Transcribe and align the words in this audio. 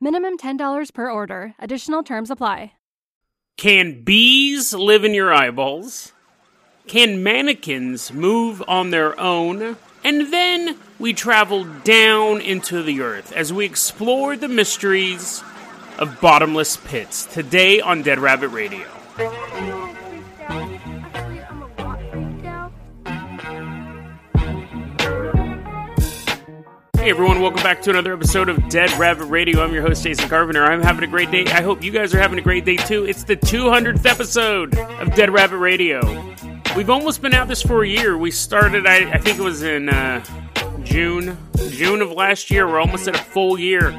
Minimum 0.00 0.38
$10 0.38 0.92
per 0.92 1.10
order. 1.10 1.54
Additional 1.58 2.02
terms 2.02 2.30
apply. 2.30 2.72
Can 3.56 4.02
bees 4.02 4.74
live 4.74 5.02
in 5.02 5.14
your 5.14 5.32
eyeballs? 5.32 6.12
Can 6.86 7.22
mannequins 7.22 8.12
move 8.12 8.62
on 8.68 8.90
their 8.90 9.18
own? 9.18 9.78
And 10.04 10.30
then 10.30 10.78
we 10.98 11.14
travel 11.14 11.64
down 11.64 12.42
into 12.42 12.82
the 12.82 13.00
earth 13.00 13.32
as 13.32 13.54
we 13.54 13.64
explore 13.64 14.36
the 14.36 14.48
mysteries 14.48 15.42
of 15.98 16.20
bottomless 16.20 16.76
pits 16.76 17.24
today 17.24 17.80
on 17.80 18.02
Dead 18.02 18.18
Rabbit 18.18 18.48
Radio. 18.48 18.86
Hey 27.06 27.10
everyone, 27.10 27.40
welcome 27.40 27.62
back 27.62 27.82
to 27.82 27.90
another 27.90 28.12
episode 28.12 28.48
of 28.48 28.68
Dead 28.68 28.90
Rabbit 28.98 29.26
Radio. 29.26 29.62
I'm 29.62 29.72
your 29.72 29.82
host, 29.82 30.02
Jason 30.02 30.28
Carpenter. 30.28 30.64
I'm 30.64 30.82
having 30.82 31.04
a 31.04 31.06
great 31.06 31.30
day. 31.30 31.44
I 31.46 31.62
hope 31.62 31.84
you 31.84 31.92
guys 31.92 32.12
are 32.12 32.18
having 32.18 32.36
a 32.36 32.42
great 32.42 32.64
day 32.64 32.74
too. 32.74 33.04
It's 33.04 33.22
the 33.22 33.36
200th 33.36 34.04
episode 34.04 34.76
of 34.76 35.14
Dead 35.14 35.30
Rabbit 35.30 35.58
Radio. 35.58 36.00
We've 36.76 36.90
almost 36.90 37.22
been 37.22 37.32
at 37.32 37.46
this 37.46 37.62
for 37.62 37.84
a 37.84 37.88
year. 37.88 38.18
We 38.18 38.32
started, 38.32 38.88
I, 38.88 39.08
I 39.12 39.18
think 39.18 39.38
it 39.38 39.42
was 39.42 39.62
in 39.62 39.88
uh, 39.88 40.24
June, 40.82 41.38
June 41.68 42.02
of 42.02 42.10
last 42.10 42.50
year. 42.50 42.66
We're 42.66 42.80
almost 42.80 43.06
at 43.06 43.14
a 43.14 43.22
full 43.22 43.56
year, 43.56 43.92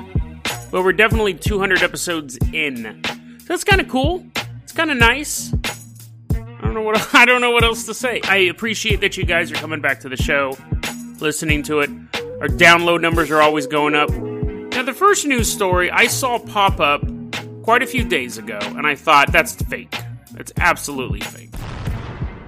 but 0.69 0.83
we're 0.83 0.91
definitely 0.91 1.33
200 1.33 1.83
episodes 1.83 2.37
in. 2.51 3.01
So 3.05 3.45
that's 3.45 3.63
kind 3.63 3.79
of 3.79 3.87
cool. 3.87 4.25
It's 4.63 4.73
kind 4.73 4.91
of 4.91 4.97
nice. 4.97 5.53
I 6.33 6.59
don't 6.61 6.73
know 6.73 6.81
what 6.81 7.09
I 7.15 7.23
don't 7.23 7.39
know 7.39 7.51
what 7.51 7.63
else 7.63 7.85
to 7.85 7.93
say. 7.93 8.19
I 8.25 8.35
appreciate 8.35 8.99
that 8.99 9.15
you 9.15 9.23
guys 9.23 9.49
are 9.49 9.55
coming 9.55 9.79
back 9.79 10.01
to 10.01 10.09
the 10.09 10.17
show, 10.17 10.57
listening 11.21 11.63
to 11.63 11.79
it. 11.79 11.89
Our 12.39 12.47
download 12.47 13.01
numbers 13.01 13.31
are 13.31 13.41
always 13.41 13.65
going 13.65 13.95
up. 13.95 14.11
Now, 14.11 14.83
the 14.83 14.93
first 14.93 15.25
news 15.25 15.51
story 15.51 15.89
I 15.89 16.05
saw 16.05 16.37
pop 16.37 16.79
up 16.79 17.01
quite 17.63 17.81
a 17.81 17.87
few 17.87 18.03
days 18.03 18.37
ago, 18.37 18.59
and 18.61 18.85
I 18.85 18.93
thought 18.93 19.31
that's 19.31 19.55
fake. 19.55 19.95
That's 20.33 20.53
absolutely 20.57 21.21
fake. 21.21 21.49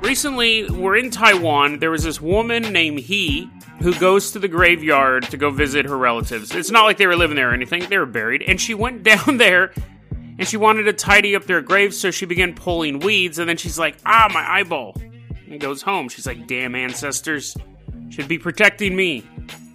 Recently, 0.03 0.69
we're 0.69 0.95
in 0.95 1.09
Taiwan. 1.09 1.79
There 1.79 1.89
was 1.89 2.03
this 2.03 2.21
woman 2.21 2.71
named 2.71 2.99
He 2.99 3.49
who 3.79 3.95
goes 3.95 4.31
to 4.33 4.39
the 4.39 4.47
graveyard 4.47 5.23
to 5.31 5.37
go 5.37 5.49
visit 5.49 5.87
her 5.87 5.97
relatives. 5.97 6.53
It's 6.53 6.69
not 6.69 6.83
like 6.83 6.97
they 6.97 7.07
were 7.07 7.15
living 7.15 7.35
there 7.35 7.49
or 7.49 7.53
anything, 7.53 7.89
they 7.89 7.97
were 7.97 8.05
buried. 8.05 8.43
And 8.43 8.61
she 8.61 8.75
went 8.75 9.01
down 9.25 9.37
there 9.37 9.73
and 10.11 10.47
she 10.47 10.57
wanted 10.57 10.83
to 10.83 10.93
tidy 10.93 11.35
up 11.35 11.45
their 11.45 11.61
graves, 11.61 11.97
so 11.97 12.11
she 12.11 12.27
began 12.27 12.53
pulling 12.53 12.99
weeds. 12.99 13.39
And 13.39 13.49
then 13.49 13.57
she's 13.57 13.79
like, 13.79 13.97
ah, 14.05 14.29
my 14.31 14.47
eyeball. 14.47 14.95
And 15.49 15.59
goes 15.59 15.81
home. 15.81 16.09
She's 16.09 16.27
like, 16.27 16.45
damn 16.45 16.75
ancestors 16.75 17.57
should 18.09 18.27
be 18.27 18.37
protecting 18.37 18.95
me. 18.95 19.23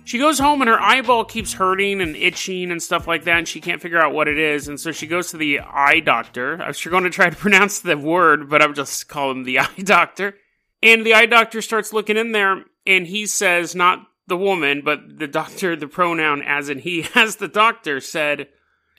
She 0.05 0.19
goes 0.19 0.39
home 0.39 0.61
and 0.61 0.69
her 0.69 0.81
eyeball 0.81 1.25
keeps 1.25 1.55
hurting 1.55 2.03
and 2.03 2.15
itching 2.15 2.71
and 2.71 2.83
stuff 2.83 3.07
like 3.09 3.25
that, 3.25 3.39
and 3.39 3.49
she 3.49 3.61
can't 3.61 3.81
figure 3.81 4.01
out 4.01 4.13
what 4.13 4.29
it 4.29 4.39
is. 4.39 4.69
And 4.69 4.79
so 4.79 4.93
she 4.93 5.07
goes 5.07 5.31
to 5.31 5.39
the 5.39 5.61
eye 5.61 6.01
doctor. 6.01 6.61
I 6.63 6.69
was 6.69 6.77
sure 6.77 6.91
going 6.91 7.05
to 7.05 7.11
try 7.11 7.31
to 7.31 7.37
pronounce 7.45 7.81
the 7.81 7.97
word, 7.97 8.51
but 8.51 8.63
I'm 8.63 8.75
just 8.75 9.09
call 9.09 9.31
him 9.31 9.45
the 9.45 9.59
eye 9.61 9.83
doctor. 9.83 10.37
And 10.83 11.05
the 11.05 11.15
eye 11.15 11.27
doctor 11.27 11.63
starts 11.63 11.95
looking 11.95 12.19
in 12.19 12.33
there, 12.33 12.65
and 12.87 13.07
he 13.07 13.27
says, 13.27 13.75
not 13.75 14.07
the 14.27 14.37
woman, 14.37 14.83
but 14.85 15.19
the 15.19 15.27
doctor, 15.27 15.75
the 15.75 15.89
pronoun 15.89 16.43
as 16.43 16.69
in 16.69 16.81
he, 16.81 17.07
as 17.15 17.37
the 17.37 17.49
doctor 17.49 18.01
said, 18.01 18.49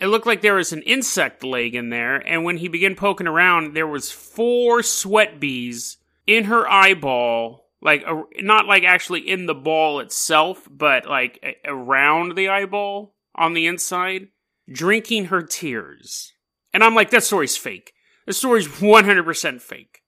it 0.01 0.07
looked 0.07 0.25
like 0.25 0.41
there 0.41 0.55
was 0.55 0.73
an 0.73 0.81
insect 0.81 1.43
leg 1.43 1.75
in 1.75 1.89
there. 1.89 2.15
And 2.15 2.43
when 2.43 2.57
he 2.57 2.67
began 2.67 2.95
poking 2.95 3.27
around, 3.27 3.75
there 3.75 3.87
was 3.87 4.11
four 4.11 4.81
sweat 4.83 5.39
bees 5.39 5.97
in 6.25 6.45
her 6.45 6.67
eyeball 6.69 7.64
like 7.85 8.03
a, 8.05 8.23
not 8.41 8.65
like 8.65 8.83
actually 8.83 9.29
in 9.29 9.45
the 9.45 9.55
ball 9.55 9.99
itself, 9.99 10.67
but 10.69 11.05
like 11.05 11.39
a, 11.43 11.69
around 11.69 12.35
the 12.35 12.49
eyeball 12.49 13.15
on 13.35 13.53
the 13.53 13.67
inside, 13.67 14.29
drinking 14.69 15.25
her 15.25 15.43
tears. 15.43 16.33
And 16.73 16.83
I'm 16.83 16.95
like, 16.95 17.11
that 17.11 17.23
story's 17.23 17.55
fake. 17.55 17.93
The 18.25 18.33
story's 18.33 18.67
100% 18.67 19.61
fake. 19.61 20.01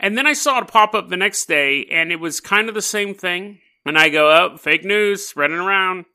And 0.00 0.18
then 0.18 0.26
I 0.26 0.32
saw 0.32 0.58
it 0.58 0.66
pop 0.66 0.92
up 0.94 1.08
the 1.08 1.16
next 1.16 1.46
day, 1.46 1.84
and 1.84 2.10
it 2.10 2.18
was 2.18 2.40
kind 2.40 2.68
of 2.68 2.74
the 2.74 2.82
same 2.82 3.14
thing. 3.14 3.60
And 3.86 3.96
I 3.96 4.08
go, 4.08 4.30
oh, 4.30 4.56
fake 4.56 4.84
news, 4.84 5.26
spreading 5.26 5.58
around. 5.58 6.06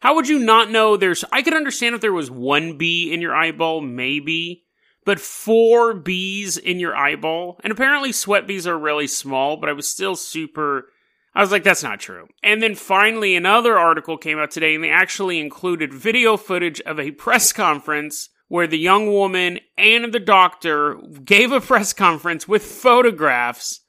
How 0.00 0.14
would 0.14 0.28
you 0.28 0.38
not 0.38 0.70
know 0.70 0.96
there's. 0.96 1.24
I 1.32 1.42
could 1.42 1.54
understand 1.54 1.96
if 1.96 2.00
there 2.00 2.12
was 2.12 2.30
one 2.30 2.78
bee 2.78 3.12
in 3.12 3.20
your 3.20 3.34
eyeball, 3.34 3.80
maybe 3.80 4.64
but 5.04 5.20
four 5.20 5.94
bees 5.94 6.56
in 6.56 6.78
your 6.78 6.96
eyeball. 6.96 7.58
And 7.64 7.72
apparently 7.72 8.12
sweat 8.12 8.46
bees 8.46 8.66
are 8.66 8.78
really 8.78 9.06
small, 9.06 9.56
but 9.56 9.68
I 9.68 9.72
was 9.72 9.88
still 9.88 10.16
super. 10.16 10.88
I 11.34 11.40
was 11.40 11.50
like, 11.50 11.64
that's 11.64 11.82
not 11.82 12.00
true. 12.00 12.28
And 12.42 12.62
then 12.62 12.74
finally, 12.74 13.34
another 13.34 13.78
article 13.78 14.18
came 14.18 14.38
out 14.38 14.50
today, 14.50 14.74
and 14.74 14.84
they 14.84 14.90
actually 14.90 15.40
included 15.40 15.92
video 15.94 16.36
footage 16.36 16.80
of 16.82 17.00
a 17.00 17.10
press 17.12 17.52
conference 17.52 18.28
where 18.48 18.66
the 18.66 18.78
young 18.78 19.06
woman 19.06 19.58
and 19.78 20.12
the 20.12 20.20
doctor 20.20 20.96
gave 21.24 21.52
a 21.52 21.60
press 21.60 21.94
conference 21.94 22.46
with 22.46 22.62
photographs 22.62 23.80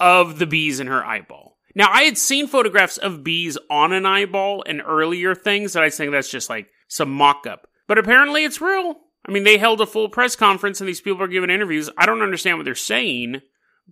of 0.00 0.38
the 0.38 0.46
bees 0.46 0.80
in 0.80 0.86
her 0.86 1.04
eyeball. 1.04 1.58
Now, 1.74 1.90
I 1.92 2.04
had 2.04 2.16
seen 2.16 2.46
photographs 2.46 2.96
of 2.96 3.22
bees 3.22 3.58
on 3.68 3.92
an 3.92 4.06
eyeball 4.06 4.64
and 4.66 4.80
earlier 4.80 5.34
things 5.34 5.76
and 5.76 5.84
I 5.84 5.90
think 5.90 6.12
that's 6.12 6.30
just 6.30 6.48
like 6.48 6.68
some 6.88 7.10
mock 7.10 7.46
up. 7.46 7.66
But 7.86 7.98
apparently 7.98 8.44
it's 8.44 8.62
real. 8.62 8.96
I 9.26 9.32
mean, 9.32 9.44
they 9.44 9.58
held 9.58 9.80
a 9.80 9.86
full 9.86 10.08
press 10.08 10.36
conference 10.36 10.80
and 10.80 10.88
these 10.88 11.00
people 11.00 11.22
are 11.22 11.28
giving 11.28 11.50
interviews. 11.50 11.90
I 11.98 12.06
don't 12.06 12.22
understand 12.22 12.58
what 12.58 12.64
they're 12.64 12.74
saying, 12.74 13.42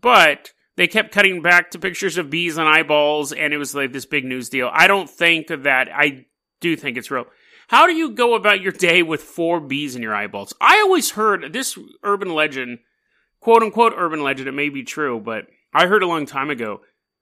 but 0.01 0.53
they 0.77 0.87
kept 0.87 1.13
cutting 1.13 1.43
back 1.43 1.71
to 1.71 1.79
pictures 1.79 2.17
of 2.19 2.31
bees 2.31 2.57
and 2.57 2.69
eyeballs, 2.69 3.33
and 3.33 3.53
it 3.53 3.59
was 3.59 3.75
like 3.75 3.93
this 3.93 4.07
big 4.07 4.25
news 4.25 4.49
deal. 4.49 4.71
I 4.73 4.87
don't 4.87 5.09
think 5.09 5.49
that, 5.49 5.89
I 5.93 6.27
do 6.61 6.77
think 6.77 6.97
it's 6.97 7.11
real. 7.11 7.27
How 7.69 7.87
do 7.87 7.95
you 7.95 8.11
go 8.11 8.35
about 8.35 8.61
your 8.61 8.73
day 8.73 9.03
with 9.03 9.23
four 9.23 9.61
bees 9.61 9.97
in 9.97 10.03
your 10.03 10.15
eyeballs? 10.15 10.53
I 10.61 10.81
always 10.81 11.13
heard 11.13 11.53
this 11.53 11.79
urban 12.03 12.35
legend, 12.35 12.81
quote 13.41 13.63
unquote 13.63 13.95
urban 13.97 14.23
legend, 14.23 14.49
it 14.49 14.53
may 14.53 14.69
be 14.69 14.83
true, 14.83 15.21
but 15.21 15.47
I 15.73 15.87
heard 15.87 16.03
a 16.03 16.09
long 16.09 16.27
time 16.27 16.51
ago. 16.51 16.81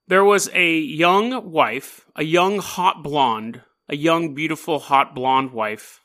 There 0.09 0.25
was 0.25 0.51
a 0.53 0.79
young 0.79 1.51
wife, 1.51 2.07
a 2.17 2.25
young 2.25 2.59
hot 2.59 3.03
blonde, 3.03 3.63
a 3.89 3.97
young, 3.97 4.35
beautiful, 4.35 4.79
hot 4.79 5.15
blonde 5.15 5.53
wife 5.53 6.02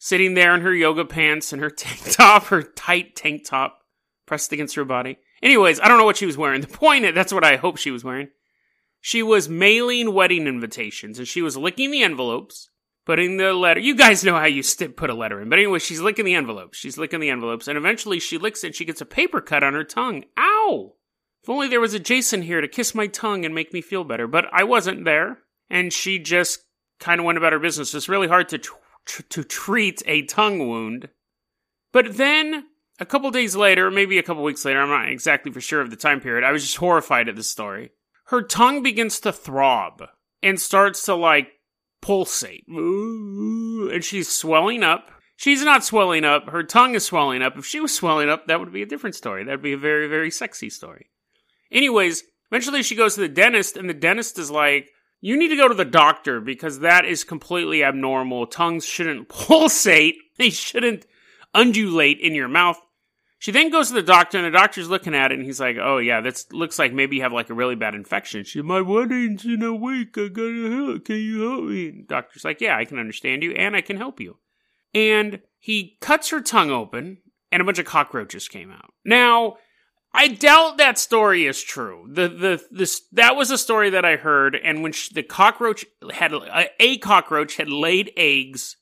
sitting 0.00 0.32
there 0.32 0.54
in 0.54 0.62
her 0.62 0.74
yoga 0.74 1.04
pants 1.04 1.52
and 1.52 1.62
her 1.62 1.70
tank 1.70 2.00
top, 2.10 2.46
her 2.46 2.62
tight 2.62 3.14
tank 3.14 3.44
top 3.44 3.82
pressed 4.26 4.50
against 4.50 4.74
her 4.74 4.84
body. 4.84 5.18
Anyways, 5.42 5.78
I 5.78 5.86
don't 5.86 5.98
know 5.98 6.04
what 6.04 6.16
she 6.16 6.26
was 6.26 6.36
wearing. 6.36 6.62
The 6.62 6.66
point 6.66 7.04
is, 7.04 7.14
that's 7.14 7.32
what 7.32 7.44
I 7.44 7.56
hope 7.56 7.76
she 7.76 7.92
was 7.92 8.02
wearing. 8.02 8.28
She 9.00 9.22
was 9.22 9.48
mailing 9.48 10.12
wedding 10.12 10.46
invitations 10.46 11.18
and 11.18 11.28
she 11.28 11.40
was 11.40 11.56
licking 11.56 11.90
the 11.90 12.02
envelopes, 12.02 12.68
putting 13.06 13.36
the 13.36 13.54
letter. 13.54 13.80
You 13.80 13.94
guys 13.94 14.24
know 14.24 14.36
how 14.36 14.46
you 14.46 14.62
put 14.96 15.08
a 15.08 15.14
letter 15.14 15.40
in. 15.40 15.48
But 15.48 15.58
anyway, 15.58 15.78
she's 15.78 16.00
licking 16.00 16.26
the 16.26 16.34
envelopes. 16.34 16.76
She's 16.76 16.98
licking 16.98 17.20
the 17.20 17.30
envelopes 17.30 17.68
and 17.68 17.78
eventually 17.78 18.20
she 18.20 18.36
licks 18.36 18.64
it 18.64 18.68
and 18.68 18.74
she 18.76 18.84
gets 18.84 19.00
a 19.00 19.06
paper 19.06 19.40
cut 19.40 19.62
on 19.62 19.74
her 19.74 19.84
tongue. 19.84 20.24
Ow! 20.38 20.94
If 21.42 21.48
only 21.48 21.68
there 21.68 21.80
was 21.80 21.94
a 21.94 21.98
Jason 21.98 22.42
here 22.42 22.60
to 22.60 22.68
kiss 22.68 22.94
my 22.94 23.06
tongue 23.06 23.46
and 23.46 23.54
make 23.54 23.72
me 23.72 23.80
feel 23.80 24.04
better. 24.04 24.26
But 24.26 24.46
I 24.52 24.64
wasn't 24.64 25.04
there. 25.04 25.38
And 25.70 25.92
she 25.92 26.18
just 26.18 26.60
kind 26.98 27.20
of 27.20 27.24
went 27.24 27.38
about 27.38 27.54
her 27.54 27.58
business. 27.58 27.94
It's 27.94 28.08
really 28.08 28.28
hard 28.28 28.50
to 28.50 28.58
tr- 29.06 29.22
to 29.22 29.44
treat 29.44 30.02
a 30.06 30.22
tongue 30.22 30.68
wound. 30.68 31.08
But 31.92 32.16
then, 32.16 32.66
a 32.98 33.06
couple 33.06 33.30
days 33.30 33.56
later, 33.56 33.90
maybe 33.90 34.18
a 34.18 34.22
couple 34.22 34.42
weeks 34.42 34.64
later, 34.64 34.80
I'm 34.80 34.88
not 34.88 35.08
exactly 35.08 35.50
for 35.52 35.60
sure 35.60 35.80
of 35.80 35.90
the 35.90 35.96
time 35.96 36.20
period, 36.20 36.44
I 36.44 36.52
was 36.52 36.62
just 36.62 36.76
horrified 36.76 37.28
at 37.28 37.36
this 37.36 37.50
story. 37.50 37.90
Her 38.26 38.42
tongue 38.42 38.82
begins 38.82 39.18
to 39.20 39.32
throb 39.32 40.04
and 40.42 40.60
starts 40.60 41.04
to 41.06 41.14
like 41.14 41.48
pulsate. 42.00 42.64
And 42.68 44.04
she's 44.04 44.28
swelling 44.28 44.82
up. 44.82 45.10
She's 45.36 45.64
not 45.64 45.82
swelling 45.82 46.26
up, 46.26 46.50
her 46.50 46.62
tongue 46.62 46.94
is 46.94 47.06
swelling 47.06 47.40
up. 47.40 47.56
If 47.56 47.64
she 47.64 47.80
was 47.80 47.94
swelling 47.94 48.28
up, 48.28 48.46
that 48.46 48.60
would 48.60 48.74
be 48.74 48.82
a 48.82 48.86
different 48.86 49.16
story. 49.16 49.42
That 49.42 49.52
would 49.52 49.62
be 49.62 49.72
a 49.72 49.78
very, 49.78 50.06
very 50.06 50.30
sexy 50.30 50.68
story. 50.68 51.08
Anyways, 51.72 52.24
eventually 52.50 52.82
she 52.82 52.94
goes 52.94 53.14
to 53.14 53.22
the 53.22 53.28
dentist, 53.28 53.78
and 53.78 53.88
the 53.88 53.94
dentist 53.94 54.38
is 54.38 54.50
like, 54.50 54.90
you 55.20 55.36
need 55.36 55.48
to 55.48 55.56
go 55.56 55.68
to 55.68 55.74
the 55.74 55.84
doctor 55.84 56.40
because 56.40 56.80
that 56.80 57.04
is 57.04 57.24
completely 57.24 57.84
abnormal. 57.84 58.46
Tongues 58.46 58.84
shouldn't 58.84 59.28
pulsate, 59.30 60.16
they 60.38 60.50
shouldn't 60.50 61.06
undulate 61.54 62.18
in 62.20 62.34
your 62.34 62.48
mouth. 62.48 62.78
She 63.38 63.52
then 63.52 63.70
goes 63.70 63.88
to 63.88 63.94
the 63.94 64.02
doctor, 64.02 64.36
and 64.36 64.46
the 64.46 64.50
doctor's 64.50 64.90
looking 64.90 65.14
at 65.14 65.32
it, 65.32 65.38
and 65.38 65.46
he's 65.46 65.60
like, 65.60 65.78
"Oh 65.80 65.96
yeah, 65.96 66.20
that 66.20 66.44
looks 66.52 66.78
like 66.78 66.92
maybe 66.92 67.16
you 67.16 67.22
have 67.22 67.32
like 67.32 67.48
a 67.48 67.54
really 67.54 67.74
bad 67.74 67.94
infection." 67.94 68.44
She, 68.44 68.60
my 68.60 68.82
wedding's 68.82 69.46
in 69.46 69.62
a 69.62 69.74
week. 69.74 70.18
I 70.18 70.28
gotta 70.28 70.70
help. 70.70 71.04
Can 71.06 71.16
you 71.16 71.40
help 71.40 71.64
me? 71.64 71.90
The 71.90 72.02
doctor's 72.06 72.44
like, 72.44 72.60
"Yeah, 72.60 72.76
I 72.76 72.84
can 72.84 72.98
understand 72.98 73.42
you, 73.42 73.52
and 73.52 73.74
I 73.74 73.80
can 73.80 73.96
help 73.96 74.20
you." 74.20 74.36
and 74.94 75.40
he 75.58 75.96
cuts 76.00 76.30
her 76.30 76.40
tongue 76.40 76.70
open, 76.70 77.18
and 77.52 77.60
a 77.60 77.64
bunch 77.64 77.78
of 77.78 77.86
cockroaches 77.86 78.48
came 78.48 78.70
out. 78.70 78.92
Now, 79.04 79.56
I 80.12 80.28
doubt 80.28 80.78
that 80.78 80.98
story 80.98 81.46
is 81.46 81.62
true. 81.62 82.08
The 82.10 82.28
the 82.28 82.64
this 82.70 83.02
that 83.12 83.36
was 83.36 83.50
a 83.50 83.58
story 83.58 83.90
that 83.90 84.04
I 84.04 84.16
heard, 84.16 84.56
and 84.56 84.82
when 84.82 84.92
she, 84.92 85.14
the 85.14 85.22
cockroach 85.22 85.84
had 86.12 86.32
a, 86.32 86.68
a 86.80 86.98
cockroach 86.98 87.56
had 87.56 87.70
laid 87.70 88.12
eggs 88.16 88.76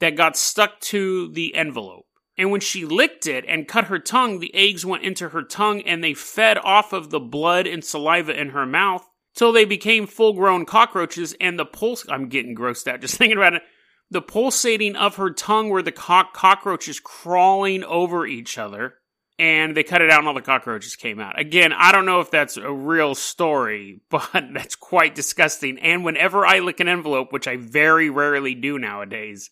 that 0.00 0.16
got 0.16 0.36
stuck 0.36 0.80
to 0.80 1.28
the 1.32 1.54
envelope, 1.54 2.06
and 2.38 2.52
when 2.52 2.60
she 2.60 2.84
licked 2.84 3.26
it 3.26 3.44
and 3.48 3.66
cut 3.66 3.86
her 3.86 3.98
tongue, 3.98 4.38
the 4.38 4.54
eggs 4.54 4.86
went 4.86 5.02
into 5.02 5.30
her 5.30 5.42
tongue 5.42 5.82
and 5.82 6.02
they 6.02 6.14
fed 6.14 6.56
off 6.58 6.92
of 6.92 7.10
the 7.10 7.20
blood 7.20 7.66
and 7.66 7.84
saliva 7.84 8.40
in 8.40 8.50
her 8.50 8.64
mouth 8.64 9.04
till 9.34 9.52
they 9.52 9.64
became 9.64 10.06
full 10.06 10.32
grown 10.32 10.64
cockroaches. 10.64 11.34
And 11.40 11.58
the 11.58 11.64
pulse, 11.64 12.06
I'm 12.08 12.28
getting 12.28 12.54
grossed 12.54 12.86
out 12.86 13.00
just 13.00 13.14
thinking 13.18 13.36
about 13.36 13.54
it. 13.54 13.62
The 14.10 14.22
pulsating 14.22 14.94
of 14.94 15.16
her 15.16 15.30
tongue 15.30 15.68
where 15.68 15.82
the 15.82 15.92
co- 15.92 16.30
cockroaches 16.32 17.00
crawling 17.00 17.82
over 17.82 18.24
each 18.24 18.56
other 18.56 18.94
and 19.38 19.76
they 19.76 19.84
cut 19.84 20.02
it 20.02 20.10
out 20.10 20.18
and 20.18 20.28
all 20.28 20.34
the 20.34 20.40
cockroaches 20.40 20.96
came 20.96 21.20
out. 21.20 21.38
Again, 21.38 21.72
I 21.72 21.92
don't 21.92 22.06
know 22.06 22.20
if 22.20 22.30
that's 22.30 22.56
a 22.56 22.72
real 22.72 23.14
story, 23.14 24.00
but 24.10 24.30
that's 24.52 24.74
quite 24.74 25.14
disgusting. 25.14 25.78
And 25.78 26.04
whenever 26.04 26.44
I 26.44 26.58
lick 26.58 26.80
an 26.80 26.88
envelope, 26.88 27.32
which 27.32 27.48
I 27.48 27.56
very 27.56 28.10
rarely 28.10 28.54
do 28.54 28.78
nowadays, 28.78 29.50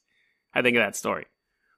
I 0.55 0.63
think 0.63 0.77
of 0.77 0.83
that 0.83 0.97
story. 0.97 1.27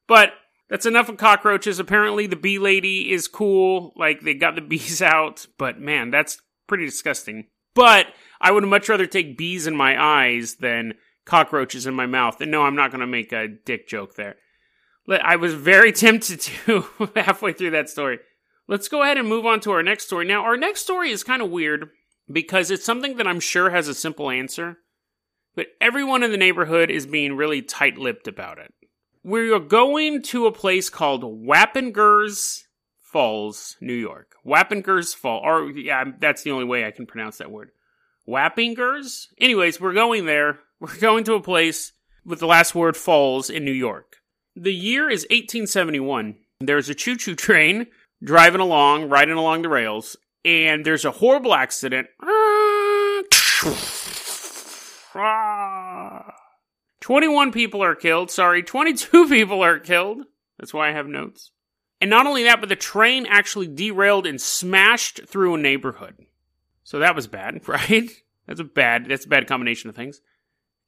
But 0.06 0.32
that's 0.70 0.86
enough 0.86 1.08
of 1.08 1.16
cockroaches. 1.18 1.78
Apparently 1.78 2.26
the 2.26 2.36
bee 2.36 2.58
lady 2.58 3.12
is 3.12 3.28
cool. 3.28 3.92
Like 3.96 4.22
they 4.22 4.34
got 4.34 4.54
the 4.54 4.60
bees 4.62 5.02
out, 5.02 5.46
but 5.58 5.80
man, 5.80 6.10
that's 6.10 6.40
pretty 6.66 6.86
disgusting. 6.86 7.46
But 7.74 8.06
I 8.40 8.50
would 8.50 8.64
much 8.64 8.88
rather 8.88 9.06
take 9.06 9.38
bees 9.38 9.66
in 9.66 9.76
my 9.76 10.02
eyes 10.02 10.56
than 10.56 10.94
cockroaches 11.24 11.86
in 11.86 11.94
my 11.94 12.06
mouth. 12.06 12.40
And 12.40 12.50
no, 12.50 12.62
I'm 12.62 12.74
not 12.74 12.90
going 12.90 13.00
to 13.00 13.06
make 13.06 13.32
a 13.32 13.48
dick 13.48 13.86
joke 13.86 14.14
there. 14.14 14.36
I 15.10 15.36
was 15.36 15.54
very 15.54 15.92
tempted 15.92 16.40
to 16.40 16.84
halfway 17.16 17.52
through 17.52 17.70
that 17.70 17.88
story. 17.88 18.18
Let's 18.66 18.88
go 18.88 19.02
ahead 19.02 19.16
and 19.16 19.28
move 19.28 19.46
on 19.46 19.60
to 19.60 19.72
our 19.72 19.82
next 19.82 20.04
story. 20.06 20.26
Now, 20.26 20.42
our 20.44 20.56
next 20.56 20.82
story 20.82 21.10
is 21.10 21.24
kind 21.24 21.40
of 21.40 21.50
weird 21.50 21.88
because 22.30 22.70
it's 22.70 22.84
something 22.84 23.16
that 23.16 23.26
I'm 23.26 23.40
sure 23.40 23.70
has 23.70 23.88
a 23.88 23.94
simple 23.94 24.30
answer, 24.30 24.78
but 25.56 25.68
everyone 25.80 26.22
in 26.22 26.30
the 26.30 26.36
neighborhood 26.36 26.90
is 26.90 27.06
being 27.06 27.34
really 27.34 27.62
tight 27.62 27.96
lipped 27.96 28.28
about 28.28 28.58
it. 28.58 28.74
We're 29.24 29.58
going 29.58 30.22
to 30.24 30.46
a 30.46 30.52
place 30.52 30.90
called 30.90 31.22
Wappingers 31.22 32.64
Falls, 33.00 33.76
New 33.80 33.94
York. 33.94 34.34
Wappingers 34.46 35.14
Falls, 35.14 35.42
or 35.44 35.70
yeah, 35.70 36.04
that's 36.18 36.42
the 36.42 36.50
only 36.50 36.66
way 36.66 36.84
I 36.84 36.90
can 36.90 37.06
pronounce 37.06 37.38
that 37.38 37.50
word. 37.50 37.70
Wappingers? 38.28 39.28
Anyways, 39.38 39.80
we're 39.80 39.94
going 39.94 40.26
there. 40.26 40.60
We're 40.80 40.98
going 40.98 41.24
to 41.24 41.34
a 41.34 41.42
place 41.42 41.92
with 42.24 42.40
the 42.40 42.46
last 42.46 42.74
word 42.74 42.96
falls 42.96 43.48
in 43.48 43.64
New 43.64 43.72
York. 43.72 44.18
The 44.60 44.74
year 44.74 45.08
is 45.08 45.22
1871. 45.30 46.34
There's 46.58 46.88
a 46.88 46.94
choo 46.94 47.14
choo 47.16 47.36
train 47.36 47.86
driving 48.20 48.60
along, 48.60 49.08
riding 49.08 49.36
along 49.36 49.62
the 49.62 49.68
rails, 49.68 50.16
and 50.44 50.84
there's 50.84 51.04
a 51.04 51.12
horrible 51.12 51.54
accident. 51.54 52.08
21 57.00 57.52
people 57.52 57.84
are 57.84 57.94
killed. 57.94 58.32
Sorry, 58.32 58.64
22 58.64 59.28
people 59.28 59.62
are 59.62 59.78
killed. 59.78 60.24
That's 60.58 60.74
why 60.74 60.88
I 60.88 60.92
have 60.92 61.06
notes. 61.06 61.52
And 62.00 62.10
not 62.10 62.26
only 62.26 62.42
that, 62.42 62.58
but 62.58 62.68
the 62.68 62.74
train 62.74 63.26
actually 63.26 63.68
derailed 63.68 64.26
and 64.26 64.40
smashed 64.40 65.20
through 65.28 65.54
a 65.54 65.58
neighborhood. 65.58 66.16
So 66.82 66.98
that 66.98 67.14
was 67.14 67.28
bad, 67.28 67.60
right? 67.68 68.10
That's 68.48 68.58
a 68.58 68.64
bad, 68.64 69.06
that's 69.08 69.26
a 69.26 69.28
bad 69.28 69.46
combination 69.46 69.88
of 69.88 69.94
things. 69.94 70.20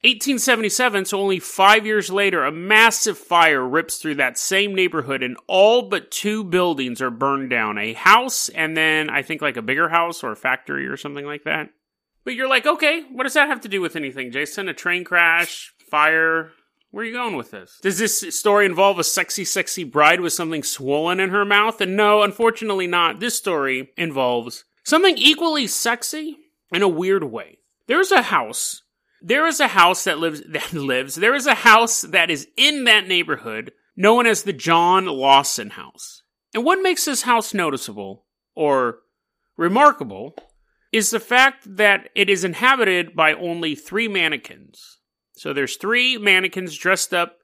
1877, 0.02 1.05
so 1.05 1.20
only 1.20 1.38
five 1.38 1.85
years 1.85 2.11
later, 2.11 2.43
a 2.43 2.50
massive 2.50 3.19
fire 3.19 3.67
rips 3.67 3.99
through 3.99 4.14
that 4.14 4.38
same 4.38 4.75
neighborhood, 4.75 5.23
and 5.23 5.37
all 5.47 5.82
but 5.91 6.11
two 6.11 6.43
buildings 6.43 7.02
are 7.02 7.11
burned 7.11 7.50
down 7.50 7.76
a 7.76 7.93
house, 7.93 8.49
and 8.49 8.75
then 8.75 9.11
I 9.11 9.20
think 9.20 9.43
like 9.43 9.58
a 9.58 9.62
bigger 9.62 9.91
house 9.91 10.25
or 10.25 10.32
a 10.32 10.37
factory 10.37 10.87
or 10.87 10.97
something 10.97 11.26
like 11.26 11.44
that. 11.44 11.69
But 12.25 12.35
you're 12.35 12.49
like, 12.49 12.64
okay, 12.64 13.05
what 13.12 13.25
does 13.25 13.35
that 13.35 13.49
have 13.49 13.61
to 13.61 13.69
do 13.69 13.82
with 13.82 13.94
anything, 13.94 14.31
Jason? 14.31 14.69
A 14.70 14.75
train 14.75 15.05
crash, 15.05 15.75
fire? 15.91 16.53
Where 16.91 17.05
are 17.05 17.06
you 17.06 17.12
going 17.12 17.37
with 17.37 17.50
this? 17.50 17.79
Does 17.82 17.99
this 17.99 18.38
story 18.38 18.64
involve 18.64 18.99
a 18.99 19.05
sexy, 19.05 19.44
sexy 19.44 19.85
bride 19.85 20.20
with 20.20 20.32
something 20.32 20.62
swollen 20.62 21.20
in 21.20 21.29
her 21.29 21.44
mouth? 21.44 21.79
And 21.81 21.94
no, 21.94 22.23
unfortunately 22.23 22.87
not. 22.87 23.20
This 23.20 23.37
story 23.37 23.91
involves 23.99 24.64
something 24.82 25.19
equally 25.19 25.67
sexy 25.67 26.38
in 26.73 26.81
a 26.81 26.88
weird 26.88 27.25
way. 27.25 27.58
There's 27.87 28.11
a 28.11 28.23
house 28.23 28.82
there 29.22 29.46
is 29.46 29.61
a 29.61 29.69
house 29.69 30.05
that 30.05 30.19
lives 30.19 30.43
that 30.49 30.72
lives. 30.72 31.14
There 31.14 31.34
is 31.34 31.46
a 31.46 31.55
house 31.55 32.02
that 32.02 32.31
is 32.31 32.49
in 32.56 32.84
that 32.84 33.06
neighborhood 33.06 33.72
known 33.96 34.26
as 34.26 34.43
the 34.43 34.52
John 34.52 35.06
Lawson 35.06 35.70
house. 35.70 36.22
And 36.55 36.64
what 36.64 36.82
makes 36.82 37.05
this 37.05 37.22
house 37.22 37.55
noticeable 37.55 38.25
or 38.55 39.00
remarkable 39.56 40.34
is 40.93 41.11
the 41.11 41.20
fact 41.20 41.76
that 41.76 42.08
it 42.14 42.28
is 42.28 42.43
inhabited 42.43 43.14
by 43.14 43.32
only 43.34 43.75
3 43.75 44.08
mannequins. 44.08 44.99
So 45.37 45.52
there's 45.52 45.76
3 45.76 46.19
mannequins 46.19 46.76
dressed 46.76 47.14
up 47.14 47.37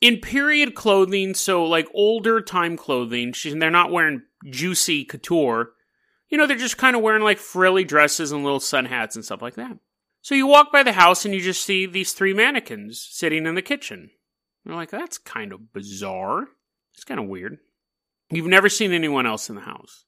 in 0.00 0.18
period 0.18 0.74
clothing, 0.74 1.34
so 1.34 1.64
like 1.64 1.88
older 1.94 2.40
time 2.40 2.76
clothing. 2.76 3.34
They're 3.44 3.70
not 3.70 3.92
wearing 3.92 4.22
juicy 4.48 5.04
couture. 5.04 5.72
You 6.28 6.38
know, 6.38 6.46
they're 6.46 6.56
just 6.56 6.78
kind 6.78 6.96
of 6.96 7.02
wearing 7.02 7.22
like 7.22 7.38
frilly 7.38 7.84
dresses 7.84 8.32
and 8.32 8.42
little 8.44 8.60
sun 8.60 8.84
hats 8.84 9.16
and 9.16 9.24
stuff 9.24 9.42
like 9.42 9.54
that. 9.54 9.78
So 10.22 10.34
you 10.34 10.46
walk 10.46 10.70
by 10.72 10.82
the 10.82 10.92
house 10.92 11.24
and 11.24 11.34
you 11.34 11.40
just 11.40 11.64
see 11.64 11.86
these 11.86 12.12
three 12.12 12.34
mannequins 12.34 13.00
sitting 13.10 13.46
in 13.46 13.54
the 13.54 13.62
kitchen. 13.62 14.10
You're 14.64 14.74
like, 14.74 14.90
that's 14.90 15.18
kind 15.18 15.52
of 15.52 15.72
bizarre. 15.72 16.48
It's 16.94 17.04
kind 17.04 17.20
of 17.20 17.26
weird. 17.26 17.58
You've 18.30 18.46
never 18.46 18.68
seen 18.68 18.92
anyone 18.92 19.26
else 19.26 19.48
in 19.48 19.54
the 19.54 19.62
house. 19.62 20.04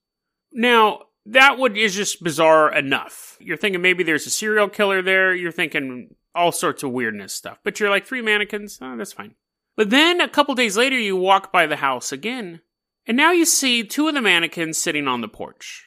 Now, 0.53 1.01
that 1.27 1.59
would 1.59 1.77
is 1.77 1.95
just 1.95 2.23
bizarre 2.23 2.73
enough. 2.75 3.39
You're 3.41 3.57
thinking 3.57 3.81
maybe 3.81 4.03
there's 4.03 4.27
a 4.27 4.31
serial 4.31 4.69
killer 4.69 5.03
there. 5.03 5.35
You're 5.35 5.53
thinking 5.53 6.15
all 6.35 6.53
sorts 6.53 6.83
of 6.83 6.91
weirdness 6.91 7.33
stuff. 7.33 7.59
But 7.65 7.81
you're 7.81 7.91
like 7.91 8.07
three 8.07 8.23
mannequins. 8.23 8.79
Oh, 8.83 8.97
that's 8.97 9.13
fine. 9.13 9.35
But 9.77 9.91
then 9.91 10.21
a 10.21 10.29
couple 10.29 10.55
days 10.55 10.77
later, 10.77 10.99
you 10.99 11.17
walk 11.17 11.53
by 11.53 11.67
the 11.67 11.77
house 11.77 12.13
again, 12.13 12.61
and 13.07 13.17
now 13.17 13.33
you 13.33 13.47
see 13.47 13.83
two 13.83 14.09
of 14.09 14.15
the 14.15 14.21
mannequins 14.21 14.77
sitting 14.77 15.09
on 15.09 15.23
the 15.23 15.29
porch, 15.29 15.87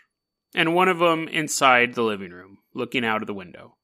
and 0.56 0.74
one 0.74 0.90
of 0.90 0.98
them 0.98 1.28
inside 1.28 1.94
the 1.94 2.02
living 2.02 2.32
room, 2.32 2.60
looking 2.74 3.06
out 3.06 3.22
of 3.22 3.28
the 3.28 3.34
window. 3.34 3.76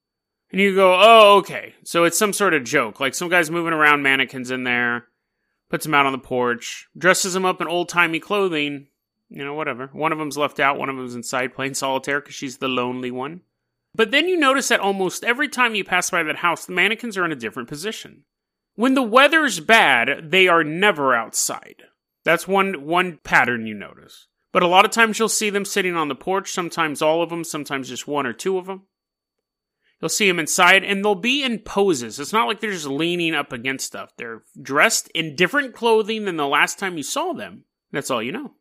And 0.52 0.60
you 0.60 0.76
go, 0.76 0.98
oh, 1.00 1.38
okay. 1.38 1.76
So 1.84 2.04
it's 2.04 2.18
some 2.18 2.34
sort 2.34 2.54
of 2.54 2.64
joke. 2.64 3.00
Like 3.00 3.16
some 3.16 3.30
guy's 3.30 3.50
moving 3.50 3.74
around 3.74 4.04
mannequins 4.04 4.52
in 4.52 4.64
there, 4.64 5.06
puts 5.70 5.86
them 5.86 5.94
out 5.94 6.06
on 6.06 6.12
the 6.12 6.18
porch, 6.18 6.88
dresses 6.98 7.34
them 7.34 7.46
up 7.46 7.62
in 7.62 7.68
old 7.68 7.90
timey 7.90 8.20
clothing. 8.20 8.88
You 9.30 9.46
know, 9.46 9.54
whatever. 9.54 9.90
One 9.94 10.12
of 10.12 10.18
them's 10.18 10.38
left 10.38 10.60
out, 10.60 10.78
one 10.78 10.90
of 10.90 10.98
them's 10.98 11.16
inside 11.16 11.54
playing 11.56 11.76
solitaire 11.76 12.20
because 12.20 12.36
she's 12.36 12.58
the 12.58 12.68
lonely 12.68 13.12
one. 13.12 13.42
But 13.96 14.12
then 14.12 14.28
you 14.28 14.38
notice 14.38 14.68
that 14.70 14.80
almost 14.80 15.24
every 15.24 15.48
time 15.48 15.76
you 15.76 15.84
pass 15.84 16.10
by 16.10 16.24
that 16.24 16.38
house, 16.38 16.66
the 16.66 16.74
mannequins 16.74 17.18
are 17.18 17.26
in 17.26 17.32
a 17.32 17.36
different 17.36 17.70
position. 17.70 18.24
When 18.76 18.94
the 18.94 19.02
weather's 19.02 19.60
bad, 19.60 20.32
they 20.32 20.48
are 20.48 20.64
never 20.64 21.14
outside. 21.14 21.84
That's 22.24 22.48
one 22.48 22.86
one 22.86 23.20
pattern 23.24 23.66
you 23.66 23.74
notice. 23.74 24.28
But 24.52 24.64
a 24.64 24.68
lot 24.68 24.86
of 24.86 24.92
times 24.92 25.18
you'll 25.18 25.30
see 25.30 25.50
them 25.50 25.66
sitting 25.66 25.96
on 25.96 26.10
the 26.10 26.16
porch, 26.16 26.52
sometimes 26.52 27.02
all 27.02 27.22
of 27.22 27.30
them, 27.30 27.44
sometimes 27.44 27.90
just 27.90 28.08
one 28.08 28.26
or 28.26 28.34
two 28.34 28.58
of 28.58 28.66
them. 28.66 28.84
You'll 30.02 30.10
see 30.10 30.28
them 30.28 30.40
inside, 30.40 30.84
and 30.84 31.06
they'll 31.06 31.16
be 31.16 31.44
in 31.44 31.60
poses. 31.60 32.20
It's 32.20 32.34
not 32.34 32.48
like 32.48 32.60
they're 32.60 32.72
just 32.72 32.88
leaning 32.88 33.36
up 33.36 33.54
against 33.54 33.86
stuff. 33.86 34.10
They're 34.18 34.44
dressed 34.60 35.10
in 35.10 35.36
different 35.36 35.76
clothing 35.76 36.26
than 36.26 36.38
the 36.38 36.48
last 36.48 36.80
time 36.80 36.98
you 36.98 37.04
saw 37.04 37.34
them. 37.34 37.66
That's 37.92 38.10
all 38.10 38.24
you 38.24 38.32
know. 38.32 38.54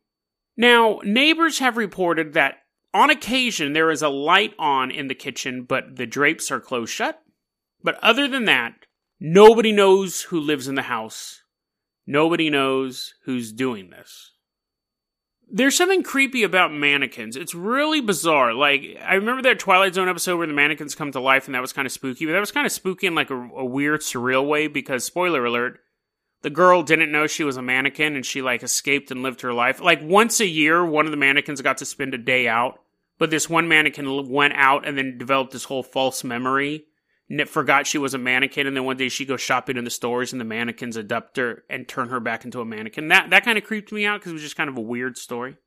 Now, 0.55 0.99
neighbors 1.03 1.59
have 1.59 1.77
reported 1.77 2.33
that 2.33 2.59
on 2.93 3.09
occasion 3.09 3.73
there 3.73 3.89
is 3.89 4.03
a 4.03 4.09
light 4.09 4.53
on 4.59 4.91
in 4.91 5.07
the 5.07 5.15
kitchen, 5.15 5.63
but 5.63 5.95
the 5.95 6.05
drapes 6.05 6.51
are 6.51 6.59
closed 6.59 6.93
shut. 6.93 7.21
But 7.81 7.97
other 8.03 8.27
than 8.27 8.45
that, 8.45 8.73
nobody 9.19 9.71
knows 9.71 10.23
who 10.23 10.39
lives 10.39 10.67
in 10.67 10.75
the 10.75 10.83
house. 10.83 11.41
Nobody 12.05 12.51
knows 12.51 13.15
who's 13.25 13.51
doing 13.51 13.89
this 13.89 14.33
there's 15.51 15.75
something 15.75 16.01
creepy 16.01 16.43
about 16.43 16.73
mannequins. 16.73 17.35
It's 17.35 17.53
really 17.53 18.01
bizarre. 18.01 18.53
Like 18.53 18.97
I 19.05 19.15
remember 19.15 19.41
that 19.43 19.59
Twilight 19.59 19.95
Zone 19.95 20.07
episode 20.09 20.37
where 20.37 20.47
the 20.47 20.53
mannequins 20.53 20.95
come 20.95 21.11
to 21.11 21.19
life, 21.19 21.45
and 21.45 21.55
that 21.55 21.61
was 21.61 21.73
kind 21.73 21.85
of 21.85 21.91
spooky. 21.91 22.25
But 22.25 22.31
that 22.33 22.39
was 22.39 22.51
kind 22.51 22.65
of 22.65 22.71
spooky 22.71 23.07
in 23.07 23.15
like 23.15 23.29
a, 23.29 23.35
a, 23.35 23.65
weird, 23.65 24.01
surreal 24.01 24.47
way 24.47 24.67
because 24.67 25.03
spoiler 25.03 25.45
alert, 25.45 25.79
the 26.41 26.49
girl 26.49 26.83
didn't 26.83 27.11
know 27.11 27.27
she 27.27 27.43
was 27.43 27.57
a 27.57 27.61
mannequin, 27.61 28.15
and 28.15 28.25
she 28.25 28.41
like 28.41 28.63
escaped 28.63 29.11
and 29.11 29.23
lived 29.23 29.41
her 29.41 29.53
life. 29.53 29.81
Like 29.81 30.01
once 30.01 30.39
a 30.39 30.47
year, 30.47 30.85
one 30.85 31.05
of 31.05 31.11
the 31.11 31.17
mannequins 31.17 31.61
got 31.61 31.77
to 31.79 31.85
spend 31.85 32.13
a 32.13 32.17
day 32.17 32.47
out, 32.47 32.79
but 33.19 33.29
this 33.29 33.49
one 33.49 33.67
mannequin 33.67 34.29
went 34.29 34.53
out 34.55 34.87
and 34.87 34.97
then 34.97 35.17
developed 35.17 35.51
this 35.51 35.65
whole 35.65 35.83
false 35.83 36.23
memory 36.23 36.85
forgot 37.49 37.87
she 37.87 37.97
was 37.97 38.13
a 38.13 38.17
mannequin, 38.17 38.67
and 38.67 38.75
then 38.75 38.83
one 38.83 38.97
day 38.97 39.09
she 39.09 39.25
goes 39.25 39.41
shopping 39.41 39.77
in 39.77 39.83
the 39.83 39.89
stores, 39.89 40.31
and 40.31 40.41
the 40.41 40.45
mannequins 40.45 40.97
adopt 40.97 41.37
her 41.37 41.63
and 41.69 41.87
turn 41.87 42.09
her 42.09 42.19
back 42.19 42.45
into 42.45 42.61
a 42.61 42.65
mannequin. 42.65 43.07
That 43.07 43.29
that 43.29 43.45
kind 43.45 43.57
of 43.57 43.63
creeped 43.63 43.91
me 43.91 44.05
out 44.05 44.19
because 44.19 44.31
it 44.31 44.33
was 44.33 44.41
just 44.43 44.57
kind 44.57 44.69
of 44.69 44.77
a 44.77 44.81
weird 44.81 45.17
story. 45.17 45.57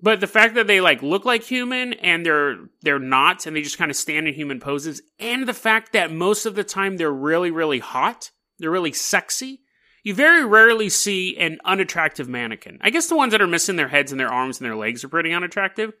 But 0.00 0.20
the 0.20 0.26
fact 0.26 0.54
that 0.54 0.66
they 0.66 0.80
like 0.80 1.02
look 1.02 1.24
like 1.24 1.42
human 1.42 1.94
and 1.94 2.24
they're 2.24 2.56
they're 2.82 2.98
not, 2.98 3.46
and 3.46 3.56
they 3.56 3.62
just 3.62 3.78
kind 3.78 3.90
of 3.90 3.96
stand 3.96 4.28
in 4.28 4.34
human 4.34 4.60
poses, 4.60 5.02
and 5.18 5.46
the 5.46 5.54
fact 5.54 5.92
that 5.92 6.12
most 6.12 6.46
of 6.46 6.54
the 6.54 6.64
time 6.64 6.96
they're 6.96 7.12
really 7.12 7.50
really 7.50 7.78
hot, 7.78 8.30
they're 8.58 8.70
really 8.70 8.92
sexy. 8.92 9.60
you 10.04 10.14
very 10.14 10.44
rarely 10.44 10.88
see 10.88 11.36
an 11.38 11.58
unattractive 11.64 12.28
mannequin. 12.28 12.78
I 12.82 12.90
guess 12.90 13.08
the 13.08 13.16
ones 13.16 13.32
that 13.32 13.42
are 13.42 13.46
missing 13.46 13.76
their 13.76 13.88
heads 13.88 14.12
and 14.12 14.20
their 14.20 14.32
arms 14.32 14.58
and 14.58 14.66
their 14.66 14.76
legs 14.76 15.02
are 15.02 15.08
pretty 15.08 15.32
unattractive, 15.32 15.92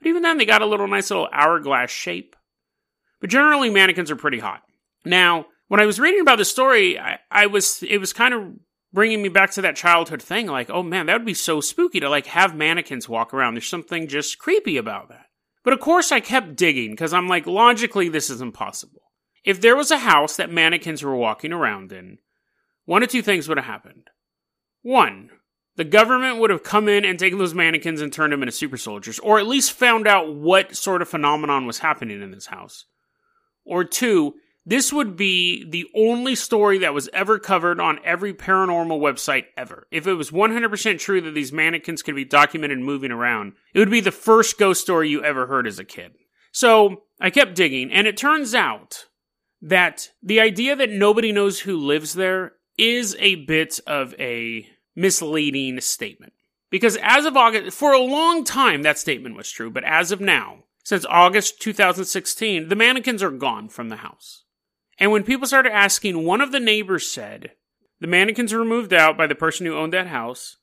but 0.00 0.08
even 0.08 0.22
then 0.22 0.38
they 0.38 0.46
got 0.46 0.62
a 0.62 0.66
little 0.66 0.88
nice 0.88 1.10
little 1.10 1.28
hourglass 1.32 1.90
shape. 1.90 2.34
But 3.20 3.30
generally 3.30 3.70
mannequins 3.70 4.10
are 4.10 4.16
pretty 4.16 4.38
hot. 4.38 4.62
Now, 5.04 5.46
when 5.68 5.80
I 5.80 5.86
was 5.86 6.00
reading 6.00 6.20
about 6.20 6.38
the 6.38 6.44
story, 6.44 6.98
I, 6.98 7.18
I 7.30 7.46
was 7.46 7.82
it 7.82 7.98
was 7.98 8.12
kind 8.12 8.34
of 8.34 8.52
bringing 8.92 9.22
me 9.22 9.28
back 9.28 9.52
to 9.52 9.62
that 9.62 9.76
childhood 9.76 10.22
thing 10.22 10.46
like, 10.46 10.68
oh 10.70 10.82
man, 10.82 11.06
that 11.06 11.14
would 11.14 11.26
be 11.26 11.34
so 11.34 11.60
spooky 11.60 12.00
to 12.00 12.08
like 12.08 12.26
have 12.26 12.56
mannequins 12.56 13.08
walk 13.08 13.32
around. 13.32 13.54
There's 13.54 13.68
something 13.68 14.08
just 14.08 14.38
creepy 14.38 14.76
about 14.76 15.08
that. 15.10 15.26
But 15.62 15.74
of 15.74 15.80
course 15.80 16.10
I 16.10 16.20
kept 16.20 16.56
digging 16.56 16.90
because 16.90 17.12
I'm 17.12 17.28
like 17.28 17.46
logically 17.46 18.08
this 18.08 18.30
is 18.30 18.40
impossible. 18.40 19.02
If 19.44 19.60
there 19.60 19.76
was 19.76 19.90
a 19.90 19.98
house 19.98 20.36
that 20.36 20.50
mannequins 20.50 21.02
were 21.02 21.16
walking 21.16 21.52
around 21.52 21.92
in, 21.92 22.18
one 22.84 23.02
of 23.02 23.08
two 23.08 23.22
things 23.22 23.48
would 23.48 23.58
have 23.58 23.66
happened. 23.66 24.10
One, 24.82 25.30
the 25.76 25.84
government 25.84 26.38
would 26.38 26.50
have 26.50 26.62
come 26.62 26.88
in 26.88 27.04
and 27.04 27.18
taken 27.18 27.38
those 27.38 27.54
mannequins 27.54 28.00
and 28.00 28.12
turned 28.12 28.32
them 28.32 28.42
into 28.42 28.52
super 28.52 28.76
soldiers, 28.76 29.18
or 29.20 29.38
at 29.38 29.46
least 29.46 29.72
found 29.72 30.06
out 30.06 30.34
what 30.34 30.76
sort 30.76 31.00
of 31.00 31.08
phenomenon 31.08 31.66
was 31.66 31.78
happening 31.78 32.20
in 32.20 32.32
this 32.32 32.46
house. 32.46 32.86
Or 33.64 33.84
two, 33.84 34.34
this 34.66 34.92
would 34.92 35.16
be 35.16 35.68
the 35.68 35.86
only 35.94 36.34
story 36.34 36.78
that 36.78 36.94
was 36.94 37.08
ever 37.12 37.38
covered 37.38 37.80
on 37.80 37.98
every 38.04 38.34
paranormal 38.34 39.00
website 39.00 39.46
ever. 39.56 39.86
If 39.90 40.06
it 40.06 40.14
was 40.14 40.30
100% 40.30 40.98
true 40.98 41.20
that 41.22 41.34
these 41.34 41.52
mannequins 41.52 42.02
could 42.02 42.14
be 42.14 42.24
documented 42.24 42.78
moving 42.78 43.10
around, 43.10 43.54
it 43.74 43.78
would 43.78 43.90
be 43.90 44.00
the 44.00 44.10
first 44.10 44.58
ghost 44.58 44.82
story 44.82 45.08
you 45.08 45.24
ever 45.24 45.46
heard 45.46 45.66
as 45.66 45.78
a 45.78 45.84
kid. 45.84 46.12
So 46.52 47.02
I 47.20 47.30
kept 47.30 47.54
digging, 47.54 47.90
and 47.90 48.06
it 48.06 48.16
turns 48.16 48.54
out 48.54 49.06
that 49.62 50.10
the 50.22 50.40
idea 50.40 50.76
that 50.76 50.90
nobody 50.90 51.32
knows 51.32 51.60
who 51.60 51.76
lives 51.76 52.14
there 52.14 52.52
is 52.78 53.16
a 53.18 53.36
bit 53.36 53.80
of 53.86 54.14
a 54.18 54.66
misleading 54.94 55.80
statement. 55.80 56.32
Because 56.70 56.96
as 57.02 57.24
of 57.24 57.36
August, 57.36 57.76
for 57.76 57.92
a 57.92 58.00
long 58.00 58.44
time, 58.44 58.82
that 58.82 58.98
statement 58.98 59.36
was 59.36 59.50
true, 59.50 59.70
but 59.70 59.84
as 59.84 60.12
of 60.12 60.20
now, 60.20 60.64
since 60.82 61.06
August 61.08 61.60
2016, 61.60 62.68
the 62.68 62.76
mannequins 62.76 63.22
are 63.22 63.30
gone 63.30 63.68
from 63.68 63.88
the 63.88 63.96
house. 63.96 64.44
And 64.98 65.10
when 65.10 65.24
people 65.24 65.46
started 65.46 65.72
asking, 65.72 66.24
one 66.24 66.40
of 66.40 66.52
the 66.52 66.60
neighbors 66.60 67.10
said, 67.10 67.52
the 68.00 68.06
mannequins 68.06 68.52
were 68.52 68.64
moved 68.64 68.92
out 68.92 69.16
by 69.16 69.26
the 69.26 69.34
person 69.34 69.66
who 69.66 69.76
owned 69.76 69.92
that 69.92 70.06
house, 70.06 70.56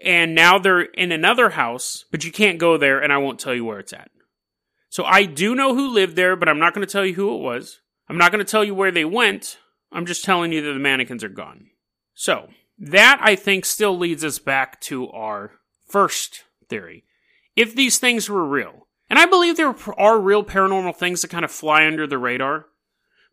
and 0.00 0.34
now 0.34 0.58
they're 0.58 0.82
in 0.82 1.12
another 1.12 1.50
house, 1.50 2.04
but 2.10 2.24
you 2.24 2.32
can't 2.32 2.58
go 2.58 2.76
there, 2.76 3.00
and 3.00 3.12
I 3.12 3.18
won't 3.18 3.40
tell 3.40 3.54
you 3.54 3.64
where 3.64 3.78
it's 3.78 3.92
at. 3.92 4.10
So 4.90 5.04
I 5.04 5.24
do 5.24 5.54
know 5.54 5.74
who 5.74 5.92
lived 5.92 6.16
there, 6.16 6.36
but 6.36 6.48
I'm 6.48 6.58
not 6.58 6.74
going 6.74 6.86
to 6.86 6.90
tell 6.90 7.04
you 7.04 7.14
who 7.14 7.34
it 7.34 7.42
was. 7.42 7.80
I'm 8.08 8.18
not 8.18 8.32
going 8.32 8.44
to 8.44 8.50
tell 8.50 8.64
you 8.64 8.74
where 8.74 8.90
they 8.90 9.04
went. 9.04 9.58
I'm 9.92 10.06
just 10.06 10.24
telling 10.24 10.52
you 10.52 10.62
that 10.62 10.72
the 10.72 10.78
mannequins 10.78 11.24
are 11.24 11.28
gone. 11.28 11.68
So, 12.14 12.48
that 12.78 13.18
I 13.20 13.34
think 13.36 13.64
still 13.64 13.96
leads 13.96 14.24
us 14.24 14.38
back 14.38 14.80
to 14.82 15.08
our 15.10 15.52
first 15.88 16.44
theory. 16.68 17.04
If 17.56 17.74
these 17.74 17.98
things 17.98 18.28
were 18.28 18.46
real, 18.46 18.87
and 19.10 19.18
I 19.18 19.26
believe 19.26 19.56
there 19.56 19.74
are 19.96 20.18
real 20.18 20.44
paranormal 20.44 20.96
things 20.96 21.22
that 21.22 21.28
kind 21.28 21.44
of 21.44 21.50
fly 21.50 21.86
under 21.86 22.06
the 22.06 22.18
radar, 22.18 22.66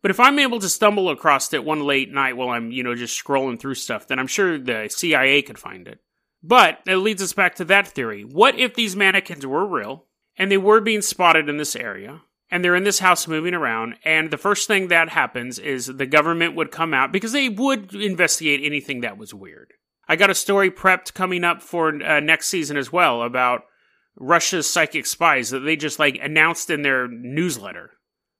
but 0.02 0.10
if 0.10 0.20
I'm 0.20 0.38
able 0.38 0.60
to 0.60 0.68
stumble 0.68 1.08
across 1.10 1.52
it 1.52 1.64
one 1.64 1.84
late 1.84 2.12
night 2.12 2.36
while 2.36 2.50
I'm, 2.50 2.70
you 2.70 2.82
know, 2.82 2.94
just 2.94 3.22
scrolling 3.22 3.58
through 3.58 3.74
stuff, 3.74 4.06
then 4.06 4.18
I'm 4.18 4.26
sure 4.26 4.58
the 4.58 4.88
CIA 4.88 5.42
could 5.42 5.58
find 5.58 5.88
it. 5.88 6.00
But 6.42 6.78
it 6.86 6.96
leads 6.98 7.22
us 7.22 7.32
back 7.32 7.56
to 7.56 7.64
that 7.64 7.88
theory. 7.88 8.22
What 8.22 8.58
if 8.58 8.74
these 8.74 8.94
mannequins 8.94 9.44
were 9.44 9.66
real 9.66 10.04
and 10.36 10.50
they 10.50 10.58
were 10.58 10.80
being 10.80 11.02
spotted 11.02 11.48
in 11.48 11.56
this 11.56 11.74
area 11.74 12.22
and 12.50 12.62
they're 12.62 12.76
in 12.76 12.84
this 12.84 13.00
house 13.00 13.26
moving 13.26 13.54
around 13.54 13.96
and 14.04 14.30
the 14.30 14.36
first 14.36 14.68
thing 14.68 14.88
that 14.88 15.08
happens 15.08 15.58
is 15.58 15.86
the 15.86 16.06
government 16.06 16.54
would 16.54 16.70
come 16.70 16.94
out 16.94 17.10
because 17.10 17.32
they 17.32 17.48
would 17.48 17.92
investigate 17.94 18.60
anything 18.62 19.00
that 19.00 19.18
was 19.18 19.34
weird. 19.34 19.72
I 20.08 20.14
got 20.14 20.30
a 20.30 20.36
story 20.36 20.70
prepped 20.70 21.14
coming 21.14 21.42
up 21.42 21.62
for 21.62 21.88
uh, 21.88 22.20
next 22.20 22.46
season 22.46 22.76
as 22.76 22.92
well 22.92 23.22
about 23.22 23.62
Russia's 24.16 24.68
psychic 24.68 25.06
spies 25.06 25.50
that 25.50 25.60
they 25.60 25.76
just 25.76 25.98
like 25.98 26.18
announced 26.22 26.70
in 26.70 26.82
their 26.82 27.06
newsletter 27.06 27.92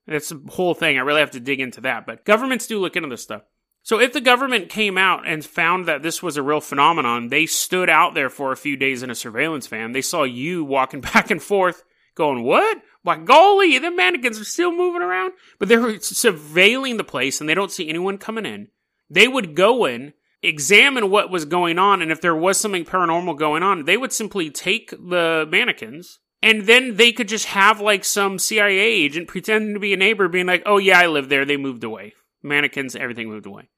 that's 0.07 0.29
the 0.29 0.41
whole 0.49 0.73
thing. 0.73 0.97
I 0.97 1.01
really 1.01 1.19
have 1.19 1.31
to 1.31 1.39
dig 1.39 1.59
into 1.59 1.81
that. 1.81 2.05
But 2.05 2.25
governments 2.25 2.67
do 2.67 2.79
look 2.79 2.95
into 2.95 3.09
this 3.09 3.23
stuff. 3.23 3.43
So 3.83 3.99
if 3.99 4.13
the 4.13 4.21
government 4.21 4.69
came 4.69 4.97
out 4.97 5.27
and 5.27 5.45
found 5.45 5.85
that 5.85 6.01
this 6.01 6.23
was 6.23 6.35
a 6.35 6.43
real 6.43 6.59
phenomenon, 6.59 7.29
they 7.29 7.45
stood 7.45 7.89
out 7.89 8.15
there 8.15 8.29
for 8.29 8.51
a 8.51 8.57
few 8.57 8.75
days 8.75 9.03
in 9.03 9.09
a 9.09 9.15
surveillance 9.15 9.67
van. 9.67 9.91
They 9.91 10.01
saw 10.01 10.23
you 10.23 10.63
walking 10.63 11.01
back 11.13 11.29
and 11.29 11.43
forth, 11.43 11.83
going, 12.15 12.43
"What? 12.43 12.81
My 13.03 13.17
golly, 13.17 13.77
the 13.77 13.91
mannequins 13.91 14.39
are 14.39 14.45
still 14.45 14.75
moving 14.75 15.01
around." 15.01 15.33
But 15.59 15.69
they 15.69 15.77
were 15.77 15.93
surveilling 15.93 16.97
the 16.97 17.03
place, 17.03 17.39
and 17.39 17.49
they 17.49 17.53
don't 17.53 17.71
see 17.71 17.87
anyone 17.87 18.17
coming 18.17 18.45
in. 18.45 18.69
They 19.09 19.27
would 19.27 19.55
go 19.55 19.85
in, 19.85 20.13
examine 20.41 21.09
what 21.09 21.29
was 21.29 21.45
going 21.45 21.79
on, 21.79 22.01
and 22.01 22.11
if 22.11 22.21
there 22.21 22.35
was 22.35 22.59
something 22.59 22.85
paranormal 22.85 23.37
going 23.37 23.63
on, 23.63 23.85
they 23.85 23.97
would 23.97 24.13
simply 24.13 24.49
take 24.49 24.91
the 24.91 25.47
mannequins 25.49 26.19
and 26.41 26.67
then 26.67 26.95
they 26.95 27.11
could 27.11 27.27
just 27.27 27.47
have 27.47 27.81
like 27.81 28.05
some 28.05 28.39
CIA 28.39 28.79
agent 28.79 29.27
pretending 29.27 29.73
to 29.73 29.79
be 29.79 29.93
a 29.93 29.97
neighbor 29.97 30.27
being 30.27 30.45
like, 30.45 30.63
oh 30.65 30.77
yeah, 30.77 30.99
I 30.99 31.07
live 31.07 31.29
there. 31.29 31.45
They 31.45 31.57
moved 31.57 31.83
away. 31.83 32.13
Mannequins, 32.43 32.95
everything 32.95 33.27
moved 33.27 33.45
away. 33.45 33.69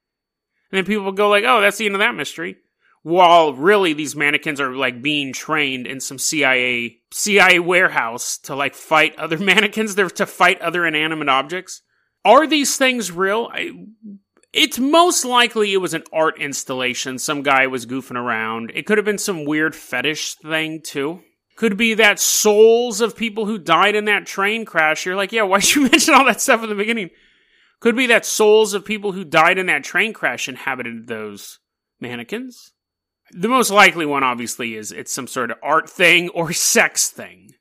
And 0.72 0.78
then 0.78 0.86
people 0.86 1.12
go 1.12 1.30
like, 1.30 1.46
oh, 1.48 1.62
that's 1.62 1.78
the 1.78 1.86
end 1.86 1.96
of 1.96 2.00
that 2.00 2.16
mystery. 2.16 2.58
While 3.02 3.54
really 3.54 3.94
these 3.94 4.16
mannequins 4.16 4.60
are 4.60 4.76
like 4.76 5.02
being 5.02 5.32
trained 5.32 5.88
in 5.88 6.02
some 6.02 6.20
CIA 6.20 7.00
CIA 7.12 7.60
warehouse 7.60 8.38
to 8.40 8.56
like 8.56 8.76
fight 8.76 9.18
other 9.18 9.38
mannequins, 9.40 9.96
they're 9.96 10.10
to 10.10 10.26
fight 10.26 10.62
other 10.62 10.86
inanimate 10.86 11.30
objects. 11.30 11.82
Are 12.26 12.46
these 12.46 12.76
things 12.76 13.10
real? 13.10 13.50
I, 13.54 13.72
it's 14.52 14.80
most 14.80 15.26
likely 15.26 15.74
it 15.74 15.78
was 15.78 15.94
an 15.94 16.04
art 16.12 16.40
installation. 16.40 17.20
Some 17.20 17.44
guy 17.44 17.68
was 17.68 17.86
goofing 17.86 18.16
around. 18.16 18.72
It 18.74 18.86
could 18.86 18.98
have 18.98 19.06
been 19.06 19.18
some 19.18 19.46
weird 19.46 19.76
fetish 19.76 20.36
thing 20.36 20.82
too. 20.84 21.22
Could 21.56 21.78
be 21.78 21.94
that 21.96 22.20
souls 22.20 23.02
of 23.02 23.18
people 23.18 23.46
who 23.46 23.58
died 23.58 23.96
in 23.96 24.06
that 24.06 24.26
train 24.26 24.66
crash. 24.66 25.06
You're 25.06 25.16
like, 25.16 25.32
yeah, 25.32 25.44
why'd 25.44 25.70
you 25.70 25.82
mention 25.92 26.14
all 26.14 26.26
that 26.26 26.42
stuff 26.42 26.64
in 26.64 26.70
the 26.70 26.76
beginning? 26.76 27.10
Could 27.80 27.96
be 27.96 28.08
that 28.08 28.26
souls 28.26 28.74
of 28.74 28.86
people 28.86 29.12
who 29.12 29.24
died 29.24 29.58
in 29.58 29.68
that 29.68 29.84
train 29.84 30.14
crash 30.14 30.50
inhabited 30.50 31.08
those 31.08 31.60
mannequins. 32.00 32.74
The 33.32 33.48
most 33.48 33.70
likely 33.70 34.06
one, 34.06 34.24
obviously, 34.24 34.76
is 34.76 34.92
it's 34.92 35.12
some 35.12 35.28
sort 35.28 35.52
of 35.52 35.58
art 35.62 35.90
thing 35.90 36.30
or 36.30 36.54
sex 36.54 37.10
thing. 37.10 37.52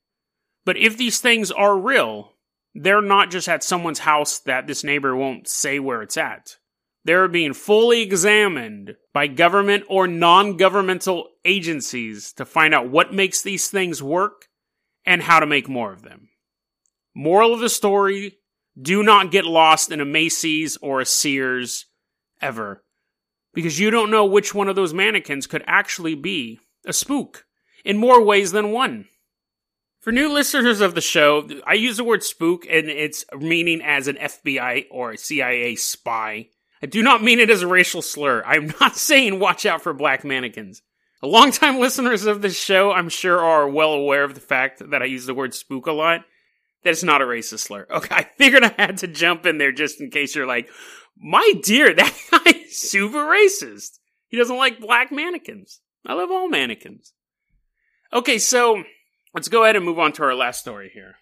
But 0.65 0.77
if 0.77 0.97
these 0.97 1.21
things 1.21 1.51
are 1.51 1.79
real, 1.79 2.33
they're 2.75 3.03
not 3.03 3.31
just 3.31 3.49
at 3.49 3.63
someone's 3.63 4.01
house 4.01 4.39
that 4.41 4.67
this 4.67 4.85
neighbor 4.85 5.15
won't 5.15 5.49
say 5.49 5.79
where 5.79 6.03
it's 6.03 6.17
at. 6.17 6.57
They're 7.05 7.29
being 7.29 7.55
fully 7.55 8.03
examined 8.03 8.97
by 9.15 9.29
government 9.29 9.85
or 9.89 10.07
non 10.07 10.57
governmental 10.57 11.29
agencies 11.45 12.33
to 12.35 12.45
find 12.45 12.75
out 12.75 12.91
what 12.91 13.15
makes 13.15 13.43
these 13.43 13.69
things 13.69 14.03
work 14.03 14.49
and 15.07 15.23
how 15.23 15.41
to 15.41 15.47
make 15.47 15.69
more 15.69 15.93
of 15.93 16.03
them. 16.03 16.29
Moral 17.15 17.55
of 17.55 17.61
the 17.61 17.69
story 17.69 18.39
do 18.81 19.03
not 19.03 19.31
get 19.31 19.45
lost 19.45 19.91
in 19.91 20.01
a 20.01 20.05
Macy's 20.05 20.77
or 20.79 21.01
a 21.01 21.07
Sears 21.07 21.87
ever, 22.41 22.85
because 23.55 23.81
you 23.81 23.91
don't 23.91 24.11
know 24.11 24.25
which 24.25 24.55
one 24.55 24.69
of 24.69 24.77
those 24.77 24.95
mannequins 24.95 25.47
could 25.47 25.65
actually 25.67 26.15
be 26.15 26.61
a 26.87 26.93
spook 26.93 27.47
in 27.85 27.97
more 27.97 28.23
ways 28.23 28.53
than 28.53 28.71
one. 28.71 29.07
For 30.01 30.13
new 30.13 30.33
listeners 30.33 30.81
of 30.81 30.95
the 30.95 31.01
show, 31.01 31.49
I 31.67 31.75
use 31.75 31.97
the 31.97 32.05
word 32.05 32.23
spook 32.23 32.65
and 32.71 32.89
its 32.89 33.25
meaning 33.37 33.83
as 33.83 34.07
an 34.07 34.17
FBI 34.17 34.87
or 34.91 35.17
CIA 35.17 35.75
spy. 35.75 36.51
I 36.83 36.87
do 36.87 37.03
not 37.03 37.23
mean 37.23 37.41
it 37.41 37.51
as 37.51 37.63
a 37.63 37.67
racial 37.67 38.03
slur. 38.03 38.43
I'm 38.45 38.73
not 38.81 38.97
saying 38.97 39.39
watch 39.39 39.67
out 39.67 39.83
for 39.83 39.93
black 39.93 40.25
mannequins. 40.25 40.83
Longtime 41.23 41.81
listeners 41.81 42.27
of 42.27 42.43
this 42.43 42.59
show, 42.59 42.93
I'm 42.93 43.09
sure, 43.09 43.41
are 43.41 43.69
well 43.69 43.93
aware 43.93 44.23
of 44.23 44.35
the 44.35 44.41
fact 44.41 44.91
that 44.91 45.03
I 45.03 45.07
use 45.07 45.27
the 45.27 45.35
word 45.35 45.53
spook 45.53 45.87
a 45.87 45.93
lot. 45.93 46.25
That 46.85 46.91
is 46.91 47.03
not 47.03 47.23
a 47.23 47.25
racist 47.25 47.61
slur. 47.61 47.87
Okay, 47.91 48.15
I 48.15 48.23
figured 48.23 48.63
I 48.63 48.73
had 48.77 48.99
to 48.99 49.09
jump 49.09 49.45
in 49.45 49.59
there 49.59 49.73
just 49.73 50.01
in 50.01 50.11
case 50.11 50.37
you're 50.37 50.47
like, 50.47 50.69
my 51.17 51.55
dear, 51.65 51.93
that 51.95 52.15
guy's 52.31 52.77
super 52.77 53.19
racist. 53.19 53.99
He 54.29 54.37
doesn't 54.37 54.57
like 54.57 54.81
black 54.81 55.11
mannequins. 55.11 55.81
I 56.07 56.15
love 56.15 56.31
all 56.31 56.49
mannequins. 56.49 57.13
Okay, 58.13 58.39
so 58.39 58.85
let's 59.35 59.49
go 59.49 59.65
ahead 59.65 59.77
and 59.77 59.85
move 59.85 59.99
on 59.99 60.13
to 60.13 60.23
our 60.23 60.35
last 60.35 60.61
story 60.61 60.91
here. 60.93 61.17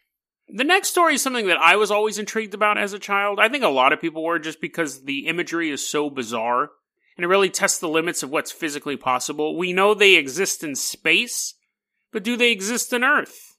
The 0.48 0.64
next 0.64 0.88
story 0.88 1.14
is 1.14 1.22
something 1.22 1.48
that 1.48 1.58
I 1.58 1.76
was 1.76 1.90
always 1.90 2.18
intrigued 2.18 2.54
about 2.54 2.78
as 2.78 2.92
a 2.92 2.98
child. 2.98 3.40
I 3.40 3.48
think 3.48 3.64
a 3.64 3.68
lot 3.68 3.92
of 3.92 4.00
people 4.00 4.22
were 4.22 4.38
just 4.38 4.60
because 4.60 5.04
the 5.04 5.26
imagery 5.26 5.70
is 5.70 5.86
so 5.86 6.08
bizarre 6.08 6.70
and 7.16 7.24
it 7.24 7.28
really 7.28 7.50
tests 7.50 7.78
the 7.78 7.88
limits 7.88 8.22
of 8.22 8.30
what's 8.30 8.52
physically 8.52 8.96
possible. 8.96 9.56
We 9.56 9.72
know 9.72 9.92
they 9.92 10.14
exist 10.14 10.62
in 10.62 10.76
space, 10.76 11.54
but 12.12 12.22
do 12.22 12.36
they 12.36 12.52
exist 12.52 12.92
in 12.92 13.02
Earth? 13.02 13.56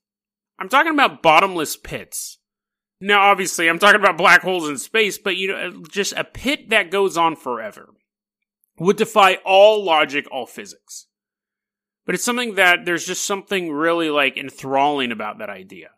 I'm 0.60 0.70
talking 0.70 0.94
about 0.94 1.22
bottomless 1.22 1.76
pits. 1.76 2.38
Now, 3.00 3.22
obviously, 3.22 3.68
I'm 3.68 3.80
talking 3.80 4.00
about 4.00 4.18
black 4.18 4.42
holes 4.42 4.68
in 4.68 4.78
space, 4.78 5.18
but 5.18 5.38
you 5.38 5.50
know, 5.50 5.84
just 5.90 6.14
a 6.14 6.24
pit 6.24 6.70
that 6.70 6.90
goes 6.90 7.18
on 7.18 7.36
forever 7.36 7.90
would 8.80 8.98
defy 8.98 9.36
all 9.46 9.84
logic, 9.84 10.26
all 10.32 10.46
physics. 10.46 11.08
But 12.06 12.16
it's 12.16 12.24
something 12.24 12.56
that 12.56 12.86
there's 12.86 13.06
just 13.06 13.26
something 13.26 13.72
really 13.72 14.10
like 14.10 14.38
enthralling 14.38 15.12
about 15.12 15.40
that 15.40 15.50
idea. 15.50 15.90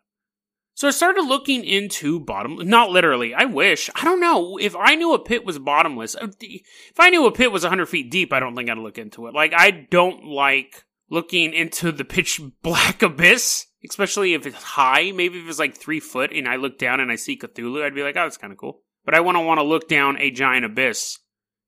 So 0.80 0.88
I 0.88 0.92
started 0.92 1.26
looking 1.26 1.62
into 1.62 2.18
bottom, 2.18 2.56
not 2.66 2.90
literally. 2.90 3.34
I 3.34 3.44
wish. 3.44 3.90
I 3.94 4.02
don't 4.02 4.18
know 4.18 4.56
if 4.56 4.74
I 4.74 4.94
knew 4.94 5.12
a 5.12 5.18
pit 5.18 5.44
was 5.44 5.58
bottomless. 5.58 6.16
uh, 6.16 6.28
If 6.40 6.98
I 6.98 7.10
knew 7.10 7.26
a 7.26 7.32
pit 7.32 7.52
was 7.52 7.64
100 7.64 7.84
feet 7.84 8.10
deep, 8.10 8.32
I 8.32 8.40
don't 8.40 8.56
think 8.56 8.70
I'd 8.70 8.78
look 8.78 8.96
into 8.96 9.26
it. 9.26 9.34
Like 9.34 9.52
I 9.54 9.72
don't 9.90 10.24
like 10.24 10.86
looking 11.10 11.52
into 11.52 11.92
the 11.92 12.06
pitch 12.06 12.40
black 12.62 13.02
abyss, 13.02 13.66
especially 13.86 14.32
if 14.32 14.46
it's 14.46 14.56
high. 14.56 15.12
Maybe 15.12 15.38
if 15.38 15.50
it's 15.50 15.58
like 15.58 15.76
three 15.76 16.00
foot 16.00 16.32
and 16.32 16.48
I 16.48 16.56
look 16.56 16.78
down 16.78 16.98
and 16.98 17.12
I 17.12 17.16
see 17.16 17.36
Cthulhu, 17.36 17.84
I'd 17.84 17.94
be 17.94 18.02
like, 18.02 18.16
oh, 18.16 18.22
that's 18.22 18.38
kind 18.38 18.50
of 18.50 18.58
cool. 18.58 18.80
But 19.04 19.14
I 19.14 19.20
wouldn't 19.20 19.44
want 19.44 19.60
to 19.60 19.64
look 19.64 19.86
down 19.86 20.16
a 20.16 20.30
giant 20.30 20.64
abyss 20.64 21.18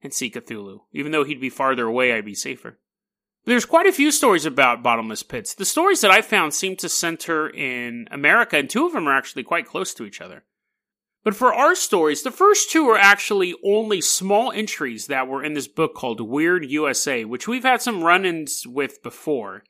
and 0.02 0.14
see 0.14 0.30
Cthulhu. 0.30 0.84
Even 0.94 1.12
though 1.12 1.24
he'd 1.24 1.38
be 1.38 1.50
farther 1.50 1.84
away, 1.84 2.14
I'd 2.14 2.24
be 2.24 2.34
safer. 2.34 2.78
There's 3.44 3.64
quite 3.64 3.86
a 3.86 3.92
few 3.92 4.12
stories 4.12 4.46
about 4.46 4.84
bottomless 4.84 5.24
pits. 5.24 5.54
The 5.54 5.64
stories 5.64 6.00
that 6.02 6.12
I 6.12 6.22
found 6.22 6.54
seem 6.54 6.76
to 6.76 6.88
center 6.88 7.48
in 7.48 8.06
America, 8.12 8.56
and 8.56 8.70
two 8.70 8.86
of 8.86 8.92
them 8.92 9.08
are 9.08 9.16
actually 9.16 9.42
quite 9.42 9.66
close 9.66 9.92
to 9.94 10.04
each 10.04 10.20
other. 10.20 10.44
But 11.24 11.34
for 11.34 11.52
our 11.52 11.74
stories, 11.74 12.22
the 12.22 12.30
first 12.30 12.70
two 12.70 12.88
are 12.88 12.98
actually 12.98 13.54
only 13.64 14.00
small 14.00 14.52
entries 14.52 15.08
that 15.08 15.26
were 15.26 15.42
in 15.42 15.54
this 15.54 15.66
book 15.68 15.94
called 15.94 16.20
Weird 16.20 16.64
USA, 16.66 17.24
which 17.24 17.48
we've 17.48 17.64
had 17.64 17.82
some 17.82 18.04
run 18.04 18.24
ins 18.24 18.64
with 18.66 19.02
before. 19.02 19.64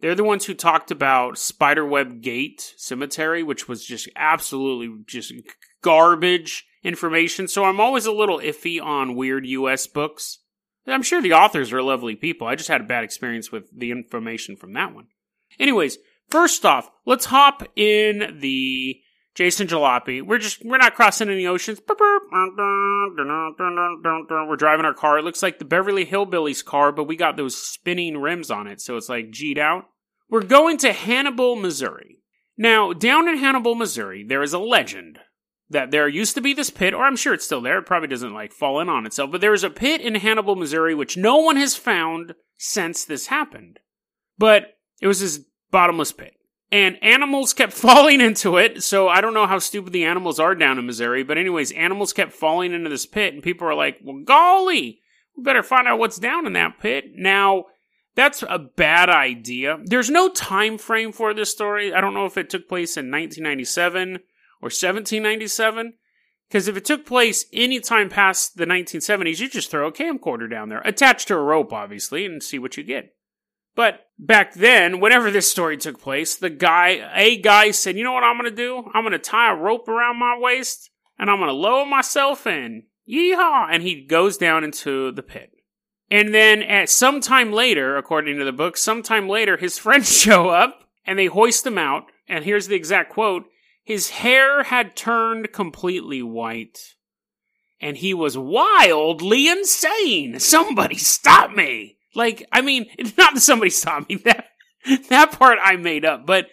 They're 0.00 0.14
the 0.14 0.24
ones 0.24 0.44
who 0.44 0.54
talked 0.54 0.90
about 0.90 1.38
Spiderweb 1.38 2.20
Gate 2.20 2.74
Cemetery, 2.76 3.42
which 3.42 3.66
was 3.66 3.84
just 3.84 4.10
absolutely 4.14 5.04
just 5.06 5.32
garbage 5.80 6.66
information. 6.82 7.48
So 7.48 7.64
I'm 7.64 7.80
always 7.80 8.04
a 8.04 8.12
little 8.12 8.40
iffy 8.40 8.80
on 8.80 9.14
weird 9.14 9.46
US 9.46 9.86
books. 9.86 10.40
I'm 10.86 11.02
sure 11.02 11.20
the 11.20 11.32
authors 11.32 11.72
are 11.72 11.82
lovely 11.82 12.14
people. 12.14 12.46
I 12.46 12.54
just 12.54 12.68
had 12.68 12.80
a 12.80 12.84
bad 12.84 13.04
experience 13.04 13.50
with 13.50 13.64
the 13.76 13.90
information 13.90 14.56
from 14.56 14.72
that 14.74 14.94
one. 14.94 15.08
Anyways, 15.58 15.98
first 16.30 16.64
off, 16.64 16.90
let's 17.04 17.26
hop 17.26 17.64
in 17.76 18.38
the 18.40 19.00
Jason 19.34 19.66
Jalopy. 19.66 20.22
We're 20.22 20.38
just 20.38 20.64
we're 20.64 20.78
not 20.78 20.94
crossing 20.94 21.28
any 21.28 21.46
oceans. 21.46 21.80
We're 21.88 22.16
driving 24.56 24.86
our 24.86 24.94
car. 24.94 25.18
It 25.18 25.24
looks 25.24 25.42
like 25.42 25.58
the 25.58 25.64
Beverly 25.64 26.06
Hillbillies 26.06 26.64
car, 26.64 26.92
but 26.92 27.04
we 27.04 27.16
got 27.16 27.36
those 27.36 27.56
spinning 27.56 28.16
rims 28.18 28.50
on 28.50 28.66
it, 28.66 28.80
so 28.80 28.96
it's 28.96 29.08
like 29.08 29.30
G'd 29.30 29.58
out. 29.58 29.84
We're 30.28 30.42
going 30.42 30.78
to 30.78 30.92
Hannibal, 30.92 31.54
Missouri. 31.56 32.18
Now, 32.56 32.92
down 32.94 33.28
in 33.28 33.36
Hannibal, 33.36 33.74
Missouri, 33.74 34.24
there 34.26 34.42
is 34.42 34.54
a 34.54 34.58
legend 34.58 35.18
that 35.68 35.90
there 35.90 36.08
used 36.08 36.34
to 36.34 36.40
be 36.40 36.54
this 36.54 36.70
pit, 36.70 36.94
or 36.94 37.04
I'm 37.04 37.16
sure 37.16 37.34
it's 37.34 37.44
still 37.44 37.60
there. 37.60 37.78
It 37.78 37.86
probably 37.86 38.08
doesn't 38.08 38.34
like 38.34 38.52
fall 38.52 38.80
in 38.80 38.88
on 38.88 39.06
itself, 39.06 39.32
but 39.32 39.40
there 39.40 39.54
is 39.54 39.64
a 39.64 39.70
pit 39.70 40.00
in 40.00 40.14
Hannibal, 40.14 40.56
Missouri, 40.56 40.94
which 40.94 41.16
no 41.16 41.38
one 41.38 41.56
has 41.56 41.74
found 41.74 42.34
since 42.56 43.04
this 43.04 43.26
happened. 43.26 43.80
But 44.38 44.76
it 45.00 45.06
was 45.06 45.20
this 45.20 45.40
bottomless 45.70 46.12
pit. 46.12 46.34
And 46.70 47.02
animals 47.02 47.52
kept 47.52 47.72
falling 47.74 48.20
into 48.20 48.56
it, 48.56 48.82
so 48.82 49.08
I 49.08 49.20
don't 49.20 49.34
know 49.34 49.46
how 49.46 49.58
stupid 49.58 49.92
the 49.92 50.04
animals 50.04 50.38
are 50.38 50.54
down 50.54 50.78
in 50.78 50.86
Missouri, 50.86 51.22
but 51.22 51.38
anyways, 51.38 51.72
animals 51.72 52.12
kept 52.12 52.32
falling 52.32 52.72
into 52.72 52.90
this 52.90 53.06
pit, 53.06 53.34
and 53.34 53.42
people 53.42 53.66
are 53.66 53.74
like, 53.74 53.98
well, 54.04 54.22
golly, 54.24 55.00
we 55.36 55.42
better 55.42 55.62
find 55.62 55.88
out 55.88 55.98
what's 55.98 56.18
down 56.18 56.46
in 56.46 56.52
that 56.52 56.78
pit. 56.80 57.06
Now, 57.14 57.64
that's 58.14 58.42
a 58.48 58.58
bad 58.58 59.10
idea. 59.10 59.78
There's 59.84 60.10
no 60.10 60.30
time 60.30 60.78
frame 60.78 61.12
for 61.12 61.34
this 61.34 61.50
story. 61.50 61.92
I 61.92 62.00
don't 62.00 62.14
know 62.14 62.24
if 62.24 62.38
it 62.38 62.48
took 62.48 62.68
place 62.68 62.96
in 62.96 63.10
1997 63.10 64.20
or 64.66 64.74
1797. 64.74 65.94
Because 66.48 66.68
if 66.68 66.76
it 66.76 66.84
took 66.84 67.04
place 67.04 67.46
any 67.52 67.80
time 67.80 68.08
past 68.08 68.56
the 68.56 68.66
1970s, 68.66 69.40
you 69.40 69.48
just 69.48 69.70
throw 69.70 69.88
a 69.88 69.92
camcorder 69.92 70.48
down 70.48 70.68
there, 70.68 70.80
attached 70.84 71.28
to 71.28 71.34
a 71.34 71.42
rope, 71.42 71.72
obviously, 71.72 72.24
and 72.24 72.42
see 72.42 72.58
what 72.58 72.76
you 72.76 72.84
get. 72.84 73.14
But 73.74 74.06
back 74.18 74.54
then, 74.54 75.00
whenever 75.00 75.30
this 75.30 75.50
story 75.50 75.76
took 75.76 76.00
place, 76.00 76.34
the 76.34 76.50
guy, 76.50 77.10
a 77.14 77.36
guy 77.36 77.72
said, 77.72 77.96
you 77.96 78.04
know 78.04 78.12
what 78.12 78.24
I'm 78.24 78.42
to 78.44 78.50
do? 78.50 78.90
I'm 78.94 79.10
to 79.10 79.18
tie 79.18 79.52
a 79.52 79.56
rope 79.56 79.86
around 79.88 80.18
my 80.18 80.36
waist 80.38 80.90
and 81.18 81.30
I'm 81.30 81.40
to 81.40 81.52
lower 81.52 81.84
myself 81.84 82.46
in. 82.46 82.84
Yeehaw! 83.08 83.68
And 83.70 83.82
he 83.82 84.04
goes 84.04 84.36
down 84.38 84.64
into 84.64 85.12
the 85.12 85.22
pit. 85.22 85.50
And 86.10 86.32
then 86.32 86.62
eh, 86.62 86.82
at 86.82 86.90
some 86.90 87.20
time 87.20 87.52
later, 87.52 87.96
according 87.96 88.38
to 88.38 88.44
the 88.44 88.52
book, 88.52 88.76
sometime 88.76 89.28
later, 89.28 89.56
his 89.56 89.78
friends 89.78 90.16
show 90.16 90.48
up 90.48 90.84
and 91.04 91.18
they 91.18 91.26
hoist 91.26 91.66
him 91.66 91.78
out. 91.78 92.04
And 92.28 92.44
here's 92.44 92.68
the 92.68 92.76
exact 92.76 93.12
quote. 93.12 93.44
His 93.86 94.10
hair 94.10 94.64
had 94.64 94.96
turned 94.96 95.52
completely 95.52 96.20
white. 96.20 96.96
And 97.80 97.96
he 97.96 98.14
was 98.14 98.36
wildly 98.36 99.46
insane. 99.48 100.40
Somebody 100.40 100.96
stop 100.96 101.52
me. 101.52 101.96
Like, 102.12 102.44
I 102.50 102.62
mean, 102.62 102.86
not 103.16 103.34
that 103.34 103.40
somebody 103.40 103.70
stop 103.70 104.08
me. 104.08 104.16
That, 104.16 104.46
that 105.08 105.38
part 105.38 105.58
I 105.62 105.76
made 105.76 106.04
up, 106.04 106.26
but 106.26 106.48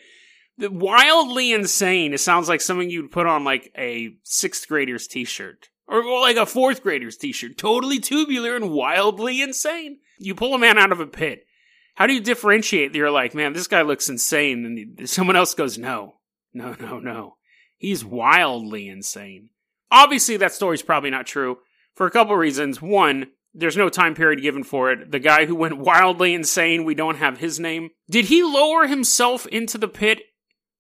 the 0.60 0.70
wildly 0.70 1.54
insane, 1.54 2.14
it 2.14 2.20
sounds 2.20 2.48
like 2.48 2.62
something 2.62 2.92
you'd 2.92 3.12
put 3.12 3.26
on 3.26 3.44
like 3.44 3.72
a 3.76 4.16
sixth 4.22 4.68
grader's 4.68 5.08
t-shirt. 5.08 5.70
Or 5.88 6.04
like 6.22 6.38
a 6.38 6.46
fourth 6.46 6.84
grader's 6.84 7.18
t-shirt. 7.18 7.58
Totally 7.58 8.00
tubular 8.00 8.56
and 8.56 8.70
wildly 8.70 9.42
insane. 9.42 9.98
You 10.20 10.36
pull 10.36 10.54
a 10.54 10.60
man 10.60 10.78
out 10.78 10.92
of 10.92 11.00
a 11.00 11.08
pit. 11.08 11.48
How 11.96 12.06
do 12.06 12.14
you 12.14 12.22
differentiate 12.22 12.94
you're 12.94 13.10
like, 13.10 13.34
man, 13.34 13.54
this 13.54 13.68
guy 13.68 13.82
looks 13.82 14.08
insane, 14.08 14.96
and 15.00 15.10
someone 15.10 15.36
else 15.36 15.56
goes, 15.56 15.80
no, 15.80 16.16
no, 16.56 16.76
no, 16.80 17.00
no. 17.00 17.38
He's 17.78 18.06
wildly 18.06 18.88
insane. 18.88 19.50
Obviously, 19.92 20.38
that 20.38 20.54
story's 20.54 20.82
probably 20.82 21.10
not 21.10 21.26
true 21.26 21.58
for 21.96 22.08
a 22.08 22.12
couple 22.12 22.36
reasons. 22.36 22.82
One, 22.82 23.28
there's 23.54 23.78
no 23.78 23.90
time 23.90 24.16
period 24.16 24.42
given 24.42 24.64
for 24.64 24.92
it. 24.92 25.12
The 25.12 25.20
guy 25.20 25.46
who 25.46 25.56
went 25.56 25.78
wildly 25.78 26.34
insane, 26.34 26.86
we 26.86 26.96
don't 26.96 27.18
have 27.18 27.38
his 27.38 27.60
name. 27.60 27.90
Did 28.10 28.26
he 28.26 28.44
lower 28.44 28.88
himself 28.88 29.46
into 29.48 29.78
the 29.78 29.88
pit 29.88 30.22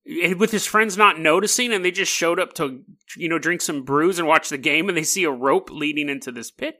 eh, 0.07 0.33
with 0.33 0.51
his 0.51 0.65
friends 0.65 0.97
not 0.97 1.19
noticing 1.19 1.71
and 1.71 1.83
they 1.83 1.91
just 1.91 2.11
showed 2.11 2.39
up 2.39 2.53
to, 2.53 2.83
you 3.17 3.29
know, 3.29 3.37
drink 3.37 3.61
some 3.61 3.83
brews 3.83 4.17
and 4.17 4.27
watch 4.27 4.49
the 4.49 4.57
game 4.57 4.89
and 4.89 4.97
they 4.97 5.03
see 5.03 5.23
a 5.23 5.31
rope 5.31 5.69
leading 5.69 6.09
into 6.09 6.31
this 6.31 6.49
pit? 6.49 6.77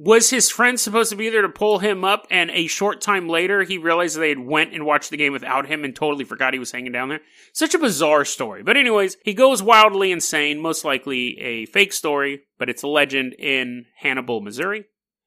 Was 0.00 0.30
his 0.30 0.48
friend 0.48 0.78
supposed 0.78 1.10
to 1.10 1.16
be 1.16 1.28
there 1.28 1.42
to 1.42 1.48
pull 1.48 1.80
him 1.80 2.04
up 2.04 2.24
and 2.30 2.52
a 2.52 2.68
short 2.68 3.00
time 3.00 3.28
later 3.28 3.64
he 3.64 3.78
realized 3.78 4.16
they 4.16 4.28
had 4.28 4.38
went 4.38 4.72
and 4.72 4.86
watched 4.86 5.10
the 5.10 5.16
game 5.16 5.32
without 5.32 5.66
him 5.66 5.82
and 5.82 5.94
totally 5.94 6.24
forgot 6.24 6.52
he 6.52 6.60
was 6.60 6.70
hanging 6.70 6.92
down 6.92 7.08
there? 7.08 7.18
Such 7.52 7.74
a 7.74 7.80
bizarre 7.80 8.24
story. 8.24 8.62
But 8.62 8.76
anyways, 8.76 9.16
he 9.24 9.34
goes 9.34 9.60
wildly 9.60 10.12
insane, 10.12 10.60
most 10.60 10.84
likely 10.84 11.36
a 11.40 11.66
fake 11.66 11.92
story, 11.92 12.42
but 12.60 12.70
it's 12.70 12.84
a 12.84 12.86
legend 12.86 13.34
in 13.40 13.86
Hannibal, 13.96 14.40
Missouri. 14.40 14.84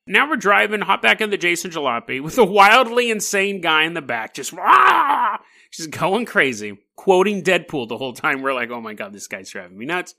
Now 0.07 0.29
we're 0.29 0.37
driving, 0.37 0.79
hop 0.79 1.01
back 1.01 1.19
in 1.19 1.31
the 1.31 1.37
Jason 1.37 1.69
Jalopy 1.69 2.23
with 2.23 2.37
a 2.37 2.45
wildly 2.45 3.11
insane 3.11 3.59
guy 3.59 3.83
in 3.83 3.93
the 3.93 4.01
back, 4.01 4.33
just 4.33 4.53
rah, 4.53 5.37
just 5.73 5.91
going 5.91 6.25
crazy, 6.25 6.77
quoting 6.95 7.43
Deadpool 7.43 7.89
the 7.89 7.97
whole 7.97 8.13
time. 8.13 8.41
We're 8.41 8.53
like, 8.53 8.71
oh 8.71 8.79
my 8.79 8.93
god, 8.93 9.11
this 9.11 9.27
guy's 9.27 9.49
driving 9.49 9.77
me 9.77 9.85
nuts. 9.85 10.15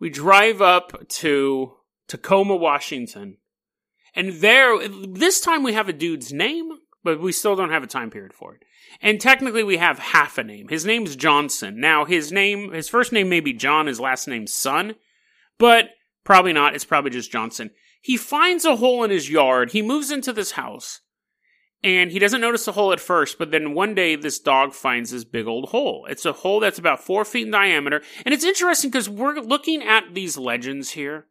We 0.00 0.10
drive 0.10 0.60
up 0.60 1.08
to 1.08 1.74
Tacoma, 2.08 2.56
Washington, 2.56 3.36
and 4.14 4.34
there, 4.40 4.76
this 4.88 5.40
time 5.40 5.62
we 5.62 5.72
have 5.72 5.88
a 5.88 5.92
dude's 5.92 6.32
name, 6.32 6.70
but 7.02 7.20
we 7.20 7.32
still 7.32 7.56
don't 7.56 7.70
have 7.70 7.82
a 7.82 7.88
time 7.88 8.10
period 8.10 8.32
for 8.32 8.54
it. 8.54 8.62
And 9.00 9.20
technically, 9.20 9.62
we 9.62 9.78
have 9.78 9.98
half 9.98 10.38
a 10.38 10.44
name. 10.44 10.68
His 10.68 10.84
name's 10.84 11.16
Johnson. 11.16 11.80
Now, 11.80 12.04
his 12.04 12.30
name, 12.30 12.72
his 12.72 12.88
first 12.88 13.12
name 13.12 13.28
may 13.28 13.40
be 13.40 13.52
John, 13.52 13.86
his 13.86 14.00
last 14.00 14.28
name's 14.28 14.54
Son, 14.54 14.94
but 15.58 15.90
probably 16.24 16.52
not. 16.52 16.74
It's 16.74 16.84
probably 16.84 17.10
just 17.10 17.32
Johnson. 17.32 17.70
He 18.02 18.16
finds 18.16 18.64
a 18.64 18.76
hole 18.76 19.02
in 19.04 19.10
his 19.10 19.30
yard. 19.30 19.72
He 19.72 19.80
moves 19.80 20.10
into 20.10 20.32
this 20.32 20.52
house. 20.52 21.00
And 21.84 22.12
he 22.12 22.20
doesn't 22.20 22.40
notice 22.40 22.64
the 22.64 22.72
hole 22.72 22.92
at 22.92 23.00
first, 23.00 23.38
but 23.38 23.50
then 23.50 23.74
one 23.74 23.94
day 23.94 24.14
this 24.14 24.38
dog 24.38 24.72
finds 24.72 25.10
this 25.10 25.24
big 25.24 25.48
old 25.48 25.70
hole. 25.70 26.06
It's 26.08 26.24
a 26.24 26.32
hole 26.32 26.60
that's 26.60 26.78
about 26.78 27.02
four 27.02 27.24
feet 27.24 27.46
in 27.46 27.50
diameter. 27.50 28.02
And 28.24 28.32
it's 28.32 28.44
interesting 28.44 28.90
because 28.90 29.08
we're 29.08 29.40
looking 29.40 29.82
at 29.82 30.14
these 30.14 30.38
legends 30.38 30.90
here. 30.90 31.26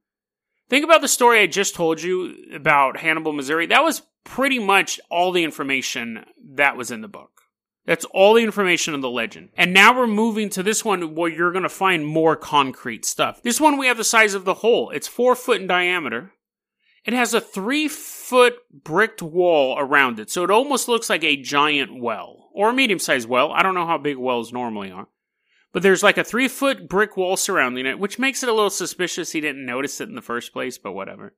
Think 0.71 0.85
about 0.85 1.01
the 1.01 1.09
story 1.09 1.41
I 1.41 1.47
just 1.47 1.75
told 1.75 2.01
you 2.01 2.33
about 2.53 2.95
Hannibal, 2.95 3.33
Missouri. 3.33 3.65
That 3.65 3.83
was 3.83 4.03
pretty 4.23 4.57
much 4.57 5.01
all 5.09 5.33
the 5.33 5.43
information 5.43 6.23
that 6.53 6.77
was 6.77 6.91
in 6.91 7.01
the 7.01 7.09
book. 7.09 7.41
That's 7.85 8.05
all 8.05 8.35
the 8.35 8.43
information 8.43 8.93
of 8.93 9.01
the 9.01 9.09
legend. 9.09 9.49
And 9.57 9.73
now 9.73 9.93
we're 9.93 10.07
moving 10.07 10.49
to 10.51 10.63
this 10.63 10.85
one 10.85 11.13
where 11.13 11.29
you're 11.29 11.51
going 11.51 11.63
to 11.63 11.69
find 11.69 12.07
more 12.07 12.37
concrete 12.37 13.03
stuff. 13.03 13.43
This 13.43 13.59
one 13.59 13.77
we 13.77 13.87
have 13.87 13.97
the 13.97 14.05
size 14.05 14.33
of 14.33 14.45
the 14.45 14.53
hole. 14.53 14.91
It's 14.91 15.09
four 15.09 15.35
foot 15.35 15.59
in 15.59 15.67
diameter. 15.67 16.31
It 17.03 17.11
has 17.11 17.33
a 17.33 17.41
three 17.41 17.89
foot 17.89 18.55
bricked 18.71 19.21
wall 19.21 19.77
around 19.77 20.21
it, 20.21 20.31
so 20.31 20.45
it 20.45 20.51
almost 20.51 20.87
looks 20.87 21.09
like 21.09 21.25
a 21.25 21.35
giant 21.35 22.01
well, 22.01 22.49
or 22.53 22.69
a 22.69 22.73
medium 22.73 22.99
sized 22.99 23.27
well. 23.27 23.51
I 23.51 23.61
don't 23.61 23.75
know 23.75 23.87
how 23.87 23.97
big 23.97 24.15
wells 24.15 24.53
normally 24.53 24.89
are. 24.89 25.09
But 25.73 25.83
there's 25.83 26.03
like 26.03 26.17
a 26.17 26.23
three 26.23 26.47
foot 26.47 26.89
brick 26.89 27.15
wall 27.15 27.37
surrounding 27.37 27.85
it, 27.85 27.99
which 27.99 28.19
makes 28.19 28.43
it 28.43 28.49
a 28.49 28.53
little 28.53 28.69
suspicious 28.69 29.31
he 29.31 29.41
didn't 29.41 29.65
notice 29.65 30.01
it 30.01 30.09
in 30.09 30.15
the 30.15 30.21
first 30.21 30.51
place, 30.53 30.77
but 30.77 30.93
whatever. 30.93 31.33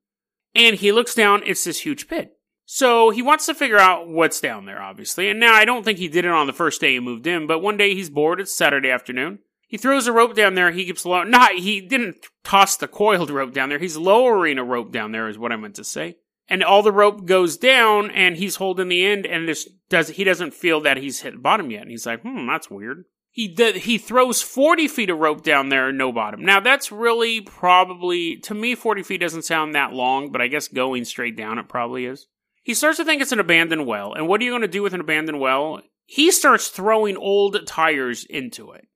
And 0.56 0.76
he 0.76 0.92
looks 0.92 1.16
down, 1.16 1.44
it's 1.46 1.64
this 1.64 1.82
huge 1.82 2.08
pit. 2.08 2.38
So 2.66 3.10
he 3.10 3.22
wants 3.22 3.46
to 3.48 3.54
figure 3.54 3.78
out 3.78 4.08
what's 4.08 4.40
down 4.40 4.66
there, 4.66 4.82
obviously. 4.82 5.30
And 5.30 5.40
now 5.40 5.54
I 5.54 5.66
don't 5.66 5.84
think 5.84 6.00
he 6.00 6.08
did 6.08 6.26
it 6.26 6.32
on 6.32 6.48
the 6.48 6.54
first 6.54 6.82
day 6.82 6.94
he 6.94 7.00
moved 7.00 7.28
in, 7.28 7.46
but 7.46 7.60
one 7.60 7.78
day 7.78 7.94
he's 7.94 8.10
bored, 8.10 8.40
it's 8.40 8.56
Saturday 8.56 8.90
afternoon. 8.90 9.40
He 9.68 9.78
throws 9.78 10.06
a 10.06 10.14
rope 10.14 10.36
down 10.36 10.54
there. 10.54 10.70
He 10.72 10.86
keeps 10.86 11.04
low. 11.04 11.24
Not 11.24 11.54
he 11.56 11.82
didn't 11.82 12.18
toss 12.44 12.78
the 12.78 12.88
coiled 12.88 13.32
rope 13.32 13.54
down 13.54 13.70
there. 13.70 13.80
He's 13.80 13.98
lowering 13.98 14.60
a 14.60 14.64
rope 14.64 14.92
down 14.92 15.12
there, 15.12 15.28
is 15.28 15.40
what 15.40 15.52
I 15.52 15.56
meant 15.56 15.74
to 15.78 15.84
say. 15.84 16.18
And 16.48 16.64
all 16.64 16.84
the 16.84 16.92
rope 16.92 17.26
goes 17.26 17.58
down, 17.58 18.12
and 18.12 18.38
he's 18.38 18.58
holding 18.58 18.90
the 18.90 19.04
end, 19.04 19.26
and 19.26 19.50
this 19.50 19.68
does 19.90 20.10
he 20.10 20.24
doesn't 20.24 20.54
feel 20.54 20.80
that 20.82 20.98
he's 20.98 21.22
hit 21.22 21.42
bottom 21.42 21.72
yet. 21.72 21.82
And 21.82 21.90
he's 21.90 22.06
like, 22.06 22.22
hmm, 22.22 22.46
that's 22.46 22.70
weird. 22.70 23.06
He 23.36 23.56
he 23.78 23.98
throws 23.98 24.44
40 24.44 24.88
feet 24.88 25.10
of 25.10 25.18
rope 25.18 25.42
down 25.42 25.70
there, 25.70 25.92
no 25.92 26.12
bottom. 26.12 26.46
Now 26.46 26.60
that's 26.60 26.92
really 26.92 27.42
probably, 27.42 28.38
to 28.38 28.54
me, 28.54 28.76
40 28.76 29.02
feet 29.02 29.22
doesn't 29.22 29.42
sound 29.42 29.74
that 29.74 29.92
long, 29.92 30.32
but 30.32 30.40
I 30.40 30.46
guess 30.46 30.68
going 30.68 31.04
straight 31.04 31.36
down 31.36 31.58
it 31.58 31.68
probably 31.68 32.06
is. 32.06 32.28
He 32.62 32.76
starts 32.76 32.98
to 32.98 33.04
think 33.04 33.24
it's 33.24 33.32
an 33.32 33.40
abandoned 33.40 33.88
well. 33.88 34.14
And 34.14 34.28
what 34.28 34.40
are 34.40 34.44
you 34.44 34.52
going 34.52 34.62
to 34.62 34.68
do 34.68 34.84
with 34.84 34.94
an 34.94 35.02
abandoned 35.02 35.40
well? 35.40 35.82
He 36.06 36.30
starts 36.30 36.68
throwing 36.68 37.18
old 37.18 37.66
tires 37.66 38.24
into 38.24 38.72
it. 38.72 38.88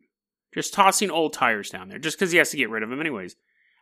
Just 0.54 0.72
tossing 0.72 1.10
old 1.10 1.34
tires 1.34 1.72
down 1.72 1.90
there, 1.90 1.98
just 1.98 2.18
because 2.18 2.32
he 2.32 2.38
has 2.38 2.52
to 2.52 2.58
get 2.58 2.70
rid 2.70 2.84
of 2.84 2.90
them 2.90 3.02
anyways. 3.02 3.36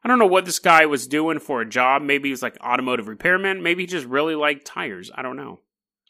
I 0.06 0.08
don't 0.08 0.20
know 0.20 0.26
what 0.26 0.46
this 0.46 0.60
guy 0.60 0.86
was 0.86 1.06
doing 1.06 1.40
for 1.40 1.60
a 1.60 1.70
job. 1.70 2.02
Maybe 2.02 2.30
he 2.30 2.32
was 2.32 2.42
like 2.42 2.58
automotive 2.64 3.10
repairman. 3.10 3.62
Maybe 3.62 3.84
he 3.84 3.88
just 3.88 4.06
really 4.06 4.36
liked 4.36 4.66
tires. 4.66 5.12
I 5.14 5.22
don't 5.22 5.36
know. 5.36 5.60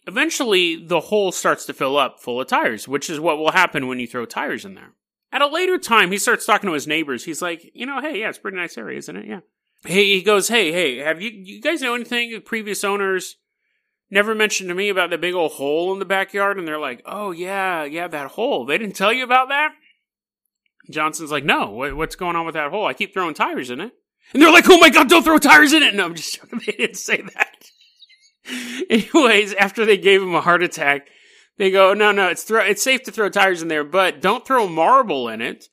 Eventually, 0.08 0.76
the 0.76 1.00
hole 1.00 1.32
starts 1.32 1.66
to 1.66 1.74
fill 1.74 1.98
up 1.98 2.20
full 2.20 2.40
of 2.40 2.48
tires, 2.48 2.88
which 2.88 3.10
is 3.10 3.20
what 3.20 3.38
will 3.38 3.52
happen 3.52 3.88
when 3.88 4.00
you 4.00 4.08
throw 4.08 4.26
tires 4.26 4.66
in 4.66 4.76
there. 4.76 4.92
At 5.32 5.42
a 5.42 5.48
later 5.48 5.78
time, 5.78 6.12
he 6.12 6.18
starts 6.18 6.46
talking 6.46 6.68
to 6.68 6.74
his 6.74 6.88
neighbors. 6.88 7.26
He's 7.26 7.42
like, 7.42 7.72
you 7.74 7.86
know, 7.86 8.00
hey, 8.00 8.20
yeah, 8.20 8.30
it's 8.30 8.38
a 8.38 8.42
pretty 8.42 8.58
nice 8.58 8.78
area, 8.78 8.98
isn't 8.98 9.16
it? 9.16 9.26
Yeah. 9.28 9.40
Hey, 9.84 10.06
he 10.06 10.22
goes, 10.22 10.48
hey, 10.48 10.72
hey, 10.72 10.98
have 10.98 11.22
you, 11.22 11.32
you 11.32 11.62
guys 11.62 11.82
know 11.82 11.96
anything? 11.96 12.40
Previous 12.46 12.84
owners 12.84 13.38
never 14.10 14.34
mentioned 14.34 14.70
to 14.70 14.76
me 14.76 14.90
about 14.90 15.10
the 15.10 15.18
big 15.18 15.34
old 15.34 15.54
hole 15.54 15.92
in 15.92 16.00
the 16.00 16.06
backyard. 16.06 16.58
And 16.58 16.68
they're 16.68 16.80
like, 16.80 17.02
oh, 17.06 17.32
yeah, 17.32 17.84
yeah, 17.84 18.08
that 18.08 18.32
hole. 18.32 18.66
They 18.66 18.78
didn't 18.78 18.96
tell 18.96 19.12
you 19.12 19.24
about 19.24 19.50
that? 19.50 19.74
Johnson's 20.90 21.32
like, 21.32 21.44
no, 21.44 21.70
what's 21.96 22.16
going 22.16 22.36
on 22.36 22.46
with 22.46 22.54
that 22.54 22.70
hole? 22.70 22.86
I 22.86 22.94
keep 22.94 23.14
throwing 23.14 23.34
tires 23.34 23.70
in 23.72 23.82
it. 23.82 23.92
And 24.34 24.42
they're 24.42 24.52
like, 24.52 24.70
oh 24.70 24.80
my 24.80 24.90
god, 24.90 25.10
don't 25.10 25.24
throw 25.24 25.38
tires 25.38 25.74
in 25.74 25.84
it. 25.84 25.94
No, 25.96 26.06
I'm 26.06 26.16
just 26.16 26.36
joking. 26.36 26.60
They 26.66 26.74
didn't 26.74 26.98
say 26.98 27.22
that. 27.22 27.72
Anyways, 28.90 29.54
after 29.56 29.86
they 29.86 29.98
gave 29.98 30.22
him 30.22 30.36
a 30.36 30.42
heart 30.42 30.64
attack, 30.64 31.08
they 31.58 31.72
go, 31.72 31.94
no, 31.94 32.12
no, 32.12 32.28
it's 32.28 32.44
throw, 32.44 32.64
it's 32.64 32.84
safe 32.84 33.04
to 33.04 33.12
throw 33.12 33.30
tires 33.30 33.62
in 33.62 33.68
there, 33.68 33.84
but 33.84 34.22
don't 34.22 34.46
throw 34.46 34.68
marble 34.68 35.30
in 35.30 35.42
it 35.42 35.70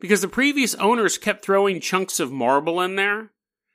because 0.00 0.20
the 0.20 0.28
previous 0.28 0.74
owners 0.76 1.18
kept 1.18 1.44
throwing 1.44 1.80
chunks 1.80 2.20
of 2.20 2.32
marble 2.32 2.80
in 2.80 2.96
there. 2.96 3.30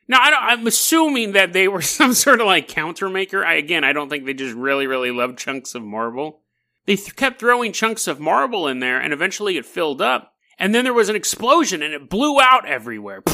Now, 0.08 0.20
I 0.22 0.54
am 0.54 0.68
assuming 0.68 1.32
that 1.34 1.54
they 1.54 1.68
were 1.68 1.82
some 1.82 2.14
sort 2.14 2.42
of 2.42 2.48
like 2.48 2.68
countermaker. 2.68 3.46
I, 3.46 3.56
again, 3.56 3.84
I 3.84 3.94
don't 3.94 4.10
think 4.10 4.26
they 4.26 4.34
just 4.34 4.56
really, 4.56 4.88
really 4.88 5.12
love 5.12 5.38
chunks 5.38 5.76
of 5.76 5.84
marble. 5.84 6.42
They 6.86 6.96
th- 6.96 7.16
kept 7.16 7.40
throwing 7.40 7.72
chunks 7.72 8.08
of 8.08 8.20
marble 8.20 8.68
in 8.68 8.80
there, 8.80 9.00
and 9.00 9.14
eventually 9.14 9.58
it 9.58 9.66
filled 9.66 10.02
up. 10.02 10.34
And 10.60 10.76
then 10.76 10.84
there 10.84 10.94
was 10.94 11.10
an 11.10 11.16
explosion, 11.16 11.82
and 11.82 11.94
it 11.94 12.10
blew 12.10 12.40
out 12.40 12.66
everywhere. 12.66 13.24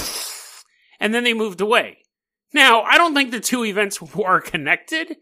And 1.01 1.15
then 1.15 1.23
they 1.23 1.33
moved 1.33 1.61
away. 1.61 1.99
Now, 2.53 2.81
I 2.81 2.97
don't 2.97 3.13
think 3.13 3.31
the 3.31 3.39
two 3.39 3.65
events 3.65 4.01
were 4.15 4.41
connected, 4.41 5.17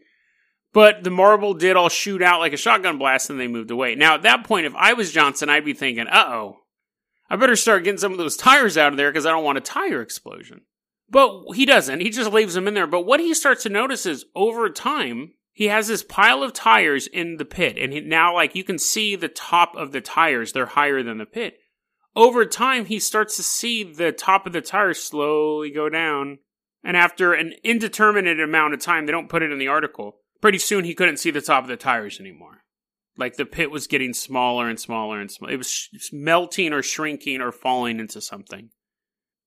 but 0.72 1.04
the 1.04 1.10
marble 1.10 1.54
did 1.54 1.76
all 1.76 1.88
shoot 1.88 2.22
out 2.22 2.40
like 2.40 2.52
a 2.52 2.58
shotgun 2.58 2.98
blast 2.98 3.30
and 3.30 3.38
they 3.38 3.48
moved 3.48 3.70
away. 3.70 3.94
Now, 3.94 4.14
at 4.14 4.22
that 4.22 4.44
point, 4.44 4.66
if 4.66 4.74
I 4.74 4.94
was 4.94 5.12
Johnson, 5.12 5.48
I'd 5.48 5.64
be 5.64 5.74
thinking, 5.74 6.06
uh 6.06 6.24
oh, 6.28 6.60
I 7.30 7.36
better 7.36 7.56
start 7.56 7.84
getting 7.84 7.98
some 7.98 8.12
of 8.12 8.18
those 8.18 8.36
tires 8.36 8.78
out 8.78 8.92
of 8.92 8.96
there 8.96 9.10
because 9.10 9.26
I 9.26 9.30
don't 9.30 9.44
want 9.44 9.58
a 9.58 9.62
tire 9.62 10.00
explosion. 10.00 10.62
But 11.10 11.54
he 11.54 11.64
doesn't. 11.64 12.00
He 12.00 12.10
just 12.10 12.32
leaves 12.32 12.54
them 12.54 12.68
in 12.68 12.74
there. 12.74 12.86
But 12.86 13.06
what 13.06 13.20
he 13.20 13.32
starts 13.34 13.62
to 13.62 13.70
notice 13.70 14.04
is 14.06 14.26
over 14.34 14.68
time, 14.68 15.32
he 15.52 15.68
has 15.68 15.88
this 15.88 16.02
pile 16.02 16.42
of 16.42 16.52
tires 16.52 17.06
in 17.06 17.36
the 17.36 17.44
pit. 17.44 17.76
And 17.78 17.92
he, 17.92 18.00
now, 18.00 18.34
like, 18.34 18.54
you 18.54 18.62
can 18.62 18.78
see 18.78 19.16
the 19.16 19.28
top 19.28 19.74
of 19.74 19.92
the 19.92 20.00
tires, 20.00 20.52
they're 20.52 20.66
higher 20.66 21.02
than 21.02 21.18
the 21.18 21.26
pit. 21.26 21.58
Over 22.14 22.44
time, 22.44 22.84
he 22.84 22.98
starts 22.98 23.36
to 23.36 23.42
see 23.42 23.84
the 23.84 24.12
top 24.12 24.46
of 24.46 24.52
the 24.52 24.60
tires 24.60 25.02
slowly 25.02 25.70
go 25.70 25.88
down 25.88 26.38
and 26.84 26.96
after 26.96 27.32
an 27.32 27.54
indeterminate 27.64 28.40
amount 28.40 28.74
of 28.74 28.80
time, 28.80 29.06
they 29.06 29.12
don't 29.12 29.28
put 29.28 29.42
it 29.42 29.50
in 29.50 29.58
the 29.58 29.68
article, 29.68 30.16
pretty 30.40 30.58
soon 30.58 30.84
he 30.84 30.94
couldn't 30.94 31.18
see 31.18 31.30
the 31.30 31.40
top 31.40 31.64
of 31.64 31.68
the 31.68 31.76
tires 31.76 32.20
anymore. 32.20 32.62
Like 33.16 33.36
the 33.36 33.46
pit 33.46 33.70
was 33.70 33.88
getting 33.88 34.14
smaller 34.14 34.68
and 34.68 34.78
smaller 34.78 35.20
and 35.20 35.30
smaller. 35.30 35.52
It 35.52 35.58
was 35.58 35.88
melting 36.12 36.72
or 36.72 36.82
shrinking 36.82 37.40
or 37.40 37.50
falling 37.50 37.98
into 37.98 38.20
something. 38.20 38.70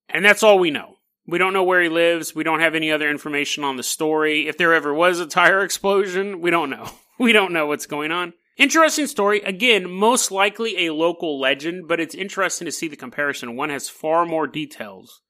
And 0.09 0.25
that's 0.25 0.43
all 0.43 0.59
we 0.59 0.71
know. 0.71 0.97
We 1.25 1.37
don't 1.37 1.53
know 1.53 1.63
where 1.63 1.81
he 1.81 1.87
lives. 1.87 2.35
We 2.35 2.43
don't 2.43 2.59
have 2.59 2.75
any 2.75 2.91
other 2.91 3.09
information 3.09 3.63
on 3.63 3.77
the 3.77 3.83
story. 3.83 4.47
If 4.47 4.57
there 4.57 4.73
ever 4.73 4.93
was 4.93 5.19
a 5.19 5.25
tire 5.25 5.63
explosion, 5.63 6.41
we 6.41 6.51
don't 6.51 6.69
know. 6.69 6.89
We 7.19 7.33
don't 7.33 7.53
know 7.53 7.67
what's 7.67 7.85
going 7.85 8.11
on. 8.11 8.33
Interesting 8.57 9.05
story. 9.05 9.41
Again, 9.41 9.87
most 9.87 10.31
likely 10.31 10.87
a 10.87 10.93
local 10.93 11.39
legend, 11.39 11.87
but 11.87 11.99
it's 11.99 12.15
interesting 12.15 12.65
to 12.65 12.71
see 12.71 12.87
the 12.87 12.95
comparison. 12.95 13.55
One 13.55 13.69
has 13.69 13.89
far 13.89 14.25
more 14.25 14.47
details 14.47 15.21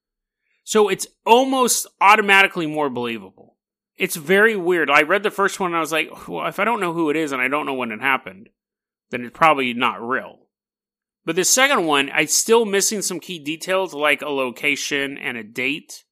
so 0.71 0.87
it's 0.87 1.05
almost 1.25 1.85
automatically 1.99 2.65
more 2.65 2.89
believable. 2.89 3.57
It's 3.97 4.15
very 4.15 4.55
weird. 4.55 4.89
I 4.89 5.01
read 5.01 5.21
the 5.21 5.29
first 5.29 5.59
one 5.59 5.71
and 5.71 5.75
I 5.75 5.81
was 5.81 5.91
like, 5.91 6.29
well, 6.29 6.47
if 6.47 6.59
I 6.59 6.63
don't 6.63 6.79
know 6.79 6.93
who 6.93 7.09
it 7.09 7.17
is 7.17 7.33
and 7.33 7.41
I 7.41 7.49
don't 7.49 7.65
know 7.65 7.73
when 7.73 7.91
it 7.91 7.99
happened, 7.99 8.47
then 9.09 9.25
it's 9.25 9.37
probably 9.37 9.73
not 9.73 10.01
real. 10.01 10.47
But 11.25 11.35
the 11.35 11.43
second 11.43 11.87
one, 11.87 12.09
I'm 12.13 12.27
still 12.27 12.63
missing 12.63 13.01
some 13.01 13.19
key 13.19 13.37
details 13.37 13.93
like 13.93 14.21
a 14.21 14.29
location 14.29 15.17
and 15.17 15.35
a 15.35 15.43
date. 15.43 16.05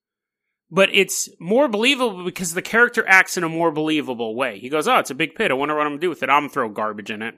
But 0.69 0.89
it's 0.91 1.29
more 1.39 1.69
believable 1.69 2.25
because 2.25 2.53
the 2.53 2.61
character 2.61 3.05
acts 3.07 3.37
in 3.37 3.45
a 3.45 3.49
more 3.49 3.71
believable 3.71 4.35
way. 4.35 4.59
He 4.59 4.67
goes, 4.67 4.89
Oh, 4.89 4.97
it's 4.97 5.09
a 5.09 5.15
big 5.15 5.35
pit. 5.35 5.51
I 5.51 5.53
wonder 5.53 5.73
what 5.73 5.85
I'm 5.85 5.91
going 5.91 6.01
to 6.01 6.05
do 6.05 6.09
with 6.09 6.21
it. 6.21 6.29
I'm 6.29 6.41
going 6.41 6.49
to 6.49 6.53
throw 6.53 6.67
garbage 6.67 7.11
in 7.11 7.21
it. 7.21 7.35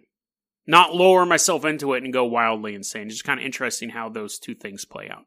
Not 0.65 0.95
lower 0.95 1.27
myself 1.27 1.65
into 1.65 1.93
it 1.93 2.01
and 2.01 2.11
go 2.11 2.25
wildly 2.25 2.73
insane. 2.73 3.05
It's 3.05 3.17
just 3.17 3.25
kind 3.25 3.39
of 3.39 3.45
interesting 3.45 3.89
how 3.89 4.09
those 4.09 4.39
two 4.39 4.55
things 4.55 4.85
play 4.85 5.07
out. 5.07 5.25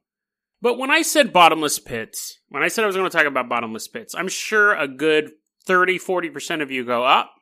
But 0.65 0.79
when 0.79 0.91
I 0.91 1.03
said 1.03 1.31
bottomless 1.31 1.79
pits, 1.79 2.39
when 2.49 2.63
I 2.63 2.69
said 2.69 2.85
I 2.85 2.87
was 2.87 2.97
going 2.97 3.11
to 3.11 3.15
talk 3.15 3.27
about 3.27 3.51
bottomless 3.51 3.87
pits, 3.87 4.15
I'm 4.15 4.29
sure 4.29 4.75
a 4.75 4.89
good 4.89 5.33
30, 5.67 5.99
40% 5.99 6.63
of 6.63 6.71
you 6.71 6.87
go, 6.87 7.05
up. 7.05 7.33
Oh, 7.37 7.41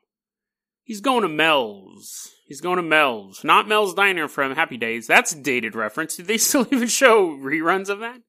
he's 0.82 1.00
going 1.00 1.22
to 1.22 1.28
Mel's. 1.28 2.32
He's 2.48 2.60
going 2.60 2.78
to 2.78 2.82
Mel's. 2.82 3.44
Not 3.44 3.68
Mel's 3.68 3.94
Diner 3.94 4.26
from 4.26 4.56
Happy 4.56 4.76
Days. 4.76 5.06
That's 5.06 5.32
a 5.32 5.40
dated 5.40 5.76
reference. 5.76 6.16
Did 6.16 6.26
they 6.26 6.36
still 6.38 6.66
even 6.72 6.88
show 6.88 7.28
reruns 7.28 7.88
of 7.88 8.00
that? 8.00 8.22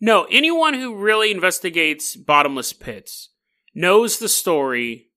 No, 0.00 0.24
anyone 0.30 0.74
who 0.74 0.94
really 0.94 1.32
investigates 1.32 2.14
bottomless 2.14 2.72
pits 2.72 3.30
knows 3.74 4.20
the 4.20 4.28
story 4.28 5.08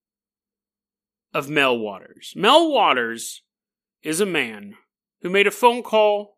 of 1.32 1.48
Mel 1.48 1.78
Waters. 1.78 2.34
Mel 2.36 2.72
Waters 2.72 3.44
is 4.02 4.20
a 4.20 4.26
man 4.26 4.74
who 5.22 5.30
made 5.30 5.46
a 5.46 5.52
phone 5.52 5.84
call 5.84 6.33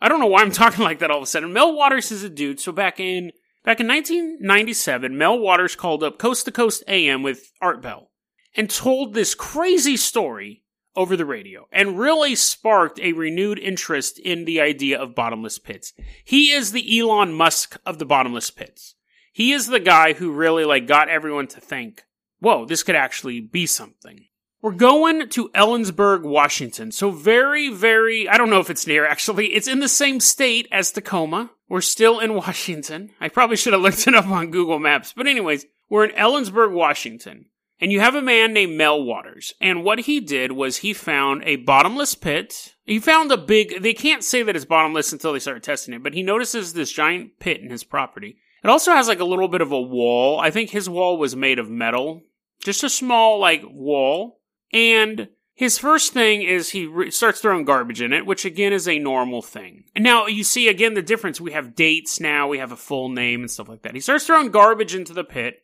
I 0.00 0.08
don't 0.08 0.20
know 0.20 0.26
why 0.26 0.42
I'm 0.42 0.52
talking 0.52 0.84
like 0.84 0.98
that 1.00 1.10
all 1.10 1.18
of 1.18 1.22
a 1.22 1.26
sudden. 1.26 1.52
Mel 1.52 1.74
Waters 1.74 2.10
is 2.10 2.24
a 2.24 2.30
dude. 2.30 2.60
So 2.60 2.72
back 2.72 2.98
in 2.98 3.32
back 3.64 3.80
in 3.80 3.88
1997, 3.88 5.16
Mel 5.16 5.38
Waters 5.38 5.76
called 5.76 6.02
up 6.02 6.18
Coast 6.18 6.44
to 6.46 6.52
Coast 6.52 6.82
AM 6.88 7.22
with 7.22 7.52
Art 7.60 7.82
Bell 7.82 8.10
and 8.56 8.68
told 8.68 9.14
this 9.14 9.34
crazy 9.34 9.96
story 9.96 10.64
over 10.96 11.16
the 11.16 11.24
radio 11.24 11.66
and 11.70 11.98
really 11.98 12.34
sparked 12.34 12.98
a 13.00 13.12
renewed 13.12 13.58
interest 13.58 14.18
in 14.18 14.44
the 14.44 14.60
idea 14.60 15.00
of 15.00 15.14
bottomless 15.14 15.58
pits. 15.58 15.92
He 16.24 16.50
is 16.50 16.72
the 16.72 16.98
Elon 16.98 17.32
Musk 17.32 17.78
of 17.86 17.98
the 17.98 18.06
bottomless 18.06 18.50
pits. 18.50 18.96
He 19.32 19.52
is 19.52 19.68
the 19.68 19.80
guy 19.80 20.14
who 20.14 20.32
really 20.32 20.64
like 20.64 20.86
got 20.86 21.08
everyone 21.08 21.46
to 21.48 21.60
think, 21.60 22.02
whoa, 22.40 22.64
this 22.64 22.82
could 22.82 22.96
actually 22.96 23.40
be 23.40 23.66
something. 23.66 24.26
We're 24.62 24.72
going 24.72 25.28
to 25.30 25.48
Ellensburg, 25.50 26.22
Washington. 26.22 26.92
So 26.92 27.10
very, 27.10 27.70
very, 27.70 28.28
I 28.28 28.36
don't 28.36 28.50
know 28.50 28.60
if 28.60 28.68
it's 28.68 28.86
near 28.86 29.06
actually. 29.06 29.54
It's 29.54 29.68
in 29.68 29.80
the 29.80 29.88
same 29.88 30.20
state 30.20 30.68
as 30.70 30.92
Tacoma. 30.92 31.50
We're 31.68 31.80
still 31.80 32.18
in 32.18 32.34
Washington. 32.34 33.10
I 33.20 33.30
probably 33.30 33.56
should 33.56 33.72
have 33.72 33.80
looked 33.80 34.06
it 34.06 34.14
up 34.14 34.26
on 34.26 34.50
Google 34.50 34.78
Maps. 34.78 35.14
But 35.16 35.26
anyways, 35.26 35.64
we're 35.88 36.04
in 36.04 36.14
Ellensburg, 36.14 36.72
Washington. 36.72 37.46
And 37.80 37.90
you 37.90 38.00
have 38.00 38.14
a 38.14 38.20
man 38.20 38.52
named 38.52 38.76
Mel 38.76 39.02
Waters. 39.02 39.54
And 39.62 39.82
what 39.82 40.00
he 40.00 40.20
did 40.20 40.52
was 40.52 40.78
he 40.78 40.92
found 40.92 41.42
a 41.44 41.56
bottomless 41.56 42.14
pit. 42.14 42.74
He 42.84 42.98
found 42.98 43.32
a 43.32 43.38
big, 43.38 43.82
they 43.82 43.94
can't 43.94 44.22
say 44.22 44.42
that 44.42 44.54
it's 44.54 44.66
bottomless 44.66 45.10
until 45.12 45.32
they 45.32 45.38
start 45.38 45.62
testing 45.62 45.94
it, 45.94 46.02
but 46.02 46.12
he 46.12 46.22
notices 46.22 46.74
this 46.74 46.92
giant 46.92 47.38
pit 47.38 47.62
in 47.62 47.70
his 47.70 47.84
property. 47.84 48.36
It 48.62 48.68
also 48.68 48.92
has 48.92 49.08
like 49.08 49.20
a 49.20 49.24
little 49.24 49.48
bit 49.48 49.62
of 49.62 49.72
a 49.72 49.80
wall. 49.80 50.38
I 50.38 50.50
think 50.50 50.68
his 50.68 50.90
wall 50.90 51.16
was 51.16 51.34
made 51.34 51.58
of 51.58 51.70
metal. 51.70 52.20
Just 52.62 52.84
a 52.84 52.90
small 52.90 53.38
like 53.38 53.62
wall 53.64 54.39
and 54.72 55.28
his 55.60 55.78
first 55.78 56.14
thing 56.14 56.40
is 56.40 56.70
he 56.70 56.86
re- 56.86 57.10
starts 57.10 57.40
throwing 57.40 57.64
garbage 57.64 58.00
in 58.00 58.14
it, 58.14 58.24
which 58.24 58.46
again 58.46 58.72
is 58.72 58.88
a 58.88 58.98
normal 58.98 59.42
thing. 59.42 59.84
And 59.94 60.02
now 60.02 60.26
you 60.26 60.42
see 60.42 60.68
again 60.68 60.94
the 60.94 61.02
difference. 61.02 61.38
We 61.38 61.52
have 61.52 61.74
dates 61.74 62.18
now, 62.18 62.48
we 62.48 62.56
have 62.56 62.72
a 62.72 62.76
full 62.76 63.10
name 63.10 63.40
and 63.40 63.50
stuff 63.50 63.68
like 63.68 63.82
that. 63.82 63.94
He 63.94 64.00
starts 64.00 64.26
throwing 64.26 64.50
garbage 64.50 64.94
into 64.94 65.12
the 65.12 65.22
pit 65.22 65.62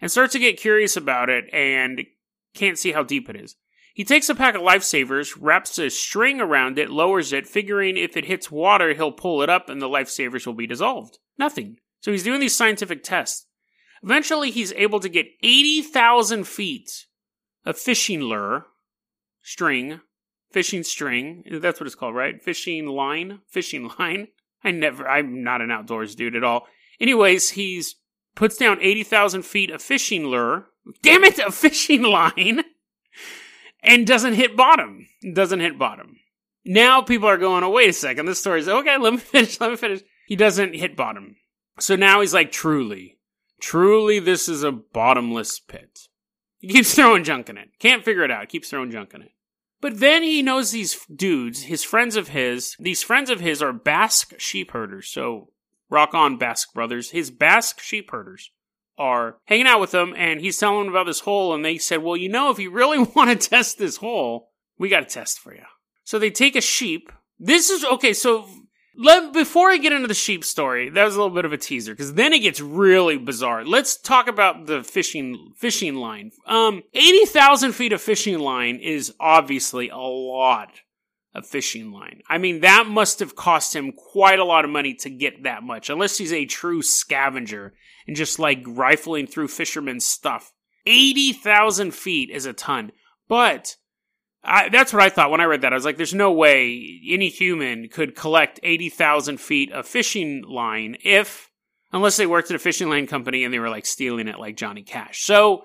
and 0.00 0.10
starts 0.10 0.32
to 0.32 0.40
get 0.40 0.58
curious 0.58 0.96
about 0.96 1.30
it 1.30 1.44
and 1.52 2.02
can't 2.54 2.76
see 2.78 2.90
how 2.92 3.04
deep 3.04 3.30
it 3.30 3.36
is. 3.36 3.54
He 3.94 4.04
takes 4.04 4.28
a 4.28 4.34
pack 4.34 4.54
of 4.54 4.62
lifesavers, 4.62 5.36
wraps 5.38 5.78
a 5.78 5.90
string 5.90 6.40
around 6.40 6.78
it, 6.78 6.90
lowers 6.90 7.32
it, 7.32 7.46
figuring 7.46 7.96
if 7.96 8.16
it 8.16 8.24
hits 8.24 8.50
water, 8.50 8.94
he'll 8.94 9.12
pull 9.12 9.42
it 9.42 9.50
up 9.50 9.68
and 9.68 9.80
the 9.80 9.88
lifesavers 9.88 10.46
will 10.46 10.54
be 10.54 10.66
dissolved. 10.66 11.18
Nothing. 11.38 11.78
So 12.00 12.10
he's 12.10 12.24
doing 12.24 12.40
these 12.40 12.56
scientific 12.56 13.04
tests. 13.04 13.46
Eventually, 14.02 14.50
he's 14.50 14.72
able 14.72 14.98
to 15.00 15.08
get 15.08 15.26
80,000 15.42 16.48
feet 16.48 17.06
a 17.64 17.72
fishing 17.72 18.20
lure, 18.20 18.66
string, 19.42 20.00
fishing 20.50 20.82
string. 20.82 21.44
That's 21.50 21.80
what 21.80 21.86
it's 21.86 21.94
called, 21.94 22.14
right? 22.14 22.42
Fishing 22.42 22.86
line, 22.86 23.40
fishing 23.48 23.90
line. 23.98 24.28
I 24.62 24.70
never, 24.70 25.08
I'm 25.08 25.42
not 25.42 25.62
an 25.62 25.70
outdoors 25.70 26.14
dude 26.14 26.36
at 26.36 26.44
all. 26.44 26.66
Anyways, 27.00 27.50
he's 27.50 27.96
puts 28.34 28.56
down 28.56 28.78
80,000 28.80 29.42
feet 29.42 29.70
of 29.70 29.82
fishing 29.82 30.26
lure. 30.26 30.66
Damn 31.02 31.24
it, 31.24 31.38
a 31.38 31.50
fishing 31.50 32.02
line! 32.02 32.64
And 33.82 34.06
doesn't 34.06 34.34
hit 34.34 34.56
bottom. 34.56 35.06
Doesn't 35.32 35.60
hit 35.60 35.78
bottom. 35.78 36.18
Now 36.64 37.00
people 37.00 37.28
are 37.28 37.38
going, 37.38 37.64
oh, 37.64 37.70
wait 37.70 37.88
a 37.88 37.92
second. 37.94 38.26
This 38.26 38.40
story's 38.40 38.68
okay. 38.68 38.98
Let 38.98 39.12
me 39.14 39.18
finish. 39.18 39.60
Let 39.60 39.70
me 39.70 39.76
finish. 39.76 40.02
He 40.26 40.36
doesn't 40.36 40.74
hit 40.74 40.96
bottom. 40.96 41.36
So 41.78 41.96
now 41.96 42.20
he's 42.20 42.34
like, 42.34 42.52
truly, 42.52 43.18
truly, 43.60 44.18
this 44.18 44.48
is 44.48 44.62
a 44.62 44.72
bottomless 44.72 45.58
pit. 45.58 45.89
He 46.60 46.68
keeps 46.68 46.94
throwing 46.94 47.24
junk 47.24 47.48
in 47.48 47.58
it. 47.58 47.70
Can't 47.78 48.04
figure 48.04 48.24
it 48.24 48.30
out. 48.30 48.48
Keeps 48.48 48.70
throwing 48.70 48.90
junk 48.90 49.12
in 49.14 49.22
it. 49.22 49.32
But 49.80 49.98
then 49.98 50.22
he 50.22 50.42
knows 50.42 50.70
these 50.70 50.98
dudes, 51.06 51.62
his 51.62 51.82
friends 51.82 52.14
of 52.14 52.28
his, 52.28 52.76
these 52.78 53.02
friends 53.02 53.30
of 53.30 53.40
his 53.40 53.62
are 53.62 53.72
Basque 53.72 54.38
sheep 54.38 54.72
herders. 54.72 55.08
So 55.08 55.48
rock 55.88 56.14
on, 56.14 56.36
Basque 56.36 56.72
brothers. 56.74 57.10
His 57.10 57.30
Basque 57.30 57.80
sheep 57.80 58.10
herders 58.10 58.50
are 58.98 59.38
hanging 59.46 59.66
out 59.66 59.80
with 59.80 59.94
him 59.94 60.14
and 60.16 60.40
he's 60.40 60.58
telling 60.58 60.84
them 60.84 60.88
about 60.92 61.06
this 61.06 61.20
hole. 61.20 61.54
And 61.54 61.64
they 61.64 61.78
said, 61.78 62.02
well, 62.02 62.16
you 62.16 62.28
know, 62.28 62.50
if 62.50 62.58
you 62.58 62.70
really 62.70 62.98
want 63.16 63.30
to 63.30 63.48
test 63.48 63.78
this 63.78 63.96
hole, 63.96 64.50
we 64.78 64.90
got 64.90 65.02
a 65.02 65.06
test 65.06 65.38
for 65.38 65.54
you. 65.54 65.64
So 66.04 66.18
they 66.18 66.30
take 66.30 66.56
a 66.56 66.60
sheep. 66.60 67.10
This 67.38 67.70
is 67.70 67.84
okay. 67.84 68.12
So 68.12 68.46
let, 68.96 69.32
before 69.32 69.70
I 69.70 69.78
get 69.78 69.92
into 69.92 70.08
the 70.08 70.14
sheep 70.14 70.44
story, 70.44 70.90
that 70.90 71.04
was 71.04 71.14
a 71.14 71.18
little 71.18 71.34
bit 71.34 71.44
of 71.44 71.52
a 71.52 71.58
teaser 71.58 71.92
because 71.92 72.14
then 72.14 72.32
it 72.32 72.40
gets 72.40 72.60
really 72.60 73.16
bizarre. 73.16 73.64
Let's 73.64 73.96
talk 73.96 74.28
about 74.28 74.66
the 74.66 74.82
fishing 74.82 75.52
fishing 75.56 75.94
line. 75.94 76.32
Um, 76.46 76.82
eighty 76.92 77.24
thousand 77.26 77.72
feet 77.72 77.92
of 77.92 78.00
fishing 78.02 78.38
line 78.38 78.76
is 78.76 79.12
obviously 79.20 79.88
a 79.88 79.96
lot 79.96 80.70
of 81.34 81.46
fishing 81.46 81.92
line. 81.92 82.22
I 82.28 82.38
mean, 82.38 82.60
that 82.60 82.88
must 82.88 83.20
have 83.20 83.36
cost 83.36 83.76
him 83.76 83.92
quite 83.92 84.40
a 84.40 84.44
lot 84.44 84.64
of 84.64 84.70
money 84.70 84.94
to 84.94 85.10
get 85.10 85.44
that 85.44 85.62
much, 85.62 85.88
unless 85.88 86.18
he's 86.18 86.32
a 86.32 86.44
true 86.44 86.82
scavenger 86.82 87.74
and 88.06 88.16
just 88.16 88.38
like 88.38 88.64
rifling 88.66 89.28
through 89.28 89.48
fishermen's 89.48 90.04
stuff. 90.04 90.52
Eighty 90.86 91.32
thousand 91.32 91.94
feet 91.94 92.30
is 92.30 92.46
a 92.46 92.52
ton, 92.52 92.90
but 93.28 93.76
I, 94.42 94.68
that's 94.70 94.92
what 94.92 95.02
I 95.02 95.10
thought 95.10 95.30
when 95.30 95.40
I 95.40 95.44
read 95.44 95.62
that. 95.62 95.72
I 95.72 95.76
was 95.76 95.84
like, 95.84 95.96
there's 95.96 96.14
no 96.14 96.32
way 96.32 97.00
any 97.08 97.28
human 97.28 97.88
could 97.88 98.16
collect 98.16 98.60
80,000 98.62 99.38
feet 99.38 99.70
of 99.72 99.86
fishing 99.86 100.42
line 100.42 100.96
if, 101.04 101.50
unless 101.92 102.16
they 102.16 102.26
worked 102.26 102.50
at 102.50 102.56
a 102.56 102.60
fishing 102.60 102.88
line 102.88 103.06
company 103.06 103.44
and 103.44 103.52
they 103.52 103.58
were 103.58 103.68
like 103.68 103.84
stealing 103.84 104.28
it 104.28 104.38
like 104.38 104.56
Johnny 104.56 104.82
Cash. 104.82 105.24
So 105.24 105.64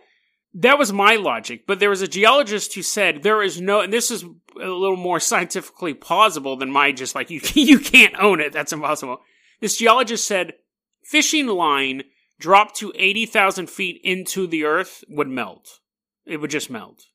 that 0.53 0.77
was 0.77 0.91
my 0.91 1.15
logic. 1.15 1.65
But 1.65 1.79
there 1.79 1.89
was 1.89 2.01
a 2.01 2.07
geologist 2.07 2.73
who 2.75 2.81
said 2.81 3.23
there 3.23 3.41
is 3.41 3.61
no, 3.61 3.79
and 3.79 3.93
this 3.93 4.11
is 4.11 4.23
a 4.23 4.67
little 4.67 4.97
more 4.97 5.21
scientifically 5.21 5.93
plausible 5.93 6.57
than 6.57 6.69
my 6.69 6.91
just 6.91 7.15
like, 7.15 7.29
you, 7.29 7.39
you 7.53 7.79
can't 7.79 8.15
own 8.19 8.41
it. 8.41 8.51
That's 8.51 8.73
impossible. 8.73 9.19
This 9.61 9.77
geologist 9.77 10.27
said 10.27 10.53
fishing 11.01 11.47
line 11.47 12.03
dropped 12.39 12.75
to 12.75 12.91
80,000 12.93 13.69
feet 13.69 14.01
into 14.03 14.47
the 14.47 14.65
earth 14.65 15.05
would 15.07 15.29
melt. 15.29 15.79
It 16.25 16.41
would 16.41 16.51
just 16.51 16.69
melt 16.69 17.05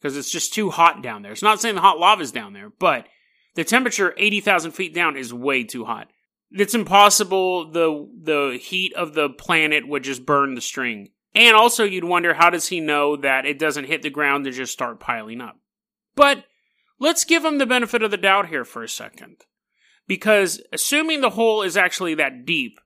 because 0.00 0.16
it's 0.16 0.30
just 0.30 0.54
too 0.54 0.70
hot 0.70 1.02
down 1.02 1.22
there. 1.22 1.32
It's 1.32 1.42
not 1.42 1.60
saying 1.60 1.74
the 1.74 1.80
hot 1.80 1.98
lava 1.98 2.22
is 2.22 2.32
down 2.32 2.52
there, 2.52 2.70
but 2.78 3.06
the 3.54 3.64
temperature 3.64 4.14
80,000 4.16 4.72
feet 4.72 4.94
down 4.94 5.16
is 5.16 5.34
way 5.34 5.64
too 5.64 5.84
hot. 5.84 6.08
It's 6.50 6.74
impossible. 6.74 7.70
The, 7.70 8.08
the 8.22 8.58
heat 8.60 8.94
of 8.94 9.14
the 9.14 9.28
planet 9.28 9.86
would 9.86 10.02
just 10.02 10.26
burn 10.26 10.54
the 10.54 10.60
string. 10.60 11.10
And 11.34 11.54
also 11.54 11.84
you'd 11.84 12.04
wonder 12.04 12.34
how 12.34 12.50
does 12.50 12.68
he 12.68 12.80
know 12.80 13.16
that 13.16 13.46
it 13.46 13.58
doesn't 13.58 13.84
hit 13.84 14.02
the 14.02 14.10
ground 14.10 14.46
and 14.46 14.54
just 14.54 14.72
start 14.72 15.00
piling 15.00 15.40
up? 15.40 15.56
But 16.16 16.44
let's 16.98 17.24
give 17.24 17.44
him 17.44 17.58
the 17.58 17.66
benefit 17.66 18.02
of 18.02 18.10
the 18.10 18.16
doubt 18.16 18.48
here 18.48 18.64
for 18.64 18.82
a 18.82 18.88
second. 18.88 19.36
Because 20.08 20.60
assuming 20.72 21.20
the 21.20 21.30
hole 21.30 21.62
is 21.62 21.76
actually 21.76 22.14
that 22.14 22.44
deep, 22.44 22.80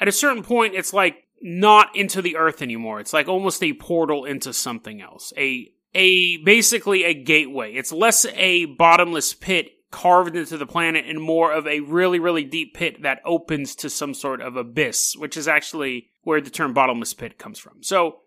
at 0.00 0.08
a 0.08 0.12
certain 0.12 0.42
point 0.42 0.74
it's 0.74 0.94
like 0.94 1.16
not 1.42 1.94
into 1.94 2.22
the 2.22 2.36
earth 2.36 2.62
anymore. 2.62 3.00
It's 3.00 3.12
like 3.12 3.28
almost 3.28 3.62
a 3.62 3.74
portal 3.74 4.24
into 4.24 4.52
something 4.54 5.02
else. 5.02 5.32
A 5.36 5.68
a 5.94 6.38
basically 6.38 7.04
a 7.04 7.14
gateway. 7.14 7.74
It's 7.74 7.92
less 7.92 8.24
a 8.26 8.66
bottomless 8.66 9.34
pit 9.34 9.72
carved 9.90 10.34
into 10.36 10.56
the 10.56 10.66
planet 10.66 11.04
and 11.06 11.20
more 11.20 11.52
of 11.52 11.66
a 11.66 11.80
really, 11.80 12.18
really 12.18 12.44
deep 12.44 12.74
pit 12.74 13.02
that 13.02 13.20
opens 13.24 13.76
to 13.76 13.90
some 13.90 14.14
sort 14.14 14.40
of 14.40 14.56
abyss, 14.56 15.14
which 15.16 15.36
is 15.36 15.46
actually 15.46 16.08
where 16.22 16.40
the 16.40 16.50
term 16.50 16.72
bottomless 16.72 17.14
pit 17.14 17.38
comes 17.38 17.58
from. 17.58 17.82
So, 17.82 18.20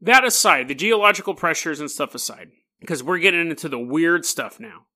that 0.00 0.24
aside, 0.24 0.68
the 0.68 0.74
geological 0.74 1.34
pressures 1.34 1.80
and 1.80 1.90
stuff 1.90 2.14
aside, 2.14 2.50
because 2.78 3.02
we're 3.02 3.18
getting 3.18 3.50
into 3.50 3.68
the 3.68 3.78
weird 3.78 4.24
stuff 4.24 4.60
now. 4.60 4.86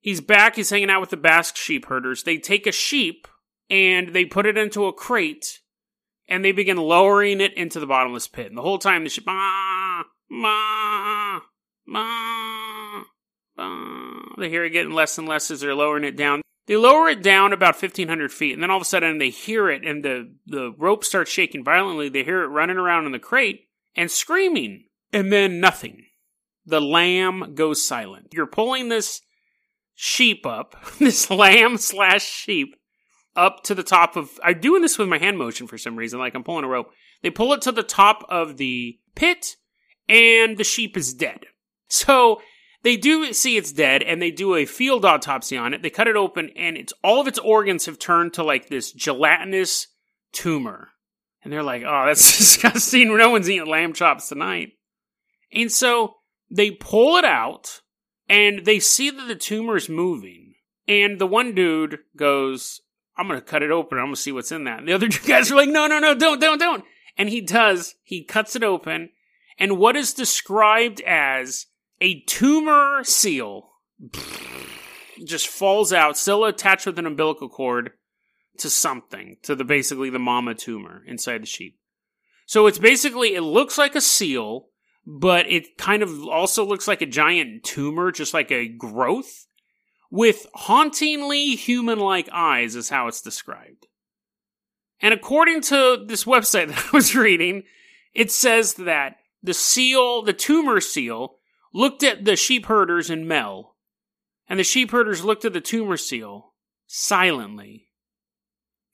He's 0.00 0.20
back, 0.20 0.56
he's 0.56 0.70
hanging 0.70 0.90
out 0.90 1.00
with 1.00 1.10
the 1.10 1.16
Basque 1.16 1.56
sheep 1.56 1.86
herders. 1.86 2.24
They 2.24 2.38
take 2.38 2.66
a 2.66 2.72
sheep 2.72 3.28
and 3.70 4.12
they 4.12 4.24
put 4.24 4.46
it 4.46 4.58
into 4.58 4.86
a 4.86 4.92
crate 4.92 5.60
and 6.26 6.44
they 6.44 6.50
begin 6.50 6.76
lowering 6.76 7.40
it 7.40 7.54
into 7.54 7.78
the 7.78 7.86
bottomless 7.86 8.26
pit. 8.26 8.46
And 8.46 8.56
the 8.56 8.62
whole 8.62 8.78
time 8.78 9.04
the 9.04 9.10
sheep, 9.10 9.24
ah, 9.28 10.02
Ma, 10.28 11.21
They 14.38 14.48
hear 14.48 14.64
it 14.64 14.70
getting 14.70 14.92
less 14.92 15.18
and 15.18 15.28
less 15.28 15.50
as 15.50 15.60
they're 15.60 15.74
lowering 15.74 16.04
it 16.04 16.16
down. 16.16 16.42
They 16.66 16.76
lower 16.76 17.08
it 17.08 17.22
down 17.22 17.52
about 17.52 17.80
1,500 17.80 18.32
feet, 18.32 18.54
and 18.54 18.62
then 18.62 18.70
all 18.70 18.76
of 18.76 18.82
a 18.82 18.86
sudden 18.86 19.18
they 19.18 19.30
hear 19.30 19.68
it, 19.68 19.84
and 19.84 20.04
the, 20.04 20.32
the 20.46 20.72
rope 20.78 21.04
starts 21.04 21.30
shaking 21.30 21.64
violently. 21.64 22.08
They 22.08 22.22
hear 22.22 22.42
it 22.42 22.48
running 22.48 22.76
around 22.76 23.06
in 23.06 23.12
the 23.12 23.18
crate 23.18 23.68
and 23.96 24.10
screaming, 24.10 24.84
and 25.12 25.32
then 25.32 25.60
nothing. 25.60 26.04
The 26.64 26.80
lamb 26.80 27.54
goes 27.54 27.84
silent. 27.84 28.28
You're 28.32 28.46
pulling 28.46 28.88
this 28.88 29.22
sheep 29.94 30.46
up, 30.46 30.76
this 30.98 31.30
lamb 31.30 31.78
slash 31.78 32.24
sheep, 32.24 32.76
up 33.34 33.64
to 33.64 33.74
the 33.74 33.82
top 33.82 34.14
of. 34.16 34.38
I'm 34.44 34.60
doing 34.60 34.82
this 34.82 34.98
with 34.98 35.08
my 35.08 35.18
hand 35.18 35.38
motion 35.38 35.66
for 35.66 35.78
some 35.78 35.96
reason, 35.96 36.18
like 36.18 36.34
I'm 36.34 36.44
pulling 36.44 36.64
a 36.64 36.68
rope. 36.68 36.90
They 37.22 37.30
pull 37.30 37.52
it 37.52 37.62
to 37.62 37.72
the 37.72 37.82
top 37.82 38.24
of 38.28 38.56
the 38.56 38.98
pit, 39.14 39.56
and 40.08 40.56
the 40.56 40.64
sheep 40.64 40.96
is 40.96 41.14
dead. 41.14 41.46
So 41.92 42.40
they 42.82 42.96
do 42.96 43.34
see 43.34 43.58
it's 43.58 43.70
dead 43.70 44.02
and 44.02 44.20
they 44.20 44.30
do 44.30 44.54
a 44.54 44.64
field 44.64 45.04
autopsy 45.04 45.58
on 45.58 45.74
it. 45.74 45.82
They 45.82 45.90
cut 45.90 46.08
it 46.08 46.16
open 46.16 46.48
and 46.56 46.78
it's 46.78 46.94
all 47.04 47.20
of 47.20 47.28
its 47.28 47.38
organs 47.38 47.84
have 47.84 47.98
turned 47.98 48.32
to 48.34 48.42
like 48.42 48.68
this 48.68 48.92
gelatinous 48.92 49.88
tumor. 50.32 50.88
And 51.44 51.52
they're 51.52 51.62
like, 51.62 51.82
oh, 51.86 52.06
that's 52.06 52.38
disgusting. 52.38 53.14
No 53.14 53.30
one's 53.30 53.50
eating 53.50 53.68
lamb 53.68 53.92
chops 53.92 54.30
tonight. 54.30 54.70
And 55.52 55.70
so 55.70 56.14
they 56.50 56.70
pull 56.70 57.18
it 57.18 57.26
out 57.26 57.82
and 58.26 58.64
they 58.64 58.80
see 58.80 59.10
that 59.10 59.28
the 59.28 59.36
tumor 59.36 59.76
is 59.76 59.90
moving. 59.90 60.54
And 60.88 61.18
the 61.18 61.26
one 61.26 61.54
dude 61.54 61.98
goes, 62.16 62.80
I'm 63.18 63.28
going 63.28 63.38
to 63.38 63.44
cut 63.44 63.62
it 63.62 63.70
open. 63.70 63.98
I'm 63.98 64.06
going 64.06 64.14
to 64.14 64.20
see 64.20 64.32
what's 64.32 64.50
in 64.50 64.64
that. 64.64 64.78
And 64.78 64.88
the 64.88 64.94
other 64.94 65.08
two 65.08 65.26
guys 65.28 65.52
are 65.52 65.56
like, 65.56 65.68
no, 65.68 65.86
no, 65.86 65.98
no, 65.98 66.14
don't, 66.14 66.40
don't, 66.40 66.58
don't. 66.58 66.84
And 67.18 67.28
he 67.28 67.42
does. 67.42 67.96
He 68.02 68.24
cuts 68.24 68.56
it 68.56 68.64
open 68.64 69.10
and 69.58 69.76
what 69.76 69.94
is 69.94 70.14
described 70.14 71.02
as 71.02 71.66
a 72.02 72.20
tumor 72.22 73.04
seal 73.04 73.70
just 75.24 75.46
falls 75.46 75.92
out, 75.92 76.18
still 76.18 76.44
attached 76.44 76.84
with 76.84 76.98
an 76.98 77.06
umbilical 77.06 77.48
cord 77.48 77.92
to 78.58 78.68
something, 78.68 79.36
to 79.42 79.54
the 79.54 79.64
basically 79.64 80.10
the 80.10 80.18
mama 80.18 80.54
tumor 80.54 81.04
inside 81.06 81.42
the 81.42 81.46
sheep. 81.46 81.78
So 82.44 82.66
it's 82.66 82.78
basically 82.78 83.36
it 83.36 83.42
looks 83.42 83.78
like 83.78 83.94
a 83.94 84.00
seal, 84.00 84.66
but 85.06 85.48
it 85.48 85.78
kind 85.78 86.02
of 86.02 86.26
also 86.26 86.64
looks 86.64 86.88
like 86.88 87.02
a 87.02 87.06
giant 87.06 87.62
tumor, 87.62 88.10
just 88.10 88.34
like 88.34 88.50
a 88.50 88.66
growth, 88.66 89.46
with 90.10 90.46
hauntingly 90.54 91.54
human-like 91.54 92.28
eyes, 92.32 92.74
is 92.74 92.88
how 92.88 93.06
it's 93.06 93.22
described. 93.22 93.86
And 95.00 95.14
according 95.14 95.60
to 95.62 96.04
this 96.04 96.24
website 96.24 96.68
that 96.74 96.88
I 96.92 96.96
was 96.96 97.14
reading, 97.14 97.62
it 98.12 98.32
says 98.32 98.74
that 98.74 99.18
the 99.40 99.54
seal, 99.54 100.22
the 100.22 100.32
tumor 100.32 100.80
seal, 100.80 101.38
looked 101.72 102.02
at 102.02 102.24
the 102.24 102.36
sheep 102.36 102.66
herders 102.66 103.10
and 103.10 103.26
Mel, 103.26 103.76
and 104.48 104.58
the 104.58 104.64
sheep 104.64 104.90
herders 104.90 105.24
looked 105.24 105.44
at 105.44 105.52
the 105.52 105.60
tumor 105.60 105.96
seal 105.96 106.52
silently 106.86 107.88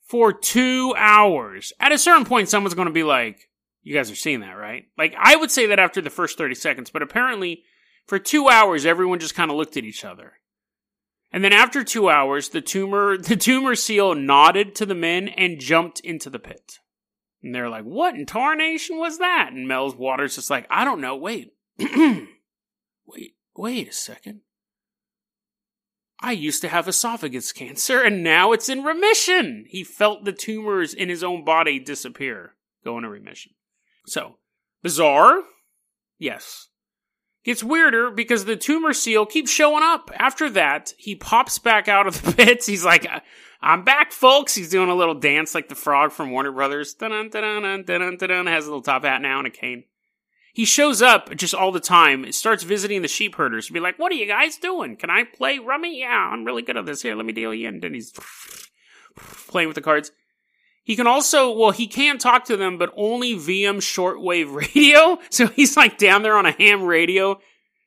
for 0.05 0.33
two 0.33 0.93
hours. 0.97 1.73
At 1.79 1.91
a 1.91 1.97
certain 1.97 2.25
point, 2.25 2.49
someone's 2.49 2.73
going 2.73 2.87
to 2.87 2.93
be 2.93 3.03
like, 3.03 3.49
You 3.83 3.93
guys 3.93 4.11
are 4.11 4.15
seeing 4.15 4.39
that, 4.41 4.53
right? 4.53 4.85
Like, 4.97 5.15
I 5.17 5.35
would 5.35 5.51
say 5.51 5.67
that 5.67 5.79
after 5.79 6.01
the 6.01 6.09
first 6.09 6.37
30 6.37 6.55
seconds, 6.55 6.89
but 6.89 7.01
apparently, 7.01 7.63
for 8.07 8.19
two 8.19 8.49
hours, 8.49 8.85
everyone 8.85 9.19
just 9.19 9.35
kind 9.35 9.51
of 9.51 9.57
looked 9.57 9.77
at 9.77 9.83
each 9.83 10.03
other. 10.03 10.33
And 11.31 11.43
then 11.43 11.53
after 11.53 11.83
two 11.83 12.09
hours, 12.09 12.49
the 12.49 12.61
tumor, 12.61 13.17
the 13.19 13.35
tumor 13.35 13.75
seal 13.75 14.15
nodded 14.15 14.75
to 14.75 14.85
the 14.85 14.95
men 14.95 15.27
and 15.27 15.59
jumped 15.59 15.99
into 15.99 16.29
the 16.29 16.39
pit. 16.39 16.79
And 17.41 17.55
they're 17.55 17.69
like, 17.69 17.85
what 17.85 18.15
in 18.15 18.25
tarnation 18.25 18.97
was 18.97 19.19
that? 19.19 19.51
And 19.53 19.67
Mel's 19.67 19.95
Waters 19.95 20.35
just 20.35 20.49
like, 20.49 20.65
I 20.69 20.83
don't 20.83 21.01
know. 21.01 21.15
Wait. 21.15 21.53
wait, 23.13 23.35
wait 23.55 23.89
a 23.89 23.93
second. 23.93 24.41
I 26.21 26.33
used 26.33 26.61
to 26.61 26.67
have 26.67 26.87
esophagus 26.87 27.51
cancer 27.51 28.01
and 28.01 28.23
now 28.23 28.51
it's 28.51 28.67
in 28.67 28.83
remission. 28.83 29.65
He 29.69 29.83
felt 29.83 30.25
the 30.25 30.33
tumors 30.33 30.93
in 30.93 31.07
his 31.09 31.23
own 31.23 31.45
body 31.45 31.79
disappear, 31.79 32.55
go 32.83 32.97
into 32.97 33.09
remission. 33.09 33.53
So, 34.05 34.37
bizarre? 34.83 35.41
Yes. 36.17 36.67
Gets 37.45 37.63
weirder 37.63 38.11
because 38.11 38.43
the 38.43 38.57
tumor 38.57 38.91
seal 38.91 39.25
keeps 39.25 39.49
showing 39.49 39.83
up. 39.83 40.11
After 40.13 40.49
that, 40.49 40.93
he 40.97 41.15
pops 41.15 41.57
back 41.57 41.87
out 41.87 42.05
of 42.05 42.21
the 42.21 42.33
pits. 42.37 42.65
He's 42.65 42.83
like, 42.83 43.09
uh, 43.09 43.21
I'm 43.61 43.83
back, 43.83 44.11
folks. 44.11 44.55
He's 44.55 44.69
doing 44.69 44.89
a 44.89 44.95
little 44.95 45.15
dance 45.15 45.55
like 45.55 45.69
the 45.69 45.75
frog 45.75 46.11
from 46.11 46.31
Warner 46.31 46.51
Brothers. 46.51 46.93
Dun 46.93 47.11
dun 47.11 47.29
dun 47.29 47.83
dun 47.85 48.17
dun 48.17 48.17
dun. 48.17 48.45
Has 48.47 48.65
a 48.65 48.67
little 48.67 48.81
top 48.81 49.03
hat 49.03 49.21
now 49.21 49.37
and 49.37 49.47
a 49.47 49.51
cane. 49.51 49.85
He 50.59 50.65
shows 50.65 51.01
up 51.01 51.33
just 51.37 51.53
all 51.53 51.71
the 51.71 51.79
time, 51.79 52.29
starts 52.33 52.63
visiting 52.63 53.01
the 53.01 53.07
sheep 53.07 53.35
herders 53.35 53.67
to 53.67 53.71
be 53.71 53.79
like, 53.79 53.97
What 53.97 54.11
are 54.11 54.15
you 54.15 54.25
guys 54.25 54.57
doing? 54.57 54.97
Can 54.97 55.09
I 55.09 55.23
play 55.23 55.57
rummy? 55.57 56.01
Yeah, 56.01 56.09
I'm 56.33 56.43
really 56.43 56.63
good 56.63 56.75
at 56.75 56.85
this. 56.85 57.01
Here, 57.01 57.15
let 57.15 57.25
me 57.25 57.31
deal 57.31 57.53
you 57.53 57.69
in. 57.69 57.75
And 57.75 57.81
then 57.81 57.93
he's 57.93 58.11
playing 59.47 59.69
with 59.69 59.75
the 59.75 59.81
cards. 59.81 60.11
He 60.83 60.97
can 60.97 61.07
also, 61.07 61.49
well, 61.49 61.71
he 61.71 61.87
can 61.87 62.17
talk 62.17 62.43
to 62.43 62.57
them, 62.57 62.77
but 62.77 62.91
only 62.97 63.35
via 63.35 63.71
shortwave 63.75 64.53
radio. 64.75 65.19
So 65.29 65.47
he's 65.47 65.77
like 65.77 65.97
down 65.97 66.23
there 66.23 66.35
on 66.35 66.45
a 66.45 66.51
ham 66.51 66.83
radio. 66.83 67.39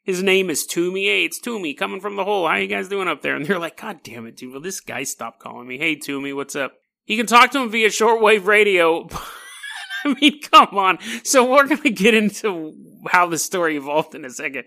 His 0.03 0.23
name 0.23 0.49
is 0.49 0.65
Toomey. 0.65 1.05
Hey, 1.05 1.27
it's 1.27 1.43
Toomey 1.43 1.75
coming 1.75 2.01
from 2.01 2.17
the 2.17 2.25
hole. 2.25 2.49
How 2.49 2.57
you 2.57 2.69
guys 2.69 2.89
doing 2.89 3.07
up 3.07 3.21
there? 3.21 3.37
And 3.37 3.45
they're 3.45 3.59
like, 3.59 3.79
God 3.79 3.99
damn 4.03 4.27
it, 4.27 4.39
dude. 4.39 4.51
Will 4.51 4.63
this 4.63 4.81
guy 4.81 5.03
stop 5.03 5.39
calling 5.39 5.69
me? 5.69 5.77
Hey, 5.77 5.95
Toomey, 5.95 6.33
what's 6.33 6.57
up? 6.57 6.73
He 7.05 7.19
can 7.19 7.27
talk 7.27 7.51
to 7.51 7.61
him 7.61 7.71
via 7.71 7.89
shortwave 7.89 8.47
radio. 8.47 9.11
I 10.05 10.15
mean, 10.21 10.41
come 10.41 10.79
on. 10.79 10.99
So 11.25 11.51
we're 11.51 11.67
going 11.67 11.83
to 11.83 11.91
get 11.91 12.15
into 12.15 12.75
how 13.09 13.27
the 13.27 13.39
story 13.39 13.77
evolved 13.77 14.15
in 14.15 14.25
a 14.25 14.31
second. 14.31 14.65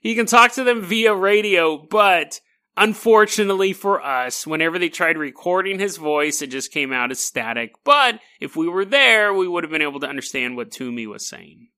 He 0.00 0.14
can 0.14 0.26
talk 0.26 0.52
to 0.52 0.64
them 0.64 0.82
via 0.82 1.14
radio, 1.14 1.78
but 1.78 2.40
unfortunately 2.76 3.72
for 3.72 4.02
us, 4.04 4.46
whenever 4.46 4.78
they 4.78 4.88
tried 4.88 5.16
recording 5.16 5.78
his 5.78 5.96
voice, 5.96 6.42
it 6.42 6.48
just 6.48 6.72
came 6.72 6.92
out 6.92 7.10
as 7.10 7.18
static. 7.18 7.72
But 7.84 8.20
if 8.40 8.56
we 8.56 8.68
were 8.68 8.84
there, 8.84 9.32
we 9.32 9.48
would 9.48 9.64
have 9.64 9.70
been 9.70 9.82
able 9.82 10.00
to 10.00 10.08
understand 10.08 10.56
what 10.56 10.70
Toomey 10.70 11.06
was 11.06 11.26
saying. 11.26 11.68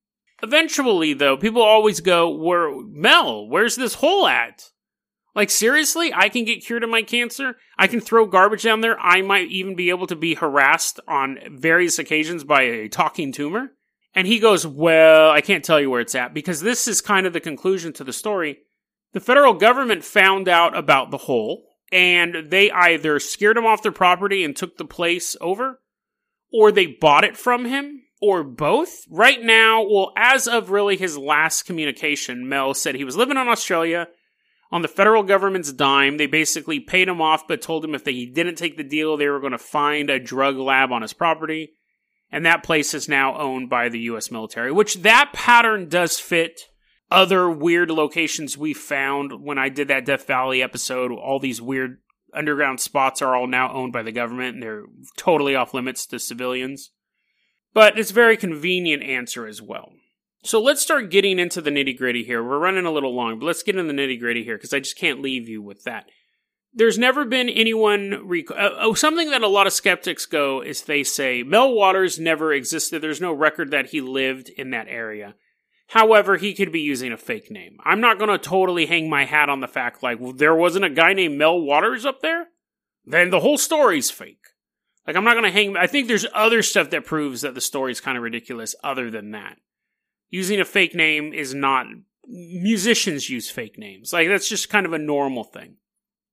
Eventually, 0.42 1.14
though, 1.14 1.37
people 1.37 1.62
always 1.62 2.01
go, 2.01 2.29
"Where 2.29 2.71
Mel? 2.87 3.49
Where's 3.49 3.77
this 3.77 3.94
hole 3.94 4.29
at?" 4.29 4.71
Like, 5.35 5.51
seriously? 5.51 6.12
I 6.12 6.29
can 6.29 6.45
get 6.45 6.64
cured 6.64 6.85
of 6.85 6.91
my 6.91 7.03
cancer? 7.03 7.57
I 7.79 7.87
can 7.87 8.01
throw 8.01 8.27
garbage 8.27 8.62
down 8.62 8.81
there? 8.81 8.99
I 8.99 9.23
might 9.23 9.49
even 9.49 9.77
be 9.77 9.91
able 9.91 10.07
to 10.09 10.17
be 10.17 10.35
harassed 10.35 11.01
on 11.07 11.38
various 11.51 11.99
occasions 11.99 12.45
by 12.45 12.62
a 12.62 12.88
talking 12.88 13.33
tumor? 13.33 13.73
And 14.14 14.27
he 14.27 14.38
goes, 14.38 14.67
Well, 14.67 15.31
I 15.31 15.41
can't 15.41 15.64
tell 15.64 15.81
you 15.81 15.91
where 15.91 16.01
it's 16.01 16.14
at 16.14 16.35
because 16.35 16.61
this 16.61 16.88
is 16.88 17.01
kind 17.01 17.27
of 17.27 17.33
the 17.33 17.41
conclusion 17.41 17.93
to 17.95 18.05
the 18.05 18.12
story. 18.12 18.59
The 19.12 19.21
federal 19.21 19.55
government 19.55 20.05
found 20.05 20.49
out 20.49 20.77
about 20.77 21.11
the 21.11 21.19
hole 21.19 21.69
and 21.91 22.51
they 22.51 22.71
either 22.71 23.19
scared 23.19 23.57
him 23.57 23.67
off 23.67 23.83
their 23.83 23.93
property 23.93 24.45
and 24.45 24.55
took 24.55 24.77
the 24.77 24.85
place 24.85 25.37
over, 25.41 25.81
or 26.53 26.71
they 26.71 26.87
bought 26.87 27.25
it 27.25 27.37
from 27.37 27.64
him, 27.64 28.03
or 28.21 28.43
both. 28.43 29.05
Right 29.11 29.43
now, 29.43 29.83
well, 29.83 30.12
as 30.17 30.47
of 30.47 30.71
really 30.71 30.97
his 30.97 31.17
last 31.17 31.62
communication, 31.62 32.49
Mel 32.49 32.75
said 32.75 32.95
he 32.95 33.05
was 33.05 33.17
living 33.17 33.37
in 33.37 33.49
Australia 33.49 34.09
on 34.70 34.83
the 34.83 34.88
federal 34.88 35.22
government's 35.22 35.72
dime. 35.72 36.16
They 36.16 36.26
basically 36.26 36.81
paid 36.81 37.09
him 37.09 37.20
off, 37.20 37.48
but 37.48 37.62
told 37.62 37.85
him 37.85 37.94
if 37.94 38.04
he 38.04 38.26
didn't 38.26 38.57
take 38.57 38.76
the 38.76 38.85
deal, 38.85 39.16
they 39.16 39.28
were 39.28 39.40
going 39.40 39.52
to 39.52 39.59
find 39.59 40.11
a 40.11 40.18
drug 40.18 40.57
lab 40.57 40.92
on 40.92 41.02
his 41.02 41.12
property. 41.12 41.72
And 42.31 42.44
that 42.44 42.62
place 42.62 42.92
is 42.92 43.09
now 43.09 43.38
owned 43.38 43.70
by 43.70 43.88
the 43.88 44.00
U.S. 44.00 44.31
military, 44.31 44.70
which 44.70 44.96
that 44.96 45.31
pattern 45.33 45.88
does 45.88 46.20
fit 46.20 46.61
other 47.11 47.50
weird 47.50 47.90
locations 47.90 48.59
we 48.59 48.74
found 48.74 49.42
when 49.42 49.57
I 49.59 49.70
did 49.70 49.88
that 49.88 50.04
Death 50.04 50.26
Valley 50.26 50.62
episode. 50.62 51.11
All 51.11 51.38
these 51.38 51.62
weird 51.62 51.98
underground 52.35 52.81
spots 52.81 53.22
are 53.22 53.35
all 53.35 53.46
now 53.46 53.72
owned 53.72 53.92
by 53.94 54.02
the 54.02 54.12
government 54.12 54.54
and 54.54 54.62
they're 54.62 54.85
totally 55.16 55.54
off 55.54 55.72
limits 55.72 56.04
to 56.07 56.18
civilians. 56.18 56.90
But 57.72 57.98
it's 57.98 58.11
a 58.11 58.14
very 58.14 58.37
convenient 58.37 59.02
answer 59.02 59.46
as 59.46 59.62
well. 59.62 59.92
So 60.49 60.63
let's 60.63 60.81
start 60.81 61.11
getting 61.11 61.39
into 61.39 61.61
the 61.61 61.69
nitty 61.69 61.99
gritty 61.99 62.25
here. 62.25 62.43
We're 62.43 62.59
running 62.59 62.87
a 62.87 62.91
little 62.91 63.15
long, 63.15 63.39
but 63.39 63.45
let's 63.45 63.63
get 63.63 63.77
into 63.77 63.93
the 63.93 64.01
nitty 64.01 64.19
gritty 64.19 64.45
here 64.45 64.57
because 64.57 64.73
I 64.73 64.79
just 64.79 64.97
can't 64.97 65.21
leave 65.21 65.47
you 65.47 65.61
with 65.61 65.85
that. 65.85 66.07
There's 66.73 66.97
never 66.97 67.27
been 67.27 67.51
anyone. 67.51 68.27
Rec- 68.27 68.51
uh, 68.53 68.71
oh, 68.79 68.95
something 68.95 69.31
that 69.31 69.43
a 69.43 69.47
lot 69.47 69.67
of 69.67 69.75
skeptics 69.75 70.25
go 70.25 70.63
is 70.63 70.81
they 70.81 71.05
say 71.05 71.43
Mel 71.43 71.75
Waters 71.75 72.19
never 72.19 72.51
existed. 72.51 73.03
There's 73.03 73.21
no 73.21 73.31
record 73.31 73.73
that 73.73 73.91
he 73.91 74.01
lived 74.01 74.49
in 74.49 74.71
that 74.71 74.89
area. 74.89 75.35
However, 75.89 76.39
he 76.39 76.55
could 76.55 76.73
be 76.73 76.81
using 76.81 77.13
a 77.13 77.19
fake 77.19 77.51
name. 77.51 77.77
I'm 77.85 78.01
not 78.01 78.17
going 78.17 78.31
to 78.31 78.39
totally 78.39 78.87
hang 78.87 79.11
my 79.11 79.27
hat 79.27 79.51
on 79.51 79.61
the 79.61 79.69
fact 79.69 80.03
like 80.03 80.19
well, 80.19 80.33
there 80.33 80.55
wasn't 80.55 80.87
a 80.87 80.91
guy 80.91 81.13
named 81.13 81.37
Mel 81.37 81.61
Waters 81.61 82.07
up 82.07 82.23
there. 82.23 82.47
Then 83.05 83.29
the 83.29 83.41
whole 83.41 83.59
story's 83.59 84.11
fake. 84.11 84.47
Like 85.07 85.15
I'm 85.15 85.25
not 85.25 85.35
going 85.35 85.45
to 85.45 85.51
hang. 85.51 85.77
I 85.77 85.87
think 85.87 86.09
there's 86.09 86.25
other 86.33 86.63
stuff 86.63 86.89
that 86.89 87.05
proves 87.05 87.43
that 87.43 87.55
the 87.55 87.61
story's 87.61 88.01
kind 88.01 88.17
of 88.17 88.25
ridiculous. 88.25 88.75
Other 88.83 89.11
than 89.11 89.33
that, 89.33 89.59
using 90.31 90.61
a 90.61 90.64
fake 90.64 90.95
name 90.95 91.33
is 91.33 91.55
not 91.55 91.87
musicians 92.29 93.31
use 93.31 93.51
fake 93.51 93.79
names. 93.79 94.12
Like 94.12 94.29
that's 94.29 94.49
just 94.49 94.69
kind 94.69 94.87
of 94.87 94.93
a 94.93 94.99
normal 94.99 95.45
thing. 95.45 95.77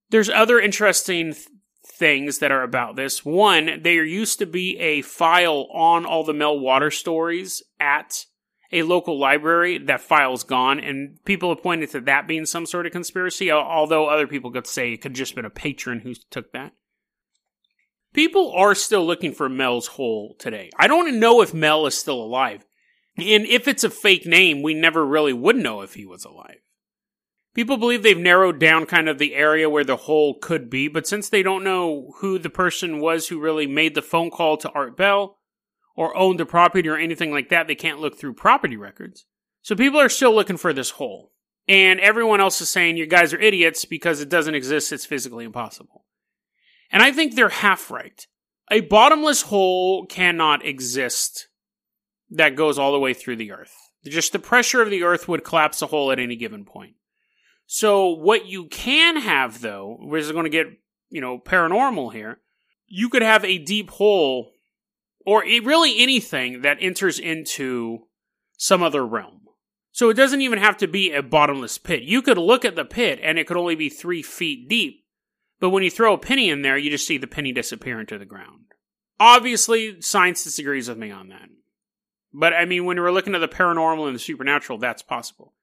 There's 0.09 0.29
other 0.29 0.59
interesting 0.59 1.33
th- 1.33 1.47
things 1.85 2.39
that 2.39 2.51
are 2.51 2.63
about 2.63 2.95
this. 2.95 3.23
One, 3.23 3.81
there 3.81 4.03
used 4.03 4.39
to 4.39 4.45
be 4.45 4.77
a 4.79 5.01
file 5.01 5.67
on 5.71 6.05
all 6.05 6.23
the 6.23 6.33
Mel 6.33 6.59
Water 6.59 6.91
stories 6.91 7.63
at 7.79 8.25
a 8.71 8.83
local 8.83 9.17
library. 9.17 9.77
That 9.77 10.01
file's 10.01 10.43
gone, 10.43 10.79
and 10.79 11.23
people 11.25 11.49
have 11.49 11.63
pointed 11.63 11.91
to 11.91 12.01
that 12.01 12.27
being 12.27 12.45
some 12.45 12.65
sort 12.65 12.85
of 12.85 12.91
conspiracy, 12.91 13.51
although 13.51 14.07
other 14.07 14.27
people 14.27 14.51
could 14.51 14.67
say 14.67 14.93
it 14.93 14.97
could 14.97 15.11
have 15.11 15.17
just 15.17 15.35
been 15.35 15.45
a 15.45 15.49
patron 15.49 16.01
who 16.01 16.13
took 16.29 16.51
that. 16.51 16.73
People 18.13 18.53
are 18.55 18.75
still 18.75 19.05
looking 19.05 19.33
for 19.33 19.49
Mel's 19.49 19.87
hole 19.87 20.35
today. 20.39 20.69
I 20.79 20.87
don't 20.87 21.19
know 21.19 21.41
if 21.41 21.53
Mel 21.53 21.85
is 21.85 21.97
still 21.97 22.21
alive. 22.21 22.65
And 23.17 23.45
if 23.45 23.67
it's 23.67 23.83
a 23.83 23.89
fake 23.89 24.25
name, 24.25 24.61
we 24.61 24.73
never 24.73 25.05
really 25.05 25.33
would 25.33 25.55
know 25.55 25.81
if 25.81 25.93
he 25.93 26.05
was 26.05 26.25
alive. 26.25 26.59
People 27.53 27.77
believe 27.77 28.03
they've 28.03 28.17
narrowed 28.17 28.59
down 28.59 28.85
kind 28.85 29.07
of 29.07 29.17
the 29.17 29.33
area 29.33 29.69
where 29.69 29.85
the 29.85 29.95
hole 29.95 30.37
could 30.41 30.69
be, 30.69 30.89
but 30.89 31.07
since 31.07 31.29
they 31.29 31.41
don't 31.41 31.63
know 31.63 32.13
who 32.19 32.37
the 32.37 32.49
person 32.49 32.99
was 32.99 33.29
who 33.29 33.39
really 33.39 33.65
made 33.65 33.95
the 33.95 34.01
phone 34.01 34.29
call 34.29 34.57
to 34.57 34.69
Art 34.71 34.97
Bell 34.97 35.39
or 35.95 36.15
owned 36.17 36.37
the 36.37 36.45
property 36.45 36.89
or 36.89 36.97
anything 36.97 37.31
like 37.31 37.47
that, 37.49 37.67
they 37.67 37.75
can't 37.75 38.01
look 38.01 38.17
through 38.17 38.33
property 38.33 38.75
records. 38.75 39.25
So 39.61 39.73
people 39.73 40.01
are 40.01 40.09
still 40.09 40.35
looking 40.35 40.57
for 40.57 40.73
this 40.73 40.91
hole. 40.91 41.31
And 41.67 42.01
everyone 42.01 42.41
else 42.41 42.59
is 42.59 42.69
saying 42.69 42.97
you 42.97 43.07
guys 43.07 43.33
are 43.33 43.39
idiots 43.39 43.85
because 43.85 44.19
it 44.19 44.29
doesn't 44.29 44.53
exist, 44.53 44.91
it's 44.91 45.05
physically 45.05 45.45
impossible. 45.45 46.05
And 46.91 47.01
I 47.01 47.13
think 47.13 47.35
they're 47.35 47.49
half 47.49 47.89
right. 47.89 48.27
A 48.69 48.81
bottomless 48.81 49.43
hole 49.43 50.05
cannot 50.05 50.65
exist 50.65 51.47
that 52.29 52.55
goes 52.55 52.77
all 52.77 52.91
the 52.91 52.99
way 52.99 53.13
through 53.13 53.35
the 53.37 53.51
earth. 53.51 53.73
Just 54.03 54.33
the 54.33 54.39
pressure 54.39 54.81
of 54.81 54.89
the 54.89 55.03
earth 55.03 55.27
would 55.27 55.43
collapse 55.43 55.81
a 55.81 55.87
hole 55.87 56.11
at 56.11 56.19
any 56.19 56.35
given 56.35 56.65
point. 56.65 56.93
So 57.65 58.09
what 58.09 58.45
you 58.45 58.67
can 58.67 59.17
have 59.17 59.61
though, 59.61 59.97
which 59.99 60.23
is 60.23 60.31
going 60.31 60.43
to 60.45 60.49
get, 60.49 60.67
you 61.09 61.21
know, 61.21 61.39
paranormal 61.39 62.13
here, 62.13 62.39
you 62.87 63.09
could 63.09 63.23
have 63.23 63.43
a 63.43 63.57
deep 63.57 63.89
hole 63.89 64.51
or 65.25 65.41
really 65.41 66.01
anything 66.01 66.61
that 66.61 66.77
enters 66.79 67.17
into 67.19 68.05
some 68.57 68.83
other 68.83 69.05
realm. 69.05 69.41
So 69.91 70.09
it 70.09 70.15
doesn't 70.15 70.41
even 70.41 70.59
have 70.59 70.77
to 70.77 70.87
be 70.87 71.13
a 71.13 71.23
bottomless 71.23 71.77
pit. 71.77 72.03
You 72.03 72.21
could 72.21 72.37
look 72.37 72.65
at 72.65 72.75
the 72.75 72.85
pit 72.85 73.19
and 73.23 73.39
it 73.39 73.47
could 73.47 73.57
only 73.57 73.75
be 73.75 73.89
three 73.89 74.21
feet 74.21 74.69
deep. 74.69 75.05
But 75.59 75.69
when 75.69 75.83
you 75.83 75.89
throw 75.89 76.13
a 76.13 76.17
penny 76.17 76.49
in 76.49 76.61
there, 76.61 76.77
you 76.77 76.91
just 76.91 77.07
see 77.07 77.17
the 77.17 77.27
penny 77.27 77.53
disappear 77.53 77.99
into 77.99 78.17
the 78.17 78.25
ground. 78.25 78.65
Obviously, 79.19 80.01
science 80.01 80.43
disagrees 80.43 80.89
with 80.89 80.97
me 80.97 81.11
on 81.11 81.29
that. 81.29 81.47
But 82.37 82.53
I 82.53 82.65
mean, 82.65 82.83
when 82.83 82.99
we're 82.99 83.11
looking 83.11 83.33
at 83.33 83.39
the 83.39 83.47
paranormal 83.47 84.07
and 84.07 84.15
the 84.15 84.19
supernatural, 84.19 84.77
that's 84.77 85.01
possible. 85.01 85.53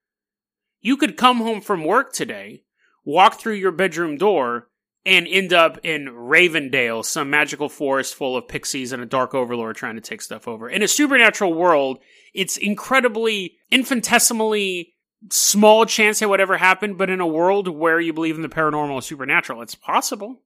You 0.80 0.96
could 0.96 1.18
come 1.18 1.38
home 1.38 1.60
from 1.60 1.84
work 1.84 2.14
today, 2.14 2.64
walk 3.04 3.38
through 3.38 3.54
your 3.54 3.72
bedroom 3.72 4.16
door, 4.16 4.68
and 5.04 5.26
end 5.28 5.52
up 5.52 5.78
in 5.84 6.06
Ravendale, 6.06 7.04
some 7.04 7.28
magical 7.28 7.68
forest 7.68 8.14
full 8.14 8.38
of 8.38 8.48
pixies 8.48 8.92
and 8.92 9.02
a 9.02 9.06
dark 9.06 9.34
overlord 9.34 9.76
trying 9.76 9.96
to 9.96 10.00
take 10.00 10.22
stuff 10.22 10.48
over. 10.48 10.66
In 10.66 10.82
a 10.82 10.88
supernatural 10.88 11.52
world, 11.52 11.98
it's 12.32 12.56
incredibly 12.56 13.58
infinitesimally 13.70 14.94
small 15.30 15.84
chance 15.84 16.20
that 16.20 16.30
would 16.30 16.40
ever 16.40 16.56
happen, 16.56 16.94
but 16.94 17.10
in 17.10 17.20
a 17.20 17.26
world 17.26 17.68
where 17.68 18.00
you 18.00 18.14
believe 18.14 18.36
in 18.36 18.42
the 18.42 18.48
paranormal 18.48 18.94
and 18.94 19.04
supernatural, 19.04 19.60
it's 19.60 19.74
possible. 19.74 20.40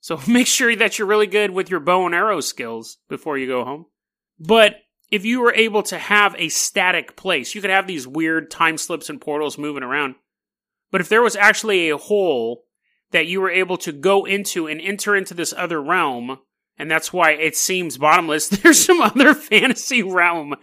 So 0.00 0.20
make 0.28 0.46
sure 0.46 0.76
that 0.76 0.96
you're 0.96 1.08
really 1.08 1.26
good 1.26 1.50
with 1.50 1.70
your 1.70 1.80
bow 1.80 2.06
and 2.06 2.14
arrow 2.14 2.40
skills 2.40 2.98
before 3.08 3.36
you 3.36 3.48
go 3.48 3.64
home. 3.64 3.86
But 4.38 4.76
if 5.10 5.24
you 5.24 5.40
were 5.40 5.54
able 5.54 5.82
to 5.84 5.98
have 5.98 6.34
a 6.38 6.48
static 6.48 7.16
place, 7.16 7.54
you 7.54 7.60
could 7.60 7.70
have 7.70 7.86
these 7.86 8.06
weird 8.06 8.50
time 8.50 8.78
slips 8.78 9.10
and 9.10 9.20
portals 9.20 9.58
moving 9.58 9.82
around. 9.82 10.14
But 10.90 11.00
if 11.00 11.08
there 11.08 11.22
was 11.22 11.36
actually 11.36 11.90
a 11.90 11.96
hole 11.96 12.64
that 13.10 13.26
you 13.26 13.40
were 13.40 13.50
able 13.50 13.76
to 13.78 13.92
go 13.92 14.24
into 14.24 14.66
and 14.66 14.80
enter 14.80 15.16
into 15.16 15.34
this 15.34 15.52
other 15.56 15.82
realm, 15.82 16.38
and 16.78 16.90
that's 16.90 17.12
why 17.12 17.32
it 17.32 17.56
seems 17.56 17.98
bottomless, 17.98 18.48
there's 18.48 18.84
some 18.84 19.00
other 19.00 19.34
fantasy 19.34 20.02
realm 20.02 20.54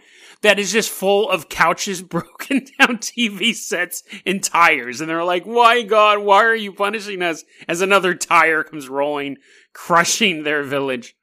that 0.42 0.58
is 0.58 0.72
just 0.72 0.90
full 0.90 1.28
of 1.28 1.48
couches, 1.48 2.02
broken 2.02 2.66
down 2.78 2.98
TV 2.98 3.54
sets, 3.54 4.02
and 4.24 4.42
tires. 4.42 5.00
And 5.00 5.10
they're 5.10 5.24
like, 5.24 5.44
why 5.44 5.82
God, 5.82 6.20
why 6.20 6.44
are 6.44 6.56
you 6.56 6.72
punishing 6.72 7.22
us? 7.22 7.44
As 7.66 7.80
another 7.80 8.14
tire 8.14 8.62
comes 8.62 8.88
rolling, 8.88 9.36
crushing 9.72 10.44
their 10.44 10.62
village. 10.62 11.16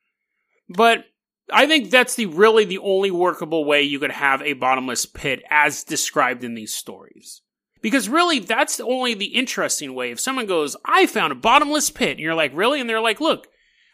But 0.70 1.06
I 1.52 1.68
think 1.68 1.92
that's 1.92 2.16
the 2.16 2.26
really 2.26 2.66
the 2.66 2.80
only 2.80 3.12
workable 3.12 3.66
way 3.66 3.84
you 3.84 4.00
could 4.00 4.12
have 4.12 4.42
a 4.42 4.54
bottomless 4.54 5.06
pit 5.06 5.44
as 5.50 5.84
described 5.84 6.44
in 6.44 6.56
these 6.56 6.74
stories. 6.74 7.42
Because 7.82 8.10
really, 8.10 8.40
that's 8.40 8.80
only 8.80 9.14
the 9.14 9.36
interesting 9.36 9.94
way. 9.94 10.10
If 10.10 10.20
someone 10.20 10.48
goes, 10.48 10.76
I 10.84 11.06
found 11.06 11.32
a 11.32 11.36
bottomless 11.36 11.92
pit, 11.92 12.12
and 12.12 12.20
you're 12.20 12.34
like, 12.34 12.52
really? 12.56 12.82
And 12.82 12.90
they're 12.90 13.00
like, 13.00 13.22
look, 13.22 13.48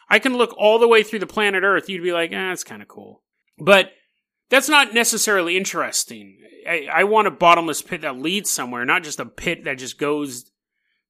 I 0.10 0.20
can 0.20 0.38
look 0.38 0.54
all 0.58 0.80
the 0.80 0.88
way 0.88 1.04
through 1.04 1.20
the 1.20 1.28
planet 1.28 1.64
Earth, 1.64 1.90
you'd 1.90 2.04
be 2.04 2.14
like, 2.14 2.32
eh, 2.32 2.36
that's 2.36 2.64
kind 2.64 2.82
of 2.82 2.88
cool. 2.88 3.22
But 3.58 3.92
That's 4.52 4.68
not 4.68 4.94
necessarily 4.94 5.56
interesting. 5.56 6.38
I, 6.68 6.88
I 6.94 7.04
want 7.06 7.28
a 7.28 7.32
bottomless 7.32 7.82
pit 7.82 8.02
that 8.02 8.20
leads 8.20 8.52
somewhere, 8.52 8.84
not 8.84 9.02
just 9.04 9.20
a 9.20 9.26
pit 9.26 9.64
that 9.64 9.78
just 9.78 9.98
goes 9.98 10.52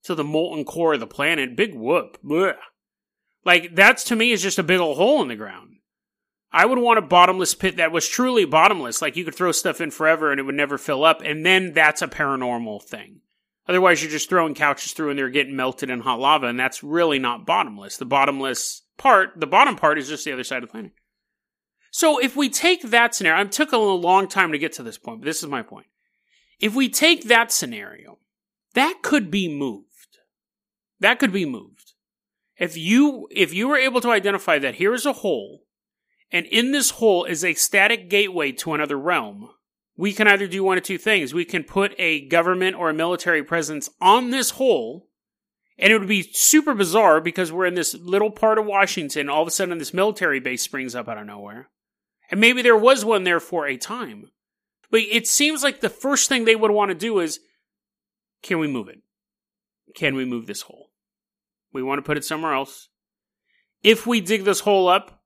to 0.03 0.13
the 0.13 0.23
molten 0.23 0.63
core 0.63 0.93
of 0.93 0.99
the 0.99 1.07
planet. 1.07 1.57
Big 1.57 1.73
whoop. 1.73 2.19
Blech. 2.23 2.53
Like, 3.43 3.75
that's 3.75 4.03
to 4.05 4.15
me 4.15 4.31
is 4.31 4.43
just 4.43 4.59
a 4.59 4.63
big 4.63 4.79
old 4.79 4.97
hole 4.97 5.23
in 5.23 5.27
the 5.27 5.35
ground. 5.35 5.70
I 6.53 6.65
would 6.65 6.79
want 6.79 6.99
a 6.99 7.03
bottomless 7.03 7.55
pit 7.55 7.77
that 7.77 7.91
was 7.91 8.07
truly 8.07 8.45
bottomless. 8.45 9.01
Like, 9.01 9.15
you 9.15 9.23
could 9.23 9.35
throw 9.35 9.51
stuff 9.51 9.79
in 9.79 9.91
forever 9.91 10.31
and 10.31 10.39
it 10.39 10.43
would 10.43 10.55
never 10.55 10.77
fill 10.77 11.05
up, 11.05 11.21
and 11.23 11.45
then 11.45 11.73
that's 11.73 12.01
a 12.01 12.07
paranormal 12.07 12.83
thing. 12.83 13.21
Otherwise, 13.67 14.01
you're 14.01 14.11
just 14.11 14.27
throwing 14.27 14.53
couches 14.53 14.91
through 14.91 15.11
and 15.11 15.19
they're 15.19 15.29
getting 15.29 15.55
melted 15.55 15.89
in 15.89 16.01
hot 16.01 16.19
lava, 16.19 16.47
and 16.47 16.59
that's 16.59 16.83
really 16.83 17.19
not 17.19 17.45
bottomless. 17.45 17.97
The 17.97 18.05
bottomless 18.05 18.81
part, 18.97 19.39
the 19.39 19.47
bottom 19.47 19.75
part, 19.75 19.97
is 19.97 20.09
just 20.09 20.25
the 20.25 20.33
other 20.33 20.43
side 20.43 20.63
of 20.63 20.69
the 20.69 20.71
planet. 20.71 20.91
So 21.91 22.19
if 22.19 22.35
we 22.35 22.49
take 22.49 22.81
that 22.83 23.13
scenario, 23.13 23.43
it 23.43 23.51
took 23.51 23.71
a 23.71 23.77
long 23.77 24.27
time 24.27 24.51
to 24.51 24.57
get 24.57 24.73
to 24.73 24.83
this 24.83 24.97
point, 24.97 25.21
but 25.21 25.25
this 25.25 25.43
is 25.43 25.49
my 25.49 25.61
point. 25.61 25.87
If 26.59 26.75
we 26.75 26.89
take 26.89 27.25
that 27.25 27.51
scenario, 27.51 28.19
that 28.73 28.99
could 29.01 29.29
be 29.31 29.47
moved. 29.47 30.19
That 30.99 31.19
could 31.19 31.33
be 31.33 31.45
moved. 31.45 31.93
If 32.57 32.77
you 32.77 33.27
if 33.31 33.53
you 33.53 33.67
were 33.67 33.77
able 33.77 34.01
to 34.01 34.11
identify 34.11 34.59
that 34.59 34.75
here 34.75 34.93
is 34.93 35.05
a 35.05 35.13
hole, 35.13 35.63
and 36.31 36.45
in 36.45 36.71
this 36.71 36.91
hole 36.91 37.25
is 37.25 37.43
a 37.43 37.53
static 37.53 38.09
gateway 38.09 38.51
to 38.53 38.73
another 38.73 38.97
realm, 38.97 39.49
we 39.97 40.13
can 40.13 40.27
either 40.27 40.47
do 40.47 40.63
one 40.63 40.77
of 40.77 40.83
two 40.83 40.97
things. 40.97 41.33
We 41.33 41.45
can 41.45 41.63
put 41.63 41.93
a 41.99 42.27
government 42.27 42.75
or 42.75 42.89
a 42.89 42.93
military 42.93 43.43
presence 43.43 43.89
on 43.99 44.29
this 44.29 44.51
hole, 44.51 45.09
and 45.77 45.91
it 45.91 45.99
would 45.99 46.07
be 46.07 46.23
super 46.31 46.73
bizarre 46.73 47.19
because 47.19 47.51
we're 47.51 47.65
in 47.65 47.75
this 47.75 47.93
little 47.93 48.31
part 48.31 48.57
of 48.57 48.65
Washington. 48.65 49.29
All 49.29 49.41
of 49.41 49.47
a 49.47 49.51
sudden, 49.51 49.77
this 49.77 49.93
military 49.93 50.39
base 50.39 50.63
springs 50.63 50.95
up 50.95 51.09
out 51.09 51.17
of 51.17 51.27
nowhere. 51.27 51.69
And 52.29 52.39
maybe 52.39 52.61
there 52.61 52.77
was 52.77 53.03
one 53.03 53.25
there 53.25 53.41
for 53.41 53.67
a 53.67 53.77
time. 53.77 54.31
But 54.89 55.01
it 55.01 55.27
seems 55.27 55.63
like 55.63 55.81
the 55.81 55.89
first 55.89 56.29
thing 56.29 56.45
they 56.45 56.55
would 56.55 56.71
want 56.71 56.89
to 56.89 56.95
do 56.95 57.19
is 57.19 57.39
can 58.41 58.59
we 58.59 58.67
move 58.67 58.87
it? 58.87 59.01
Can 59.95 60.15
we 60.15 60.25
move 60.25 60.47
this 60.47 60.63
hole? 60.63 60.91
We 61.73 61.83
want 61.83 61.99
to 61.99 62.03
put 62.03 62.17
it 62.17 62.25
somewhere 62.25 62.53
else. 62.53 62.89
If 63.83 64.07
we 64.07 64.21
dig 64.21 64.43
this 64.43 64.61
hole 64.61 64.87
up, 64.87 65.20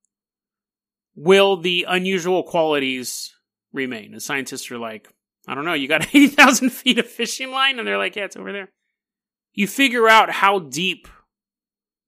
will 1.16 1.57
the 1.57 1.86
unusual 1.88 2.43
qualities 2.43 3.34
remain? 3.74 4.13
And 4.13 4.22
scientists 4.22 4.70
are 4.72 4.78
like, 4.78 5.07
I 5.47 5.55
don't 5.55 5.66
know, 5.66 5.74
you 5.74 5.88
got 5.88 6.07
80,000 6.16 6.70
feet 6.70 6.99
of 6.99 7.07
fishing 7.07 7.51
line? 7.51 7.80
And 7.80 7.88
they're 7.88 7.97
like, 7.97 8.16
yeah, 8.16 8.26
it's 8.26 8.38
over 8.38 8.51
there. 8.51 8.70
You 9.53 9.68
figure 9.68 10.07
out 10.09 10.30
how 10.30 10.59
deep 10.59 11.07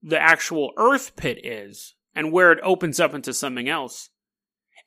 the 0.01 0.19
actual 0.19 0.71
earth 0.77 1.15
pit 1.15 1.43
is 1.43 1.95
and 2.13 2.31
where 2.31 2.51
it 2.51 2.59
opens 2.63 2.99
up 2.99 3.13
into 3.13 3.33
something 3.33 3.69
else. 3.69 4.09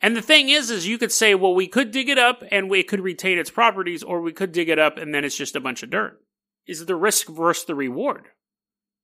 And 0.03 0.17
the 0.17 0.23
thing 0.23 0.49
is, 0.49 0.71
is 0.71 0.87
you 0.87 0.99
could 0.99 1.13
say, 1.13 1.35
well, 1.35 1.55
we 1.55 1.69
could 1.69 1.91
dig 1.91 2.09
it 2.09 2.19
up 2.19 2.43
and 2.51 2.71
we 2.71 2.83
could 2.83 3.01
retain 3.01 3.39
its 3.39 3.51
properties, 3.51 4.03
or 4.03 4.21
we 4.21 4.33
could 4.33 4.53
dig 4.53 4.69
it 4.69 4.79
up 4.79 4.97
and 4.97 5.15
then 5.15 5.25
it's 5.25 5.37
just 5.37 5.57
a 5.57 5.61
bunch 5.61 5.83
of 5.83 5.91
dirt. 5.91 6.19
Is 6.67 6.87
the 6.87 6.97
risk 6.97 7.29
versus 7.29 7.65
the 7.65 7.75
reward? 7.75 8.29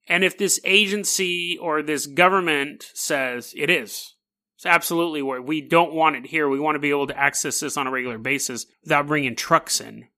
And 0.09 0.25
if 0.25 0.39
this 0.39 0.61
agency 0.64 1.59
or 1.61 1.83
this 1.83 2.07
government 2.07 2.87
says 2.95 3.53
it 3.57 3.69
is, 3.69 4.16
it's 4.57 4.67
absolutely 4.67 5.21
where 5.21 5.43
we 5.43 5.61
don't 5.61 5.93
want 5.93 6.17
it 6.17 6.27
here. 6.27 6.49
We 6.49 6.59
want 6.59 6.77
to 6.77 6.81
be 6.81 6.91
able 6.91 7.07
to 7.09 7.19
access 7.19 7.61
this 7.61 7.77
on 7.77 7.87
a 7.87 7.91
regular 7.91 8.17
basis 8.17 8.67
without 8.83 9.07
bringing 9.07 9.37
trucks 9.37 9.81
in. 9.81 10.09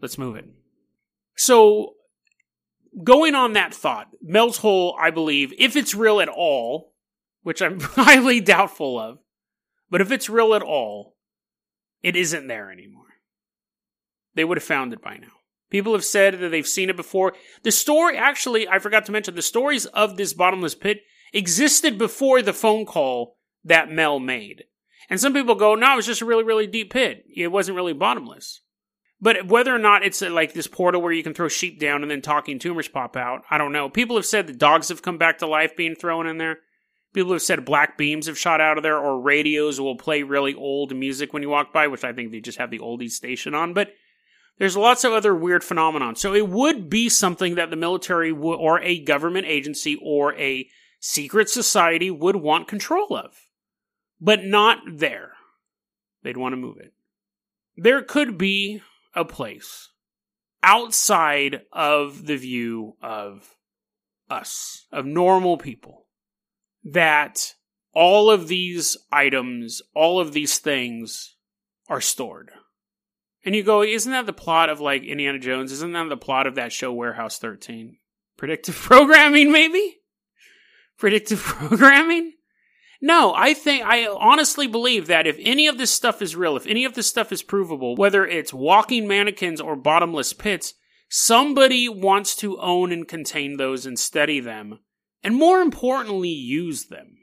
Let's 0.00 0.18
move 0.18 0.34
it. 0.34 0.46
So, 1.36 1.94
going 3.04 3.36
on 3.36 3.52
that 3.52 3.72
thought, 3.72 4.08
Mel's 4.20 4.58
Hole, 4.58 4.96
I 5.00 5.10
believe, 5.10 5.52
if 5.58 5.76
it's 5.76 5.94
real 5.94 6.20
at 6.20 6.28
all, 6.28 6.92
which 7.42 7.62
I'm 7.62 7.78
highly 7.80 8.40
doubtful 8.40 8.98
of, 8.98 9.18
but 9.90 10.00
if 10.00 10.10
it's 10.10 10.28
real 10.28 10.54
at 10.54 10.62
all, 10.62 11.14
it 12.02 12.16
isn't 12.16 12.48
there 12.48 12.72
anymore. 12.72 13.04
They 14.34 14.44
would 14.44 14.58
have 14.58 14.64
found 14.64 14.92
it 14.92 15.00
by 15.00 15.18
now. 15.18 15.28
People 15.70 15.92
have 15.92 16.04
said 16.04 16.40
that 16.40 16.48
they've 16.48 16.66
seen 16.66 16.90
it 16.90 16.96
before. 16.96 17.34
The 17.62 17.72
story, 17.72 18.16
actually, 18.16 18.68
I 18.68 18.80
forgot 18.80 19.06
to 19.06 19.12
mention, 19.12 19.36
the 19.36 19.42
stories 19.42 19.86
of 19.86 20.16
this 20.16 20.32
bottomless 20.32 20.74
pit 20.74 20.98
existed 21.36 21.98
before 21.98 22.42
the 22.42 22.52
phone 22.52 22.86
call 22.86 23.36
that 23.64 23.90
Mel 23.90 24.18
made. 24.18 24.64
And 25.08 25.20
some 25.20 25.34
people 25.34 25.54
go, 25.54 25.74
no, 25.74 25.92
it 25.92 25.96
was 25.96 26.06
just 26.06 26.22
a 26.22 26.26
really, 26.26 26.44
really 26.44 26.66
deep 26.66 26.92
pit. 26.92 27.24
It 27.34 27.48
wasn't 27.48 27.76
really 27.76 27.92
bottomless. 27.92 28.62
But 29.20 29.46
whether 29.46 29.74
or 29.74 29.78
not 29.78 30.04
it's 30.04 30.20
uh, 30.20 30.30
like 30.30 30.52
this 30.52 30.66
portal 30.66 31.00
where 31.00 31.12
you 31.12 31.22
can 31.22 31.34
throw 31.34 31.48
sheep 31.48 31.80
down 31.80 32.02
and 32.02 32.10
then 32.10 32.22
talking 32.22 32.58
tumors 32.58 32.88
pop 32.88 33.16
out, 33.16 33.42
I 33.50 33.58
don't 33.58 33.72
know. 33.72 33.88
People 33.88 34.16
have 34.16 34.26
said 34.26 34.46
that 34.46 34.58
dogs 34.58 34.88
have 34.88 35.02
come 35.02 35.18
back 35.18 35.38
to 35.38 35.46
life 35.46 35.76
being 35.76 35.94
thrown 35.94 36.26
in 36.26 36.38
there. 36.38 36.58
People 37.14 37.32
have 37.32 37.42
said 37.42 37.64
black 37.64 37.96
beams 37.96 38.26
have 38.26 38.36
shot 38.36 38.60
out 38.60 38.76
of 38.76 38.82
there, 38.82 38.98
or 38.98 39.18
radios 39.18 39.80
will 39.80 39.96
play 39.96 40.22
really 40.22 40.54
old 40.54 40.94
music 40.94 41.32
when 41.32 41.42
you 41.42 41.48
walk 41.48 41.72
by, 41.72 41.86
which 41.86 42.04
I 42.04 42.12
think 42.12 42.30
they 42.30 42.40
just 42.40 42.58
have 42.58 42.70
the 42.70 42.80
oldies 42.80 43.12
station 43.12 43.54
on. 43.54 43.72
But 43.72 43.94
there's 44.58 44.76
lots 44.76 45.02
of 45.02 45.12
other 45.12 45.34
weird 45.34 45.64
phenomenon. 45.64 46.16
So 46.16 46.34
it 46.34 46.48
would 46.48 46.90
be 46.90 47.08
something 47.08 47.54
that 47.54 47.70
the 47.70 47.76
military 47.76 48.32
w- 48.32 48.58
or 48.58 48.80
a 48.80 49.02
government 49.02 49.46
agency 49.46 49.98
or 50.02 50.34
a 50.34 50.68
secret 51.00 51.48
society 51.48 52.10
would 52.10 52.36
want 52.36 52.68
control 52.68 53.16
of, 53.16 53.36
but 54.20 54.44
not 54.44 54.78
there. 54.92 55.32
They'd 56.22 56.36
want 56.36 56.52
to 56.52 56.56
move 56.56 56.78
it. 56.78 56.92
There 57.76 58.02
could 58.02 58.38
be 58.38 58.80
a 59.14 59.24
place 59.24 59.90
outside 60.62 61.62
of 61.72 62.26
the 62.26 62.36
view 62.36 62.96
of 63.02 63.56
us, 64.28 64.86
of 64.90 65.06
normal 65.06 65.58
people 65.58 66.06
that 66.84 67.54
all 67.92 68.30
of 68.30 68.48
these 68.48 68.96
items, 69.10 69.82
all 69.94 70.20
of 70.20 70.32
these 70.32 70.58
things 70.58 71.36
are 71.88 72.00
stored. 72.00 72.50
And 73.44 73.54
you 73.54 73.62
go, 73.62 73.82
isn't 73.82 74.10
that 74.10 74.26
the 74.26 74.32
plot 74.32 74.70
of 74.70 74.80
like 74.80 75.04
Indiana 75.04 75.38
Jones? 75.38 75.70
Isn't 75.70 75.92
that 75.92 76.08
the 76.08 76.16
plot 76.16 76.46
of 76.46 76.56
that 76.56 76.72
show 76.72 76.92
Warehouse 76.92 77.38
13? 77.38 77.96
Predictive 78.36 78.74
programming, 78.80 79.52
maybe? 79.52 79.98
Predictive 80.98 81.40
programming? 81.42 82.32
No, 83.00 83.34
I 83.34 83.52
think, 83.52 83.84
I 83.84 84.06
honestly 84.06 84.66
believe 84.66 85.06
that 85.06 85.26
if 85.26 85.36
any 85.40 85.66
of 85.66 85.76
this 85.76 85.90
stuff 85.90 86.22
is 86.22 86.34
real, 86.34 86.56
if 86.56 86.66
any 86.66 86.84
of 86.84 86.94
this 86.94 87.06
stuff 87.06 87.30
is 87.30 87.42
provable, 87.42 87.94
whether 87.94 88.26
it's 88.26 88.54
walking 88.54 89.06
mannequins 89.06 89.60
or 89.60 89.76
bottomless 89.76 90.32
pits, 90.32 90.74
somebody 91.08 91.88
wants 91.88 92.34
to 92.36 92.58
own 92.58 92.92
and 92.92 93.06
contain 93.06 93.58
those 93.58 93.84
and 93.84 93.98
study 93.98 94.40
them 94.40 94.78
and 95.26 95.34
more 95.34 95.60
importantly, 95.60 96.28
use 96.28 96.84
them. 96.84 97.16